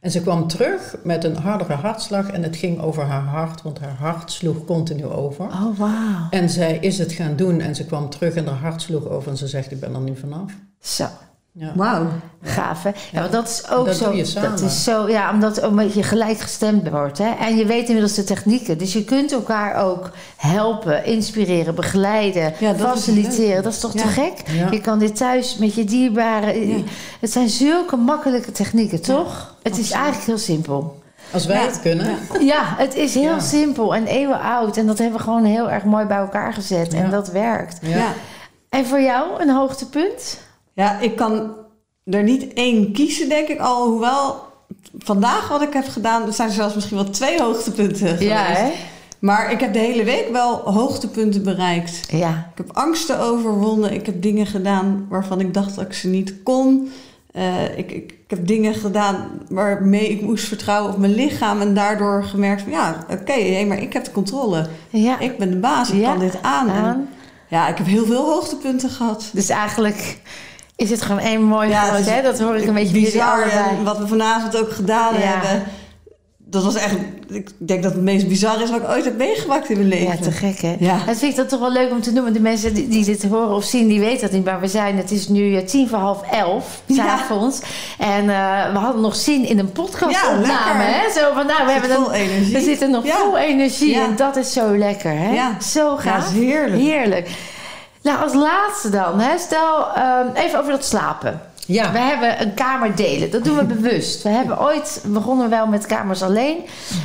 En 0.00 0.10
ze 0.12 0.20
kwam 0.22 0.48
terug 0.48 0.96
met 1.04 1.24
een 1.24 1.36
hardere 1.36 1.72
hartslag 1.72 2.30
en 2.30 2.42
het 2.42 2.56
ging 2.56 2.80
over 2.80 3.02
haar 3.02 3.22
hart, 3.22 3.62
want 3.62 3.78
haar 3.78 3.94
hart 3.98 4.30
sloeg 4.32 4.64
continu 4.64 5.04
over. 5.04 5.44
Oh, 5.44 5.78
wauw. 5.78 6.26
En 6.30 6.50
zij 6.50 6.78
is 6.80 6.98
het 6.98 7.12
gaan 7.12 7.36
doen 7.36 7.60
en 7.60 7.74
ze 7.74 7.84
kwam 7.86 8.10
terug 8.10 8.34
en 8.34 8.46
haar 8.46 8.54
hart 8.58 8.82
sloeg 8.82 9.08
over 9.08 9.30
en 9.30 9.36
ze 9.36 9.46
zegt, 9.46 9.70
ik 9.70 9.80
ben 9.80 9.94
er 9.94 10.00
nu 10.00 10.16
vanaf. 10.16 10.52
Zo. 10.80 11.06
Ja. 11.58 11.72
Wauw. 11.74 12.06
Gaaf, 12.42 12.82
hè? 12.82 12.90
Ja, 13.12 13.20
want 13.20 13.32
dat 13.32 13.48
is 13.48 13.70
ook 13.70 13.86
Dat 13.86 13.96
zo. 13.96 14.04
doe 14.04 14.16
je 14.16 14.24
samen. 14.24 14.50
Dat 14.50 14.60
is 14.60 14.84
zo, 14.84 15.08
ja, 15.08 15.32
omdat 15.32 15.56
het 15.56 15.64
ook 15.64 15.70
een 15.70 15.76
beetje 15.76 16.02
gelijk 16.02 16.38
gestemd 16.40 16.88
wordt. 16.90 17.18
Hè? 17.18 17.30
En 17.40 17.56
je 17.56 17.66
weet 17.66 17.86
inmiddels 17.86 18.14
de 18.14 18.24
technieken. 18.24 18.78
Dus 18.78 18.92
je 18.92 19.04
kunt 19.04 19.32
elkaar 19.32 19.84
ook 19.84 20.10
helpen, 20.36 21.04
inspireren, 21.04 21.74
begeleiden, 21.74 22.54
Ja, 22.58 22.72
dat 22.72 22.96
is 22.96 23.04
faciliteren. 23.04 23.62
Dat 23.62 23.72
is 23.72 23.78
toch 23.80 23.92
Ja. 23.92 24.00
te 24.02 24.08
gek? 24.08 24.32
Ja. 24.46 24.70
Je 24.70 24.80
kan 24.80 24.98
dit 24.98 25.16
thuis 25.16 25.56
met 25.56 25.74
je 25.74 25.84
dierbaren. 25.84 26.68
Ja. 26.68 26.82
Het 27.20 27.30
zijn 27.32 27.48
zulke 27.48 27.96
makkelijke 27.96 28.52
technieken, 28.52 29.02
toch? 29.02 29.54
het 29.62 29.78
is 29.78 29.90
eigenlijk 29.90 30.24
heel 30.26 30.38
simpel. 30.38 31.02
Als 31.30 31.46
wij 31.46 31.56
Ja. 31.60 31.66
het 31.66 31.80
kunnen. 31.80 32.16
Ja. 32.40 32.62
Het 32.64 32.94
is 32.94 33.14
heel 33.14 33.22
Ja. 33.34 33.38
simpel 33.40 33.94
en 33.94 34.06
eeuwen 34.06 34.40
oud. 34.40 34.76
En 34.76 34.86
dat 34.86 34.98
hebben 34.98 35.16
we 35.18 35.24
gewoon 35.24 35.44
heel 35.44 35.70
erg 35.70 35.84
mooi 35.84 36.04
bij 36.06 36.16
elkaar 36.16 36.52
gezet. 36.52 36.94
En 36.94 37.10
dat 37.10 37.28
werkt. 37.28 37.78
Ja. 37.82 37.96
Ja. 37.96 38.12
En 38.68 38.86
voor 38.86 39.00
jou 39.00 39.42
een 39.42 39.50
hoogtepunt? 39.50 40.38
Ja, 40.76 40.98
ik 41.00 41.16
kan 41.16 41.50
er 42.04 42.22
niet 42.22 42.52
één 42.52 42.92
kiezen, 42.92 43.28
denk 43.28 43.48
ik. 43.48 43.58
Al 43.58 43.88
hoewel 43.88 44.44
vandaag 44.98 45.48
wat 45.48 45.62
ik 45.62 45.72
heb 45.72 45.88
gedaan, 45.88 46.26
er 46.26 46.32
zijn 46.32 46.50
zelfs 46.50 46.74
misschien 46.74 46.96
wel 46.96 47.10
twee 47.10 47.42
hoogtepunten 47.42 48.08
geweest. 48.08 48.22
Ja, 48.22 48.44
hè? 48.44 48.70
Maar 49.18 49.52
ik 49.52 49.60
heb 49.60 49.72
de 49.72 49.78
hele 49.78 50.04
week 50.04 50.28
wel 50.32 50.72
hoogtepunten 50.72 51.42
bereikt. 51.42 52.10
Ja. 52.10 52.48
Ik 52.52 52.66
heb 52.66 52.76
angsten 52.76 53.20
overwonnen. 53.20 53.92
Ik 53.92 54.06
heb 54.06 54.22
dingen 54.22 54.46
gedaan 54.46 55.06
waarvan 55.08 55.40
ik 55.40 55.54
dacht 55.54 55.74
dat 55.76 55.84
ik 55.84 55.92
ze 55.92 56.08
niet 56.08 56.34
kon. 56.42 56.90
Eh, 57.32 57.78
ik, 57.78 57.90
ik, 57.92 58.10
ik 58.12 58.30
heb 58.30 58.46
dingen 58.46 58.74
gedaan 58.74 59.28
waarmee 59.48 60.08
ik 60.08 60.20
moest 60.20 60.44
vertrouwen 60.44 60.92
op 60.92 60.98
mijn 60.98 61.14
lichaam. 61.14 61.60
En 61.60 61.74
daardoor 61.74 62.24
gemerkt 62.24 62.62
van 62.62 62.70
ja, 62.72 63.06
oké, 63.10 63.64
maar 63.64 63.82
ik 63.82 63.92
heb 63.92 64.04
de 64.04 64.10
controle. 64.12 64.66
Ja. 64.90 65.18
Ik 65.18 65.38
ben 65.38 65.50
de 65.50 65.56
baas, 65.56 65.90
ik 65.90 66.00
Ja, 66.00 66.10
kan 66.10 66.18
dit 66.18 66.42
aan. 66.42 66.68
En 66.68 66.82
aan. 66.82 67.08
ja, 67.48 67.68
ik 67.68 67.76
heb 67.76 67.86
heel 67.86 68.06
veel 68.06 68.24
hoogtepunten 68.24 68.90
gehad. 68.90 69.30
Dus 69.32 69.48
eigenlijk 69.48 70.20
is 70.76 70.90
het 70.90 71.02
gewoon 71.02 71.20
één 71.20 71.42
mooi 71.42 71.68
Ja, 71.68 71.82
groot, 71.82 72.04
hè? 72.04 72.22
Dat 72.22 72.38
hoor 72.40 72.56
ik 72.56 72.66
een 72.66 72.74
beetje 72.74 73.00
Bizar. 73.00 73.42
En 73.42 73.84
wat 73.84 73.98
we 73.98 74.06
vanavond 74.06 74.56
ook 74.60 74.72
gedaan 74.72 75.14
Ja. 75.14 75.20
hebben. 75.20 75.62
dat 76.48 76.64
was 76.64 76.74
echt, 76.74 76.94
ik 77.28 77.50
denk 77.58 77.82
dat 77.82 77.92
het 77.92 78.02
meest 78.02 78.28
bizar 78.28 78.62
is 78.62 78.70
wat 78.70 78.80
ik 78.80 78.88
ooit 78.88 79.04
heb 79.04 79.16
meegemaakt 79.16 79.68
in 79.70 79.76
mijn 79.76 79.88
leven. 79.88 80.06
Ja, 80.06 80.16
te 80.22 80.30
gek 80.30 80.58
hè? 80.60 80.76
Ja. 80.78 80.98
Dat 81.06 81.16
vind 81.16 81.30
ik 81.30 81.36
dat 81.36 81.48
toch 81.48 81.60
wel 81.60 81.72
leuk 81.72 81.90
om 81.90 82.00
te 82.00 82.12
noemen. 82.12 82.32
De 82.32 82.40
mensen 82.40 82.74
die, 82.74 82.88
die 82.88 83.04
dit 83.04 83.22
horen 83.24 83.54
of 83.54 83.64
zien, 83.64 83.88
die 83.88 84.00
weten 84.00 84.20
dat 84.20 84.30
niet. 84.30 84.44
Maar 84.44 84.60
we 84.60 84.68
zijn, 84.68 84.96
het 84.96 85.10
is 85.10 85.28
nu 85.28 85.56
eh, 85.56 85.64
tien 85.66 85.88
voor 85.88 85.98
half 85.98 86.22
elf, 86.30 86.82
Ja. 86.86 86.94
s'avonds. 87.18 87.60
En 87.98 88.20
eh, 88.30 88.72
we 88.72 88.78
hadden 88.78 89.00
nog 89.02 89.16
zin 89.16 89.44
in 89.48 89.58
een 89.58 89.72
podcastopname. 89.72 90.46
Ja, 90.84 90.90
hè? 90.90 91.10
Zo 91.20 91.32
van, 91.34 91.46
nou, 91.46 91.66
we 91.66 91.72
hebben 91.72 91.90
vol 91.90 92.14
een, 92.14 92.20
energie. 92.20 92.52
we 92.52 92.60
zitten 92.60 92.90
nog 92.90 93.04
Ja. 93.06 93.16
vol 93.16 93.36
energie. 93.38 93.90
Ja. 93.94 94.04
En 94.04 94.16
dat 94.16 94.36
is 94.36 94.52
zo 94.52 94.76
lekker, 94.76 95.10
hè? 95.18 95.30
Ja. 95.34 95.60
Zo 95.60 95.90
Ja, 95.94 96.00
gaaf. 96.00 96.24
dat 96.24 96.32
is 96.34 96.38
heerlijk. 96.40 96.82
Heerlijk. 96.82 97.28
Nou, 98.06 98.22
als 98.22 98.34
laatste 98.34 98.90
dan, 98.90 99.20
hè? 99.20 99.38
stel 99.38 99.92
ehm, 99.94 100.28
even 100.34 100.58
over 100.58 100.72
dat 100.72 100.84
slapen. 100.84 101.40
Ja. 101.66 101.92
We 101.92 101.98
hebben 101.98 102.40
een 102.42 102.54
kamer 102.54 102.96
delen. 102.96 103.30
Dat 103.30 103.44
doen 103.44 103.56
we 103.56 103.64
bewust. 103.76 104.22
We 104.22 104.28
hebben 104.28 104.60
ooit 104.60 105.02
begonnen 105.06 105.50
wel 105.50 105.66
met 105.66 105.86
kamers 105.86 106.22
alleen. 106.22 106.56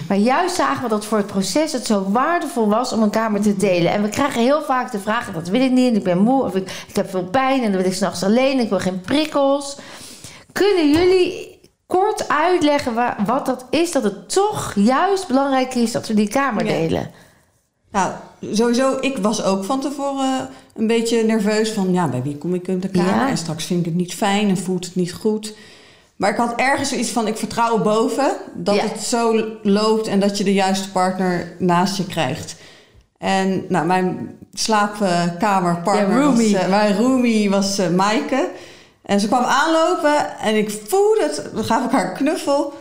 Maar 0.07 0.17
juist 0.17 0.55
zagen 0.55 0.83
we 0.83 0.89
dat 0.89 1.05
voor 1.05 1.17
het 1.17 1.27
proces 1.27 1.71
het 1.71 1.85
zo 1.85 2.05
waardevol 2.11 2.67
was 2.67 2.93
om 2.93 3.01
een 3.03 3.09
kamer 3.09 3.41
te 3.41 3.55
delen. 3.57 3.91
En 3.91 4.01
we 4.01 4.09
krijgen 4.09 4.41
heel 4.41 4.61
vaak 4.61 4.91
de 4.91 4.99
vraag: 4.99 5.31
dat 5.33 5.47
wil 5.47 5.61
ik 5.61 5.71
niet. 5.71 5.89
en 5.89 5.95
Ik 5.97 6.03
ben 6.03 6.17
moe. 6.17 6.43
Of 6.43 6.55
ik, 6.55 6.83
ik 6.87 6.95
heb 6.95 7.09
veel 7.09 7.23
pijn. 7.25 7.63
En 7.63 7.71
dan 7.71 7.81
wil 7.81 7.91
ik 7.91 7.97
s'nachts 7.97 8.23
alleen. 8.23 8.59
Ik 8.59 8.69
wil 8.69 8.79
geen 8.79 9.01
prikkels. 9.01 9.77
Kunnen 10.51 10.89
jullie 10.91 11.59
kort 11.87 12.29
uitleggen 12.29 12.93
wa- 12.93 13.15
wat 13.25 13.45
dat 13.45 13.65
is? 13.69 13.91
Dat 13.91 14.03
het 14.03 14.29
toch 14.33 14.71
juist 14.75 15.27
belangrijk 15.27 15.75
is 15.75 15.91
dat 15.91 16.07
we 16.07 16.13
die 16.13 16.27
kamer 16.29 16.65
Ja. 16.65 16.71
delen. 16.71 17.11
Nou, 17.91 18.11
sowieso, 18.51 18.97
ik 18.99 19.17
was 19.17 19.43
ook 19.43 19.63
van 19.63 19.79
tevoren 19.79 20.49
een 20.75 20.87
beetje 20.87 21.23
nerveus 21.23 21.71
van, 21.71 21.93
ja, 21.93 22.07
bij 22.07 22.21
wie 22.21 22.37
kom 22.37 22.53
ik 22.53 22.67
in 22.67 22.79
de 22.79 22.89
kamer? 22.89 23.09
Ja. 23.15 23.29
En 23.29 23.37
straks 23.37 23.65
vind 23.65 23.79
ik 23.79 23.85
het 23.85 23.95
niet 23.95 24.13
fijn 24.13 24.49
en 24.49 24.57
voelt 24.57 24.85
het 24.85 24.95
niet 24.95 25.13
goed. 25.13 25.53
Maar 26.15 26.29
ik 26.29 26.37
had 26.37 26.53
ergens 26.55 26.89
zoiets 26.89 27.09
van, 27.09 27.27
ik 27.27 27.37
vertrouw 27.37 27.81
boven 27.81 28.31
dat 28.53 28.75
Ja. 28.75 28.81
het 28.81 29.01
zo 29.01 29.45
loopt 29.63 30.07
en 30.07 30.19
dat 30.19 30.37
je 30.37 30.43
de 30.43 30.53
juiste 30.53 30.91
partner 30.91 31.55
naast 31.59 31.97
je 31.97 32.05
krijgt. 32.05 32.55
En 33.17 33.65
nou, 33.69 33.85
mijn 33.85 34.37
slaapkamerpartner 34.53 36.19
Ja, 36.19 36.31
was, 36.31 36.67
mijn 36.69 36.97
roomie 36.97 37.49
was 37.49 37.77
eh, 37.77 37.89
Maaike. 37.89 38.49
En 39.01 39.19
ze 39.19 39.27
kwam 39.27 39.43
aanlopen 39.43 40.39
en 40.39 40.55
ik 40.55 40.69
voelde 40.87 41.23
het. 41.23 41.51
We 41.53 41.63
gaven 41.63 41.83
elkaar 41.91 42.09
een 42.09 42.17
knuffel. 42.17 42.73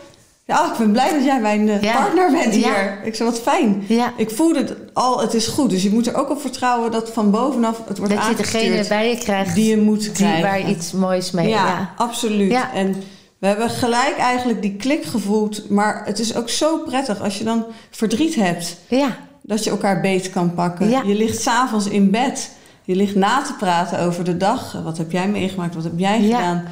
Ja, 0.45 0.71
ik 0.71 0.77
ben 0.77 0.91
blij 0.91 1.13
dat 1.13 1.23
jij 1.23 1.39
mijn 1.41 1.69
eh, 1.69 1.81
Ja. 1.81 1.93
partner 1.95 2.31
bent 2.31 2.55
Ja. 2.55 2.59
hier. 2.73 2.99
Ik 3.03 3.15
zei, 3.15 3.29
wat 3.29 3.39
fijn. 3.39 3.83
Ja. 3.87 4.13
Ik 4.17 4.29
voelde 4.29 4.59
het 4.59 4.75
al, 4.93 5.19
het 5.21 5.33
is 5.33 5.47
goed. 5.47 5.69
Dus 5.69 5.83
je 5.83 5.89
moet 5.89 6.07
er 6.07 6.15
ook 6.15 6.29
op 6.29 6.41
vertrouwen 6.41 6.91
dat 6.91 7.09
van 7.09 7.31
bovenaf 7.31 7.81
het 7.87 7.97
wordt 7.97 8.13
Dat 8.13 8.25
je 8.27 8.35
degene 8.35 8.63
aangestuurd 8.63 8.87
bij 8.87 9.09
je 9.09 9.17
krijgt 9.17 9.55
die 9.55 9.69
je 9.69 9.77
moet 9.81 10.01
die, 10.01 10.11
krijgen. 10.11 10.41
waar 10.41 10.59
je 10.59 10.65
iets 10.65 10.91
moois 10.91 11.31
mee 11.31 11.47
ja, 11.49 11.65
ja. 11.67 11.93
absoluut. 11.97 12.57
En 12.73 12.95
we 13.37 13.47
hebben 13.47 13.69
gelijk 13.69 14.17
eigenlijk 14.17 14.61
die 14.61 14.75
klik 14.75 15.03
gevoeld. 15.05 15.69
Maar 15.69 16.01
het 16.05 16.19
is 16.19 16.35
ook 16.35 16.49
zo 16.49 16.77
prettig 16.77 17.21
als 17.21 17.37
je 17.37 17.43
dan 17.43 17.65
verdriet 17.91 18.35
hebt. 18.35 18.77
ja. 18.87 19.17
Dat 19.43 19.63
je 19.63 19.69
elkaar 19.69 20.01
beet 20.01 20.29
kan 20.29 20.53
pakken. 20.53 20.89
Je 21.07 21.15
ligt 21.15 21.41
s'avonds 21.41 21.87
in 21.87 22.11
bed. 22.11 22.51
Je 22.83 22.95
ligt 22.95 23.15
na 23.15 23.41
te 23.41 23.53
praten 23.53 23.99
over 23.99 24.23
de 24.23 24.37
dag. 24.37 24.81
Wat 24.83 24.97
heb 24.97 25.11
jij 25.11 25.27
meegemaakt? 25.27 25.75
Wat 25.75 25.83
heb 25.83 25.93
jij 25.99 26.21
gedaan? 26.21 26.63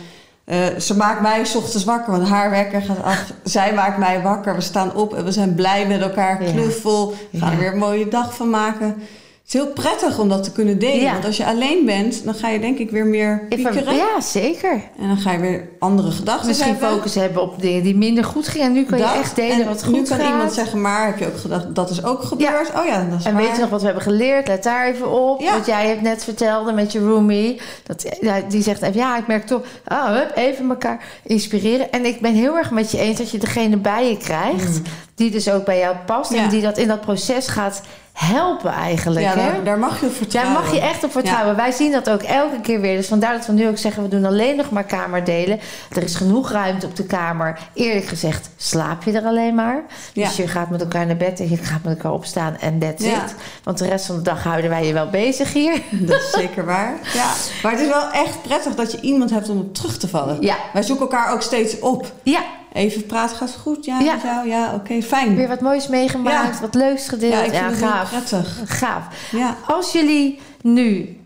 Eh, 0.50 0.80
ze 0.80 0.98
maakt 0.98 1.22
mij 1.22 1.46
's 1.46 1.56
ochtends 1.56 1.86
wakker, 1.86 2.12
want 2.12 2.28
haar 2.28 2.50
wekker 2.50 2.82
gaat 2.82 3.04
af. 3.04 3.32
Zij 3.44 3.74
maakt 3.74 3.98
mij 3.98 4.22
wakker. 4.22 4.56
We 4.56 4.62
staan 4.62 4.96
op 4.96 5.14
en 5.14 5.24
we 5.24 5.32
zijn 5.32 5.56
blij 5.56 5.88
met 5.88 6.02
elkaar. 6.02 6.38
Knuffel. 6.38 7.14
We 7.32 7.40
gaan 7.40 7.52
er 7.52 7.58
weer 7.58 7.72
een 7.72 7.78
mooie 7.78 8.08
dag 8.08 8.36
van 8.36 8.50
maken. 8.50 9.02
Is 9.50 9.56
heel 9.56 9.68
prettig 9.68 10.20
om 10.20 10.30
dat 10.30 10.44
te 10.44 10.52
kunnen 10.52 10.80
delen. 10.80 11.02
Ja. 11.02 11.12
Want 11.12 11.26
als 11.26 11.38
je 11.38 11.46
alleen 11.46 11.86
bent, 11.86 12.24
dan 12.24 12.34
ga 12.34 12.50
je 12.50 12.60
denk 12.60 12.78
ik 12.78 12.90
weer 12.90 13.06
meer 13.06 13.46
piekeren. 13.50 13.96
Ja, 13.96 14.22
zeker. 14.22 14.72
En 15.00 15.08
dan 15.08 15.18
ga 15.18 15.32
je 15.32 15.40
weer 15.40 15.70
andere 15.80 16.12
gedachten 16.12 16.48
Misschien 16.48 16.72
hebben. 16.72 16.90
focus 16.90 17.16
hebben 17.16 17.42
op 17.42 17.62
dingen 17.62 17.84
die 17.84 17.96
minder 17.96 18.24
goed 18.24 18.48
gingen. 18.48 18.68
En 18.68 18.74
nu 18.74 18.84
kan 18.84 18.98
je 18.98 19.04
echt 19.04 19.36
delen 19.36 19.60
en 19.60 19.66
wat 19.66 19.86
nu 19.86 19.98
goed 19.98 20.08
kan 20.08 20.20
gaat. 20.20 20.30
iemand 20.30 20.54
zeggen, 20.54 20.82
maar 20.82 21.06
heb 21.06 21.20
je 21.20 21.28
ook 21.28 21.38
gedacht, 21.38 21.76
dat 21.76 21.90
is 21.90 22.04
ook 22.04 22.24
gebeurd? 22.24 22.72
Oh 22.76 22.86
ja, 22.86 23.08
dat 23.10 23.20
is 23.20 23.26
en 23.26 23.34
waar. 23.34 23.42
weet 23.42 23.56
je 23.56 23.62
nog 23.62 23.70
wat 23.70 23.80
we 23.80 23.86
hebben 23.86 24.04
geleerd? 24.04 24.48
Let 24.48 24.64
daar 24.64 24.88
even 24.88 25.12
op. 25.12 25.42
Ja. 25.42 25.58
Wat 25.58 25.66
jij 25.66 25.88
hebt 25.88 26.02
net 26.02 26.24
vertelde 26.24 26.72
met 26.72 26.92
je 26.92 27.00
roomie. 27.00 27.62
Dat, 27.84 28.06
die 28.50 28.62
zegt 28.62 28.82
even, 28.82 29.00
ja, 29.00 29.18
ik 29.18 29.28
merk 29.28 29.46
toch... 29.46 29.62
Oh, 29.88 30.06
hup, 30.06 30.32
even 30.36 30.70
elkaar 30.70 31.04
inspireren. 31.24 31.92
En 31.92 32.06
ik 32.06 32.22
ben 32.22 32.34
heel 32.34 32.58
erg 32.58 32.72
met 32.72 32.92
je 32.92 32.98
eens 32.98 33.18
dat 33.18 33.32
je 33.32 33.38
degene 33.38 33.78
bij 33.78 34.10
je 34.10 34.18
krijgt... 34.18 34.82
die 35.16 35.32
dus 35.32 35.50
ook 35.50 35.66
bij 35.66 35.80
jou 35.80 35.96
past... 36.06 36.32
Mm. 36.32 36.38
En 36.38 36.50
die 36.50 36.62
dat 36.62 36.78
in 36.78 36.88
dat 36.88 37.02
proces 37.02 37.48
gaat 37.48 37.82
helpen 38.20 38.72
eigenlijk. 38.72 39.26
Ja, 39.26 39.30
hè? 39.30 39.36
daar, 39.52 39.64
daar 39.64 39.80
mag 39.80 39.90
je 40.00 40.06
op 40.06 40.12
Daar 40.12 40.18
vertrouwen. 40.18 40.54
mag 40.54 40.74
je 40.74 40.80
echt 40.80 41.04
op 41.04 41.12
vertrouwen. 41.12 41.56
Wij 41.56 41.72
zien 41.72 41.92
dat 41.92 42.10
ook 42.10 42.22
elke 42.22 42.62
keer 42.62 42.82
weer. 42.82 42.96
Dus 42.96 43.08
vandaar 43.08 43.34
dat 43.34 43.46
we 43.46 43.54
nu 43.54 43.68
ook 43.68 43.78
zeggen, 43.78 44.04
we 44.04 44.10
doen 44.10 44.26
alleen 44.26 44.56
nog 44.56 44.70
maar 44.70 44.84
kamerdelen. 44.84 45.60
Er 45.96 46.04
is 46.04 46.16
genoeg 46.16 46.52
ruimte 46.52 46.86
op 46.86 46.96
de 46.96 47.04
kamer. 47.06 47.60
Eerlijk 47.74 48.06
gezegd, 48.06 48.50
slaap 48.58 49.04
je 49.04 49.12
er 49.12 49.26
alleen 49.26 49.56
maar. 49.56 49.84
Dus 50.14 50.36
Ja. 50.36 50.44
je 50.44 50.50
gaat 50.50 50.70
met 50.70 50.82
elkaar 50.82 51.06
naar 51.06 51.18
bed 51.18 51.40
en 51.40 51.50
je 51.50 51.58
gaat 51.58 51.84
met 51.84 51.96
elkaar 51.96 52.12
opstaan 52.14 52.58
en 52.60 52.80
that's 52.80 53.04
it. 53.06 53.36
Want 53.64 53.78
de 53.78 53.88
rest 53.88 54.06
van 54.06 54.16
de 54.16 54.22
dag 54.22 54.44
houden 54.44 54.70
wij 54.70 54.86
je 54.86 54.94
wel 54.94 55.10
bezig 55.10 55.54
hier. 55.54 55.82
Dat 56.10 56.20
is 56.22 56.32
zeker 56.32 56.66
waar. 56.66 56.94
Ja. 57.14 57.32
Maar 57.64 57.72
het 57.72 57.82
is 57.82 57.88
wel 57.88 58.12
echt 58.12 58.42
prettig 58.42 58.76
dat 58.76 58.92
je 58.92 59.02
iemand 59.02 59.30
hebt 59.30 59.50
om 59.50 59.58
op 59.60 59.74
terug 59.74 59.98
te 59.98 60.08
vallen. 60.08 60.38
Ja. 60.42 60.56
Wij 60.74 60.84
zoeken 60.84 61.06
elkaar 61.10 61.34
ook 61.34 61.42
steeds 61.42 61.80
op. 61.80 62.12
Ja, 62.24 62.42
Even 62.74 63.06
praten, 63.06 63.36
gaat 63.38 63.48
het 63.50 63.58
goed? 63.58 63.86
Ja, 63.86 64.00
Ja. 64.00 64.18
jou? 64.24 64.48
Ja, 64.48 64.74
oké, 64.74 65.02
fijn. 65.02 65.36
weer 65.36 65.48
wat 65.48 65.62
moois 65.62 65.88
meegemaakt, 65.88 66.56
Ja. 66.56 66.62
wat 66.62 66.74
leuks 66.76 67.08
gedeeld. 67.08 67.34
ja, 67.34 67.44
ik 67.44 67.52
vind 67.54 67.66
het 67.66 67.76
heel 67.80 67.88
gaaf. 67.88 68.10
prettig. 68.10 68.62
Gaaf. 68.66 69.04
Ja. 69.32 69.56
Als 69.68 69.92
jullie 69.92 70.40
nu 70.62 71.18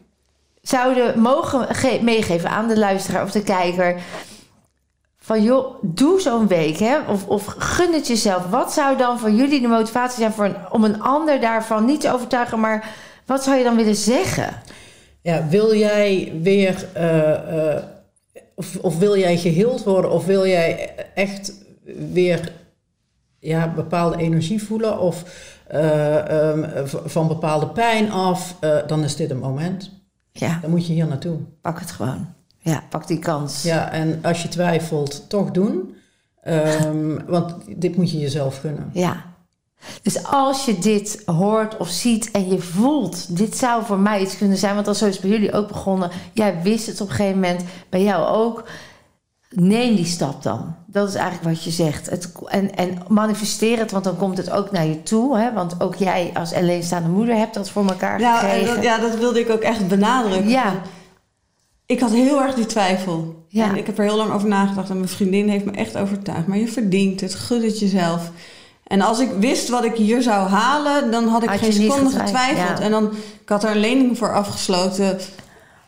zouden 0.61 1.19
mogen 1.19 1.75
ge- 1.75 1.99
meegeven 2.01 2.49
aan 2.49 2.67
de 2.67 2.77
luisteraar 2.79 3.23
of 3.23 3.31
de 3.31 3.43
kijker. 3.43 4.01
Van 5.19 5.43
joh, 5.43 5.75
doe 5.81 6.21
zo'n 6.21 6.47
week 6.47 6.77
hè? 6.77 6.97
Of, 7.07 7.27
of 7.27 7.45
gun 7.57 7.93
het 7.93 8.07
jezelf. 8.07 8.45
Wat 8.49 8.73
zou 8.73 8.97
dan 8.97 9.19
voor 9.19 9.31
jullie 9.31 9.61
de 9.61 9.67
motivatie 9.67 10.19
zijn 10.19 10.31
voor 10.33 10.45
een, 10.45 10.55
om 10.71 10.83
een 10.83 11.01
ander 11.01 11.39
daarvan 11.41 11.85
niet 11.85 12.01
te 12.01 12.11
overtuigen, 12.13 12.59
maar 12.59 12.85
wat 13.25 13.43
zou 13.43 13.57
je 13.57 13.63
dan 13.63 13.75
willen 13.75 13.95
zeggen? 13.95 14.61
Ja, 15.21 15.47
wil 15.49 15.75
jij 15.75 16.33
weer, 16.41 16.87
eh, 16.93 17.73
eh, 17.75 17.83
of, 18.55 18.77
of 18.81 18.97
wil 18.97 19.17
jij 19.17 19.37
geheeld 19.37 19.83
worden, 19.83 20.11
of 20.11 20.25
wil 20.25 20.47
jij 20.47 20.95
echt 21.15 21.53
weer 22.13 22.51
ja, 23.39 23.73
bepaalde 23.73 24.17
energie 24.17 24.63
voelen, 24.63 24.99
of 24.99 25.23
eh, 25.67 26.49
ehm, 26.49 26.85
van 27.05 27.27
bepaalde 27.27 27.67
pijn 27.67 28.11
af, 28.11 28.57
eh, 28.59 28.77
dan 28.87 29.03
is 29.03 29.15
dit 29.15 29.29
een 29.29 29.39
moment. 29.39 29.91
Ja, 30.31 30.59
Dan 30.61 30.69
moet 30.69 30.87
je 30.87 30.93
hier 30.93 31.07
naartoe. 31.07 31.37
pak 31.61 31.79
het 31.79 31.91
gewoon. 31.91 32.27
Ja, 32.59 32.83
pak 32.89 33.07
die 33.07 33.19
kans. 33.19 33.63
Ja, 33.63 33.91
en 33.91 34.19
als 34.21 34.41
je 34.41 34.47
twijfelt, 34.47 35.29
toch 35.29 35.51
doen. 35.51 35.95
Ehm, 36.41 37.17
want 37.25 37.55
dit 37.77 37.95
moet 37.95 38.11
je 38.11 38.17
jezelf 38.19 38.59
gunnen. 38.59 38.89
Ja. 38.93 39.32
Dus 40.01 40.25
als 40.25 40.65
je 40.65 40.79
dit 40.79 41.21
hoort 41.25 41.77
of 41.77 41.87
ziet 41.87 42.31
en 42.31 42.47
je 42.47 42.59
voelt, 42.59 43.37
dit 43.37 43.57
zou 43.57 43.85
voor 43.85 43.99
mij 43.99 44.21
iets 44.21 44.37
kunnen 44.37 44.57
zijn, 44.57 44.73
want 44.73 44.85
dat 44.85 44.97
zo 44.97 45.05
is 45.05 45.19
bij 45.19 45.29
jullie 45.29 45.53
ook 45.53 45.67
begonnen. 45.67 46.09
Jij 46.33 46.61
wist 46.63 46.87
het 46.87 47.01
op 47.01 47.09
een 47.09 47.15
gegeven 47.15 47.39
moment, 47.39 47.63
bij 47.89 48.03
jou 48.03 48.27
ook. 48.27 48.63
Neem 49.49 49.95
die 49.95 50.05
stap 50.05 50.43
dan. 50.43 50.75
Dat 50.85 51.07
is 51.07 51.15
eigenlijk 51.15 51.55
wat 51.55 51.63
je 51.63 51.71
zegt. 51.71 52.09
Het, 52.09 52.31
en, 52.45 52.75
en 52.75 52.97
manifesteer 53.07 53.77
het, 53.77 53.91
want 53.91 54.03
dan 54.03 54.17
komt 54.17 54.37
het 54.37 54.51
ook 54.51 54.71
naar 54.71 54.85
je 54.85 55.03
toe. 55.03 55.37
Hè? 55.37 55.53
Want 55.53 55.81
ook 55.81 55.95
jij 55.95 56.31
als 56.33 56.53
alleenstaande 56.53 57.09
moeder 57.09 57.35
hebt 57.35 57.53
dat 57.53 57.69
voor 57.69 57.87
elkaar 57.87 58.19
en 58.19 58.37
gekregen. 58.37 58.75
dat, 58.75 58.83
ja, 58.83 58.97
dat 58.97 59.17
wilde 59.17 59.39
ik 59.39 59.49
ook 59.49 59.61
echt 59.61 59.87
benadrukken. 59.87 60.49
Ja. 60.49 60.81
Ik 61.85 61.99
had 61.99 62.11
heel 62.11 62.41
erg 62.41 62.55
die 62.55 62.65
twijfel. 62.65 63.45
Ja. 63.47 63.69
En 63.69 63.75
ik 63.75 63.85
heb 63.85 63.97
er 63.97 64.03
heel 64.03 64.17
lang 64.17 64.31
over 64.31 64.47
nagedacht. 64.47 64.89
En 64.89 64.97
mijn 64.97 65.09
vriendin 65.09 65.49
heeft 65.49 65.65
me 65.65 65.71
echt 65.71 65.97
overtuigd. 65.97 66.47
Maar 66.47 66.57
je 66.57 66.67
verdient 66.67 67.21
het. 67.21 67.35
Gun 67.35 67.63
het 67.63 67.79
jezelf. 67.79 68.31
En 68.83 69.01
als 69.01 69.19
ik 69.19 69.29
wist 69.39 69.69
wat 69.69 69.83
ik 69.83 69.95
hier 69.95 70.21
zou 70.21 70.49
halen, 70.49 71.11
dan 71.11 71.27
had 71.27 71.43
ik 71.43 71.49
Had 71.49 71.59
geen 71.59 71.73
seconde 71.73 72.19
getwijfeld, 72.19 72.77
ja. 72.77 72.83
En 72.83 72.91
dan, 72.91 73.11
ik 73.41 73.49
had 73.49 73.63
er 73.63 73.71
een 73.71 73.77
lening 73.79 74.17
voor 74.17 74.33
afgesloten. 74.33 75.19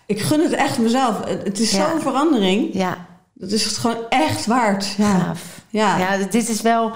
Ik 0.06 0.22
gun 0.22 0.42
het 0.42 0.52
echt 0.54 0.78
mezelf. 0.78 1.26
Het 1.26 1.44
het 1.44 1.60
is 1.60 1.72
Ja. 1.72 1.90
zo'n 1.90 2.02
verandering. 2.02 2.70
Ja, 2.74 2.98
Dat 3.34 3.52
is 3.52 3.66
het 3.66 3.78
gewoon 3.78 3.98
echt 4.10 4.46
waard. 4.46 4.94
Ja. 4.98 5.20
gaaf. 5.20 5.42
Ja. 5.70 5.98
Ja, 5.98 6.18
dit 6.30 6.50
is 6.50 6.62
wel. 6.62 6.92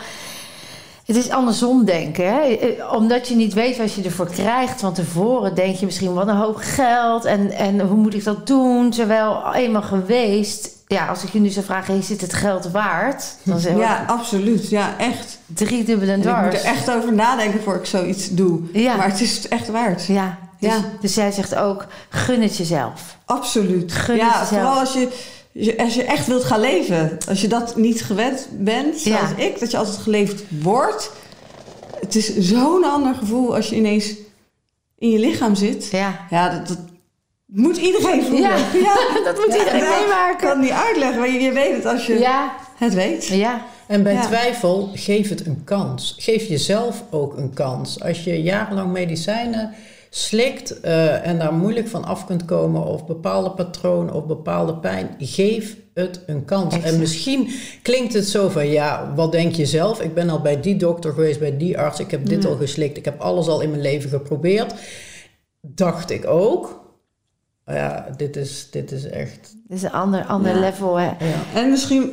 Het 1.10 1.18
is 1.18 1.30
andersom 1.30 1.86
denken. 1.86 2.26
Hè? 2.34 2.40
Eh, 2.42 2.94
Omdat 2.94 3.28
je 3.28 3.36
niet 3.36 3.54
weet 3.54 3.78
wat 3.78 3.94
je 3.94 4.04
ervoor 4.04 4.30
krijgt 4.30 4.80
van 4.80 4.94
tevoren, 4.94 5.56
denk 5.56 5.76
je 5.76 5.86
misschien 5.86 6.14
wat 6.14 6.28
een 6.28 6.36
hoop 6.36 6.56
geld 6.60 7.26
en, 7.26 7.52
en 7.52 7.80
hoe 7.80 7.98
moet 7.98 8.14
ik 8.14 8.24
dat 8.24 8.48
doen? 8.48 8.90
Terwijl 8.90 9.54
eenmaal 9.54 9.82
geweest, 9.82 10.70
ja, 10.88 11.08
als 11.08 11.24
ik 11.24 11.30
je 11.30 11.40
nu 11.40 11.50
zou 11.50 11.66
vragen, 11.66 11.98
is 11.98 12.08
dit 12.08 12.22
het 12.22 12.34
geld 12.34 12.72
waard? 12.72 13.24
Dan 13.44 13.60
zeg 13.60 13.78
Ja, 13.78 14.04
absoluut. 14.08 14.70
Ja, 14.70 14.94
echt. 14.98 15.38
drie 15.46 15.84
dubbel 15.84 16.08
en 16.08 16.14
En 16.14 16.20
ik 16.20 16.26
moet 16.26 16.36
dwars. 16.52 16.56
er 16.64 16.70
echt 16.70 16.92
over 16.92 17.14
nadenken 17.14 17.62
voor 17.64 17.76
ik 17.76 17.86
zoiets 17.86 18.30
doe. 18.30 18.60
Ja. 18.74 18.96
Maar 18.96 19.10
het 19.10 19.22
is 19.22 19.36
het 19.38 19.48
echt 19.48 19.70
waard. 19.70 20.06
Ja, 20.06 20.38
dus, 20.60 20.70
Ja. 20.74 20.80
dus 21.02 21.16
jij 21.16 21.32
zegt 21.32 21.56
ook, 21.56 21.86
gun 22.10 22.42
het 22.42 22.58
jezelf. 22.58 23.18
Absoluut. 23.26 23.92
Gun 23.94 24.16
het 24.20 24.24
ja, 24.24 24.28
jezelf. 24.40 24.48
vooral 24.50 24.80
als 24.80 24.94
je- 24.94 25.38
als 25.78 25.96
je 25.96 26.04
echt 26.04 26.28
wilt 26.28 26.44
gaan 26.44 26.60
leven. 26.60 27.18
Als 27.30 27.42
je 27.42 27.48
dat 27.48 27.76
niet 27.76 28.02
gewend 28.04 28.48
bent, 28.52 29.04
Ja. 29.04 29.18
zoals 29.18 29.32
ik, 29.46 29.60
dat 29.60 29.72
je 29.72 29.78
altijd 29.78 29.98
geleefd 29.98 30.44
wordt. 30.62 31.12
Het 32.00 32.16
is 32.16 32.38
zo'n 32.38 32.84
ander 32.84 33.14
gevoel 33.16 33.56
als 33.56 33.70
je 33.70 33.76
ineens 33.76 34.14
in 34.98 35.10
je 35.10 35.20
lichaam 35.20 35.56
zit. 35.56 35.88
Ja, 35.92 36.26
Ja, 36.30 36.50
dat, 36.50 36.68
dat 36.68 36.78
moet 37.46 37.78
iedereen 37.78 38.22
voelen. 38.24 38.40
Ja, 38.74 38.96
dat 39.24 39.36
moet 39.46 39.56
iedereen 39.56 39.80
Ja, 39.84 39.94
Ik 39.96 40.00
meemaken. 40.00 40.38
kan 40.38 40.50
het 40.50 40.60
niet 40.60 40.72
uitleggen, 40.88 41.20
maar 41.20 41.30
je, 41.32 41.40
je 41.40 41.52
weet 41.52 41.76
het 41.76 41.86
als 41.86 42.06
je 42.06 42.20
Ja, 42.20 42.52
het 42.78 42.94
weet. 42.94 43.26
ja, 43.28 43.66
En 43.88 44.04
bij 44.04 44.14
Ja. 44.14 44.22
twijfel, 44.22 44.90
geef 44.94 45.30
het 45.30 45.46
een 45.46 45.62
kans. 45.64 46.16
Geef 46.20 46.48
jezelf 46.48 47.04
ook 47.10 47.38
een 47.38 47.54
kans. 47.54 48.02
Als 48.04 48.24
je 48.24 48.42
jarenlang 48.42 48.92
medicijnen 48.92 49.74
slikt 50.10 50.80
eh, 50.80 51.28
en 51.28 51.40
daar 51.40 51.54
moeilijk 51.54 51.88
van 51.88 52.06
af 52.06 52.26
kunt 52.26 52.46
komen, 52.46 52.86
of 52.86 53.06
bepaalde 53.06 53.52
patronen 53.52 54.14
of 54.14 54.26
bepaalde 54.26 54.76
pijn, 54.76 55.16
geef 55.20 55.78
het 55.94 56.24
een 56.26 56.46
kans. 56.46 56.74
Exact. 56.76 56.94
En 56.94 57.00
misschien 57.00 57.50
klinkt 57.82 58.14
het 58.14 58.28
zo 58.28 58.50
van, 58.50 58.68
ja, 58.68 59.14
wat 59.16 59.32
denk 59.32 59.56
je 59.56 59.66
zelf? 59.66 60.02
Ik 60.02 60.14
ben 60.14 60.30
al 60.30 60.42
bij 60.42 60.62
die 60.62 60.76
dokter 60.76 61.14
geweest, 61.14 61.40
bij 61.40 61.58
die 61.58 61.78
arts, 61.78 62.00
ik 62.00 62.12
heb 62.12 62.26
dit 62.26 62.46
al 62.46 62.56
geslikt, 62.56 62.98
ik 62.98 63.06
heb 63.06 63.20
alles 63.20 63.48
al 63.48 63.62
in 63.62 63.70
mijn 63.70 63.82
leven 63.82 64.10
geprobeerd. 64.10 64.74
Dacht 65.62 66.10
ik 66.10 66.28
ook. 66.28 66.78
Ja, 67.66 68.10
dit 68.18 68.36
is, 68.36 68.68
dit 68.72 68.92
is 68.92 69.06
echt. 69.06 69.56
Dit 69.68 69.78
is 69.78 69.84
een 69.84 69.92
ander, 69.92 70.26
ander 70.26 70.54
Ja. 70.54 70.60
level, 70.60 70.96
hè? 70.96 71.06
Ja. 71.06 71.16
En 71.54 71.70
misschien 71.70 72.12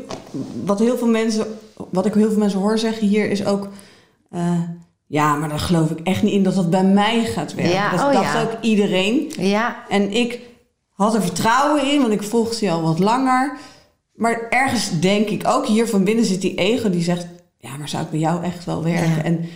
wat 0.64 0.78
heel 0.78 0.96
veel 0.98 1.06
mensen, 1.08 1.46
wat 1.90 2.06
ik 2.06 2.14
heel 2.14 2.30
veel 2.30 2.38
mensen 2.38 2.60
hoor 2.60 2.78
zeggen 2.78 3.06
hier 3.06 3.30
is 3.30 3.46
ook, 3.46 3.68
eh, 4.30 4.60
ja, 5.06 5.34
maar 5.34 5.48
daar 5.48 5.58
geloof 5.58 5.90
ik 5.90 6.00
echt 6.00 6.22
niet 6.22 6.32
in 6.32 6.42
dat 6.42 6.54
dat 6.54 6.70
bij 6.70 6.84
mij 6.84 7.24
gaat 7.24 7.54
werken. 7.54 7.74
Ja, 7.74 7.90
dat 7.90 8.00
oh 8.00 8.12
dacht 8.12 8.32
ja. 8.32 8.42
ook 8.42 8.60
iedereen. 8.60 9.32
Ja, 9.38 9.84
En 9.88 10.12
ik 10.12 10.40
had 10.90 11.14
er 11.14 11.22
vertrouwen 11.22 11.92
in, 11.92 12.00
want 12.00 12.12
ik 12.12 12.22
volgde 12.22 12.54
ze 12.54 12.70
al 12.70 12.82
wat 12.82 12.98
langer. 12.98 13.56
Maar 14.14 14.46
ergens 14.48 15.00
denk 15.00 15.28
ik 15.28 15.46
ook, 15.46 15.66
hier 15.66 15.88
van 15.88 16.04
binnen 16.04 16.24
zit 16.24 16.40
die 16.40 16.54
ego 16.54 16.90
die 16.90 17.02
zegt, 17.02 17.26
ja, 17.58 17.76
maar 17.76 17.88
zou 17.88 18.02
het 18.02 18.10
bij 18.10 18.20
jou 18.20 18.42
echt 18.42 18.64
wel 18.64 18.82
werken? 18.82 19.24
En, 19.24 19.48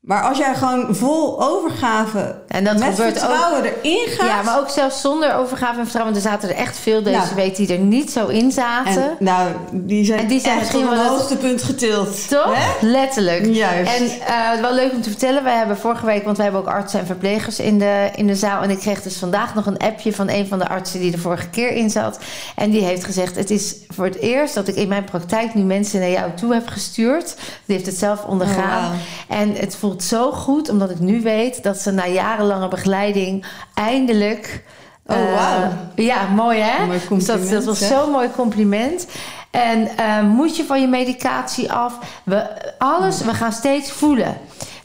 maar 0.00 0.22
als 0.22 0.38
jij 0.38 0.54
gewoon 0.54 0.94
vol 0.96 1.42
overgave 1.42 2.38
En 2.48 2.64
dat 2.64 2.78
met 2.78 2.94
vertrouwen 2.94 3.62
erin 3.64 4.06
gaat. 4.08 4.26
ja, 4.26 4.42
maar 4.42 4.58
ook 4.58 4.68
zelfs 4.68 5.00
zonder 5.00 5.34
overgave 5.34 5.78
en 5.78 5.82
vertrouwen. 5.82 6.12
Want 6.14 6.24
er 6.24 6.30
zaten 6.30 6.48
er 6.48 6.54
echt 6.54 6.78
veel 6.78 7.02
deze 7.02 7.16
Nou. 7.16 7.34
week 7.34 7.56
die 7.56 7.72
er 7.72 7.78
niet 7.78 8.10
zo 8.10 8.26
in 8.26 8.52
zaten. 8.52 9.02
en, 9.02 9.16
nou, 9.18 9.48
die 9.72 10.04
zijn, 10.04 10.18
En 10.18 10.26
die 10.26 10.40
zijn 10.40 10.58
echt 10.58 10.60
misschien 10.60 10.88
tot 10.88 10.98
een 10.98 11.06
hoogtepunt 11.06 11.62
getild. 11.62 12.28
Toch? 12.28 12.54
Hè? 12.56 12.86
Letterlijk. 12.86 13.46
Juist. 13.46 13.96
En 13.98 14.04
eh, 14.26 14.60
wel 14.60 14.74
leuk 14.74 14.92
om 14.92 15.02
te 15.02 15.08
vertellen, 15.10 15.44
wij 15.44 15.56
hebben 15.56 15.76
vorige 15.78 16.06
week, 16.06 16.24
want 16.24 16.36
wij 16.36 16.46
hebben 16.46 16.62
ook 16.64 16.68
artsen 16.74 17.00
en 17.00 17.06
verplegers 17.06 17.58
in 17.58 17.78
de, 17.78 18.10
in 18.14 18.26
de 18.26 18.34
zaal. 18.36 18.62
En 18.62 18.70
ik 18.70 18.78
kreeg 18.78 19.02
dus 19.02 19.16
vandaag 19.16 19.54
nog 19.54 19.66
een 19.66 19.78
appje 19.78 20.14
van 20.14 20.28
een 20.28 20.46
van 20.46 20.58
de 20.58 20.68
artsen 20.68 21.00
die 21.00 21.12
er 21.12 21.18
vorige 21.18 21.48
keer 21.48 21.70
in 21.72 21.90
zat. 21.90 22.18
En 22.56 22.70
die 22.70 22.82
heeft 22.84 23.04
gezegd: 23.04 23.36
Het 23.36 23.50
is 23.50 23.76
voor 23.88 24.04
het 24.04 24.18
eerst 24.18 24.54
dat 24.54 24.68
ik 24.68 24.74
in 24.74 24.88
mijn 24.88 25.04
praktijk 25.04 25.54
nu 25.54 25.62
mensen 25.62 26.00
naar 26.00 26.10
jou 26.10 26.30
toe 26.34 26.52
heb 26.54 26.66
gestuurd. 26.68 27.34
Die 27.64 27.76
heeft 27.76 27.86
het 27.86 27.98
zelf 27.98 28.24
ondergaan. 28.24 28.92
Oh. 28.92 28.98
En 29.38 29.54
het 29.54 29.76
voelt 29.76 29.89
zo 29.98 30.32
goed, 30.32 30.68
omdat 30.68 30.90
ik 30.90 30.98
nu 30.98 31.22
weet 31.22 31.62
dat 31.62 31.78
ze 31.78 31.90
na 31.90 32.06
jarenlange 32.06 32.68
begeleiding 32.68 33.44
eindelijk. 33.74 34.64
Oh, 35.06 35.16
eh, 35.16 35.34
wauw. 35.34 35.70
ja, 35.94 36.26
mooi 36.26 36.58
hè? 36.58 36.86
Mooi 36.86 37.00
Dus 37.08 37.24
dat, 37.24 37.48
dat 37.48 37.64
was 37.64 37.86
zo'n 37.86 38.10
mooi 38.10 38.30
compliment. 38.30 39.06
En 39.50 39.96
eh, 39.96 40.22
moet 40.22 40.56
je 40.56 40.64
van 40.64 40.80
je 40.80 40.86
medicatie 40.86 41.72
af? 41.72 41.98
We, 42.24 42.46
alles, 42.78 43.22
we 43.22 43.34
gaan 43.34 43.52
steeds 43.52 43.90
voelen. 43.90 44.36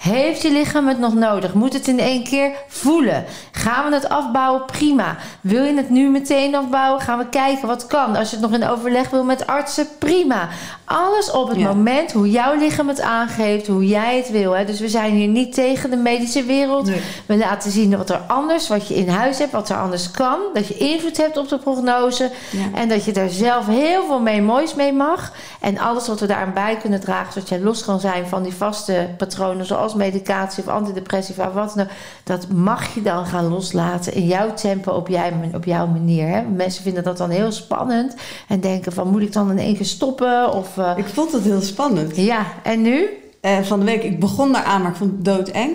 Heeft 0.06 0.42
je 0.42 0.52
lichaam 0.52 0.88
het 0.88 1.00
nog 1.00 1.14
nodig? 1.14 1.54
Moet 1.54 1.74
het 1.74 1.88
in 1.88 2.00
één 2.00 2.24
keer 2.24 2.52
voelen? 2.68 3.26
Gaan 3.52 3.90
we 3.90 3.96
het 3.96 4.10
afbouwen? 4.10 4.66
Prima. 4.66 5.16
Wil 5.42 5.64
je 5.64 5.74
het 5.76 5.90
nu 5.90 6.10
meteen 6.10 6.56
afbouwen? 6.56 7.02
Gaan 7.02 7.18
we 7.18 7.30
kijken 7.30 7.68
wat 7.68 7.88
kan. 7.88 8.16
Als 8.16 8.30
je 8.30 8.36
het 8.38 8.46
nog 8.50 8.60
in 8.60 8.68
overleg 8.68 9.10
wil 9.10 9.24
met 9.24 9.48
artsen, 9.48 9.88
prima. 10.00 10.48
Alles 10.86 11.32
op 11.32 11.48
het 11.48 11.58
Ja. 11.58 11.68
moment 11.68 12.12
hoe 12.12 12.30
jouw 12.32 12.56
lichaam 12.58 12.88
het 12.88 13.02
aangeeft, 13.02 13.68
hoe 13.68 13.88
jij 13.88 14.18
het 14.18 14.32
wil. 14.32 14.52
Hè? 14.52 14.66
Dus 14.66 14.80
we 14.80 14.90
zijn 14.90 15.14
hier 15.14 15.28
niet 15.28 15.54
tegen 15.54 15.90
de 15.90 15.96
medische 15.96 16.44
wereld. 16.44 16.86
Nee. 16.86 17.02
We 17.26 17.38
laten 17.38 17.72
zien 17.72 17.98
wat 17.98 18.10
er 18.10 18.22
anders, 18.28 18.68
wat 18.68 18.88
je 18.88 18.96
in 18.96 19.10
huis 19.10 19.38
hebt, 19.38 19.52
wat 19.52 19.70
er 19.70 19.78
anders 19.78 20.12
kan. 20.12 20.38
Dat 20.54 20.68
je 20.68 20.78
invloed 20.78 21.18
hebt 21.18 21.38
op 21.38 21.50
de 21.50 21.58
prognose. 21.58 22.32
Ja. 22.52 22.80
En 22.80 22.90
dat 22.90 23.06
je 23.06 23.12
daar 23.12 23.30
zelf 23.30 23.68
heel 23.68 24.06
veel 24.06 24.20
mee 24.20 24.42
moois 24.42 24.76
mee 24.76 24.94
mag. 24.94 25.32
En 25.62 25.78
alles 25.78 26.08
wat 26.08 26.20
we 26.20 26.26
daaraan 26.26 26.54
bij 26.54 26.78
kunnen 26.82 27.00
dragen, 27.00 27.34
zodat 27.34 27.50
jij 27.50 27.60
los 27.60 27.86
kan 27.86 28.00
zijn 28.00 28.28
van 28.28 28.44
die 28.44 28.54
vaste 28.54 29.10
patronen, 29.18 29.66
zoals 29.66 29.94
medicatie 29.96 30.64
of 30.64 30.70
antidepressiva, 30.70 31.52
wat 31.52 31.74
dan 31.76 31.84
ook, 31.86 31.92
dat 32.24 32.48
mag 32.50 32.94
je 32.94 33.02
dan 33.02 33.26
gaan 33.26 33.48
loslaten 33.48 34.14
in 34.14 34.26
jouw 34.26 34.54
tempo, 34.54 34.92
op, 34.92 35.08
jij, 35.08 35.34
op 35.54 35.64
jouw 35.66 35.88
manier. 35.88 36.28
Hè? 36.28 36.42
Mensen 36.42 36.84
vinden 36.84 37.04
dat 37.04 37.18
dan 37.18 37.30
heel 37.30 37.52
spannend 37.52 38.16
en 38.48 38.60
denken 38.60 38.92
van, 38.92 39.08
moet 39.10 39.22
ik 39.22 39.34
dan 39.34 39.52
in 39.52 39.58
één 39.58 39.76
keer 39.76 39.86
stoppen? 39.86 40.54
Of, 40.54 40.78
eh, 40.78 40.92
Ik 40.96 41.06
vond 41.08 41.32
het 41.32 41.44
heel 41.44 41.62
spannend. 41.62 42.16
ja, 42.16 42.46
en 42.64 42.82
nu? 42.82 43.08
Eh, 43.42 43.60
van 43.62 43.80
de 43.80 43.86
week, 43.86 44.04
ik 44.04 44.20
begon 44.20 44.52
daaraan, 44.52 44.82
maar 44.82 44.92
ik 44.92 44.98
vond 44.98 45.12
het 45.12 45.26
doodeng. 45.26 45.72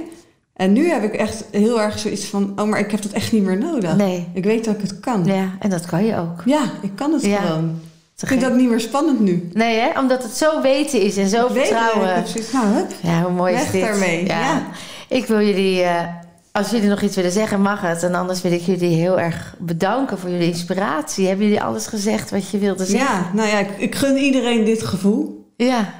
En 0.52 0.72
nu 0.72 0.88
heb 0.90 1.02
ik 1.02 1.14
echt 1.14 1.44
heel 1.50 1.80
erg 1.80 1.98
zoiets 1.98 2.24
van, 2.24 2.52
oh, 2.56 2.64
maar 2.68 2.78
ik 2.78 2.90
heb 2.90 3.02
dat 3.02 3.12
echt 3.12 3.32
niet 3.32 3.42
meer 3.42 3.58
nodig. 3.58 3.96
Nee. 3.96 4.28
Ik 4.34 4.44
weet 4.44 4.64
dat 4.64 4.74
ik 4.74 4.80
het 4.80 5.00
kan. 5.00 5.24
Ja, 5.24 5.34
Ja, 5.34 5.48
en 5.58 5.70
dat 5.70 5.86
kan 5.86 6.04
je 6.04 6.16
ook. 6.16 6.42
ik 6.82 6.90
kan 6.94 7.12
het 7.12 7.24
Ja. 7.24 7.36
gewoon. 7.40 7.80
Ik 8.22 8.28
vind 8.28 8.40
dat 8.40 8.54
niet 8.54 8.68
meer 8.68 8.80
spannend 8.80 9.20
nu. 9.20 9.48
Nee, 9.52 9.78
hè? 9.78 9.98
omdat 10.00 10.22
het 10.22 10.36
zo 10.36 10.60
weten 10.62 11.00
is 11.00 11.16
en 11.16 11.28
zo 11.28 11.48
vertrouwen. 11.48 12.28
Zoiets, 12.28 12.52
nou, 12.52 12.66
hup. 12.66 12.90
Ja, 13.02 13.22
hoe 13.22 13.32
mooi 13.32 13.54
is 13.54 13.70
dit? 13.70 13.80
daarmee, 13.80 14.26
ja. 14.26 14.62
Ik 15.08 15.26
wil 15.26 15.40
jullie, 15.40 15.82
eh, 15.82 16.06
als 16.52 16.70
jullie 16.70 16.88
nog 16.88 17.00
iets 17.02 17.16
willen 17.16 17.32
zeggen, 17.32 17.60
mag 17.62 17.80
het. 17.80 18.02
En 18.02 18.14
anders 18.14 18.42
wil 18.42 18.52
ik 18.52 18.60
jullie 18.60 18.94
heel 18.96 19.20
erg 19.20 19.54
bedanken 19.58 20.18
voor 20.18 20.30
jullie 20.30 20.48
inspiratie. 20.48 21.26
Hebben 21.26 21.44
jullie 21.46 21.62
alles 21.62 21.86
gezegd 21.86 22.30
wat 22.30 22.50
je 22.50 22.58
wilde 22.58 22.84
zeggen? 22.84 23.14
Ja, 23.16 23.30
nou 23.34 23.48
ja, 23.48 23.58
ik, 23.58 23.70
ik 23.78 23.94
gun 23.94 24.16
iedereen 24.16 24.64
dit 24.64 24.82
gevoel. 24.82 25.52
Ja, 25.56 25.92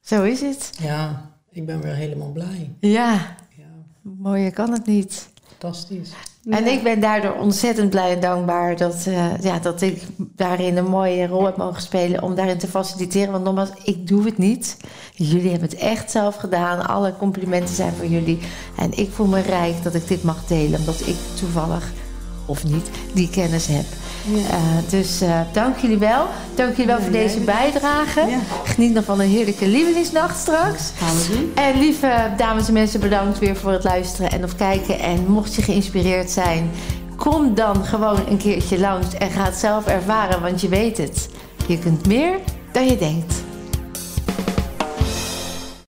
zo 0.00 0.22
is 0.22 0.40
het. 0.40 0.70
ja, 0.82 1.30
ik 1.50 1.66
ben 1.66 1.80
weer 1.80 1.94
helemaal 1.94 2.32
blij. 2.32 2.70
Ja, 2.80 3.12
Ja, 3.56 3.64
mooier 4.02 4.52
kan 4.52 4.72
het 4.72 4.86
niet. 4.86 5.28
fantastisch. 5.58 6.10
En 6.50 6.66
ik 6.66 6.82
ben 6.82 7.00
daardoor 7.00 7.34
ontzettend 7.34 7.90
blij 7.90 8.12
en 8.12 8.20
dankbaar 8.20 8.76
dat, 8.76 9.04
eh, 9.06 9.40
ja, 9.40 9.58
dat 9.58 9.80
ik 9.80 10.02
daarin 10.16 10.76
een 10.76 10.86
mooie 10.86 11.26
rol 11.26 11.44
heb 11.44 11.56
mogen 11.56 11.82
spelen 11.82 12.22
om 12.22 12.34
daarin 12.34 12.58
te 12.58 12.68
faciliteren. 12.68 13.32
Want 13.32 13.44
nogmaals, 13.44 13.70
ik 13.84 14.06
doe 14.06 14.24
het 14.24 14.38
niet. 14.38 14.76
Jullie 15.14 15.50
hebben 15.50 15.68
het 15.68 15.78
echt 15.78 16.10
zelf 16.10 16.36
gedaan. 16.36 16.86
Alle 16.86 17.16
complimenten 17.16 17.74
zijn 17.74 17.92
voor 17.92 18.06
jullie. 18.06 18.38
En 18.76 18.98
ik 18.98 19.10
voel 19.10 19.26
me 19.26 19.40
rijk 19.40 19.82
dat 19.82 19.94
ik 19.94 20.08
dit 20.08 20.22
mag 20.22 20.46
delen, 20.46 20.78
omdat 20.78 21.00
ik 21.00 21.16
toevallig, 21.38 21.92
of 22.46 22.64
niet, 22.64 22.88
die 23.12 23.30
kennis 23.30 23.66
heb. 23.66 23.84
Ja. 24.24 24.48
Eh, 24.48 24.90
dus 24.90 25.20
eh, 25.20 25.40
dank 25.52 25.78
jullie 25.78 25.98
wel. 25.98 26.26
Dank 26.54 26.70
jullie 26.70 26.86
wel 26.86 26.96
Ja, 26.96 27.02
voor 27.02 27.12
deze 27.12 27.40
bijdrage. 27.40 28.20
Ja. 28.20 28.38
Geniet 28.64 28.94
nog 28.94 29.04
van 29.04 29.20
een 29.20 29.28
heerlijke 29.28 29.68
lievelingsnacht 29.68 30.38
straks. 30.38 30.90
Gaan 30.96 31.16
we 31.16 31.28
doen. 31.34 31.52
En 31.54 31.78
lieve 31.78 32.32
dames 32.36 32.66
en 32.66 32.72
mensen, 32.72 33.00
bedankt 33.00 33.38
weer 33.38 33.56
voor 33.56 33.72
het 33.72 33.84
luisteren 33.84 34.30
en 34.30 34.44
of 34.44 34.56
kijken. 34.56 34.98
En 34.98 35.24
mocht 35.26 35.54
je 35.54 35.62
geïnspireerd 35.62 36.30
zijn, 36.30 36.70
kom 37.16 37.54
dan 37.54 37.84
gewoon 37.84 38.20
een 38.28 38.38
keertje 38.38 38.78
langs 38.78 39.14
en 39.14 39.30
ga 39.30 39.44
het 39.44 39.56
zelf 39.56 39.86
ervaren, 39.86 40.40
want 40.40 40.60
je 40.60 40.68
weet 40.68 40.98
het. 40.98 41.28
Je 41.66 41.78
kunt 41.78 42.06
meer 42.06 42.38
dan 42.72 42.86
je 42.86 42.98
denkt. 42.98 43.34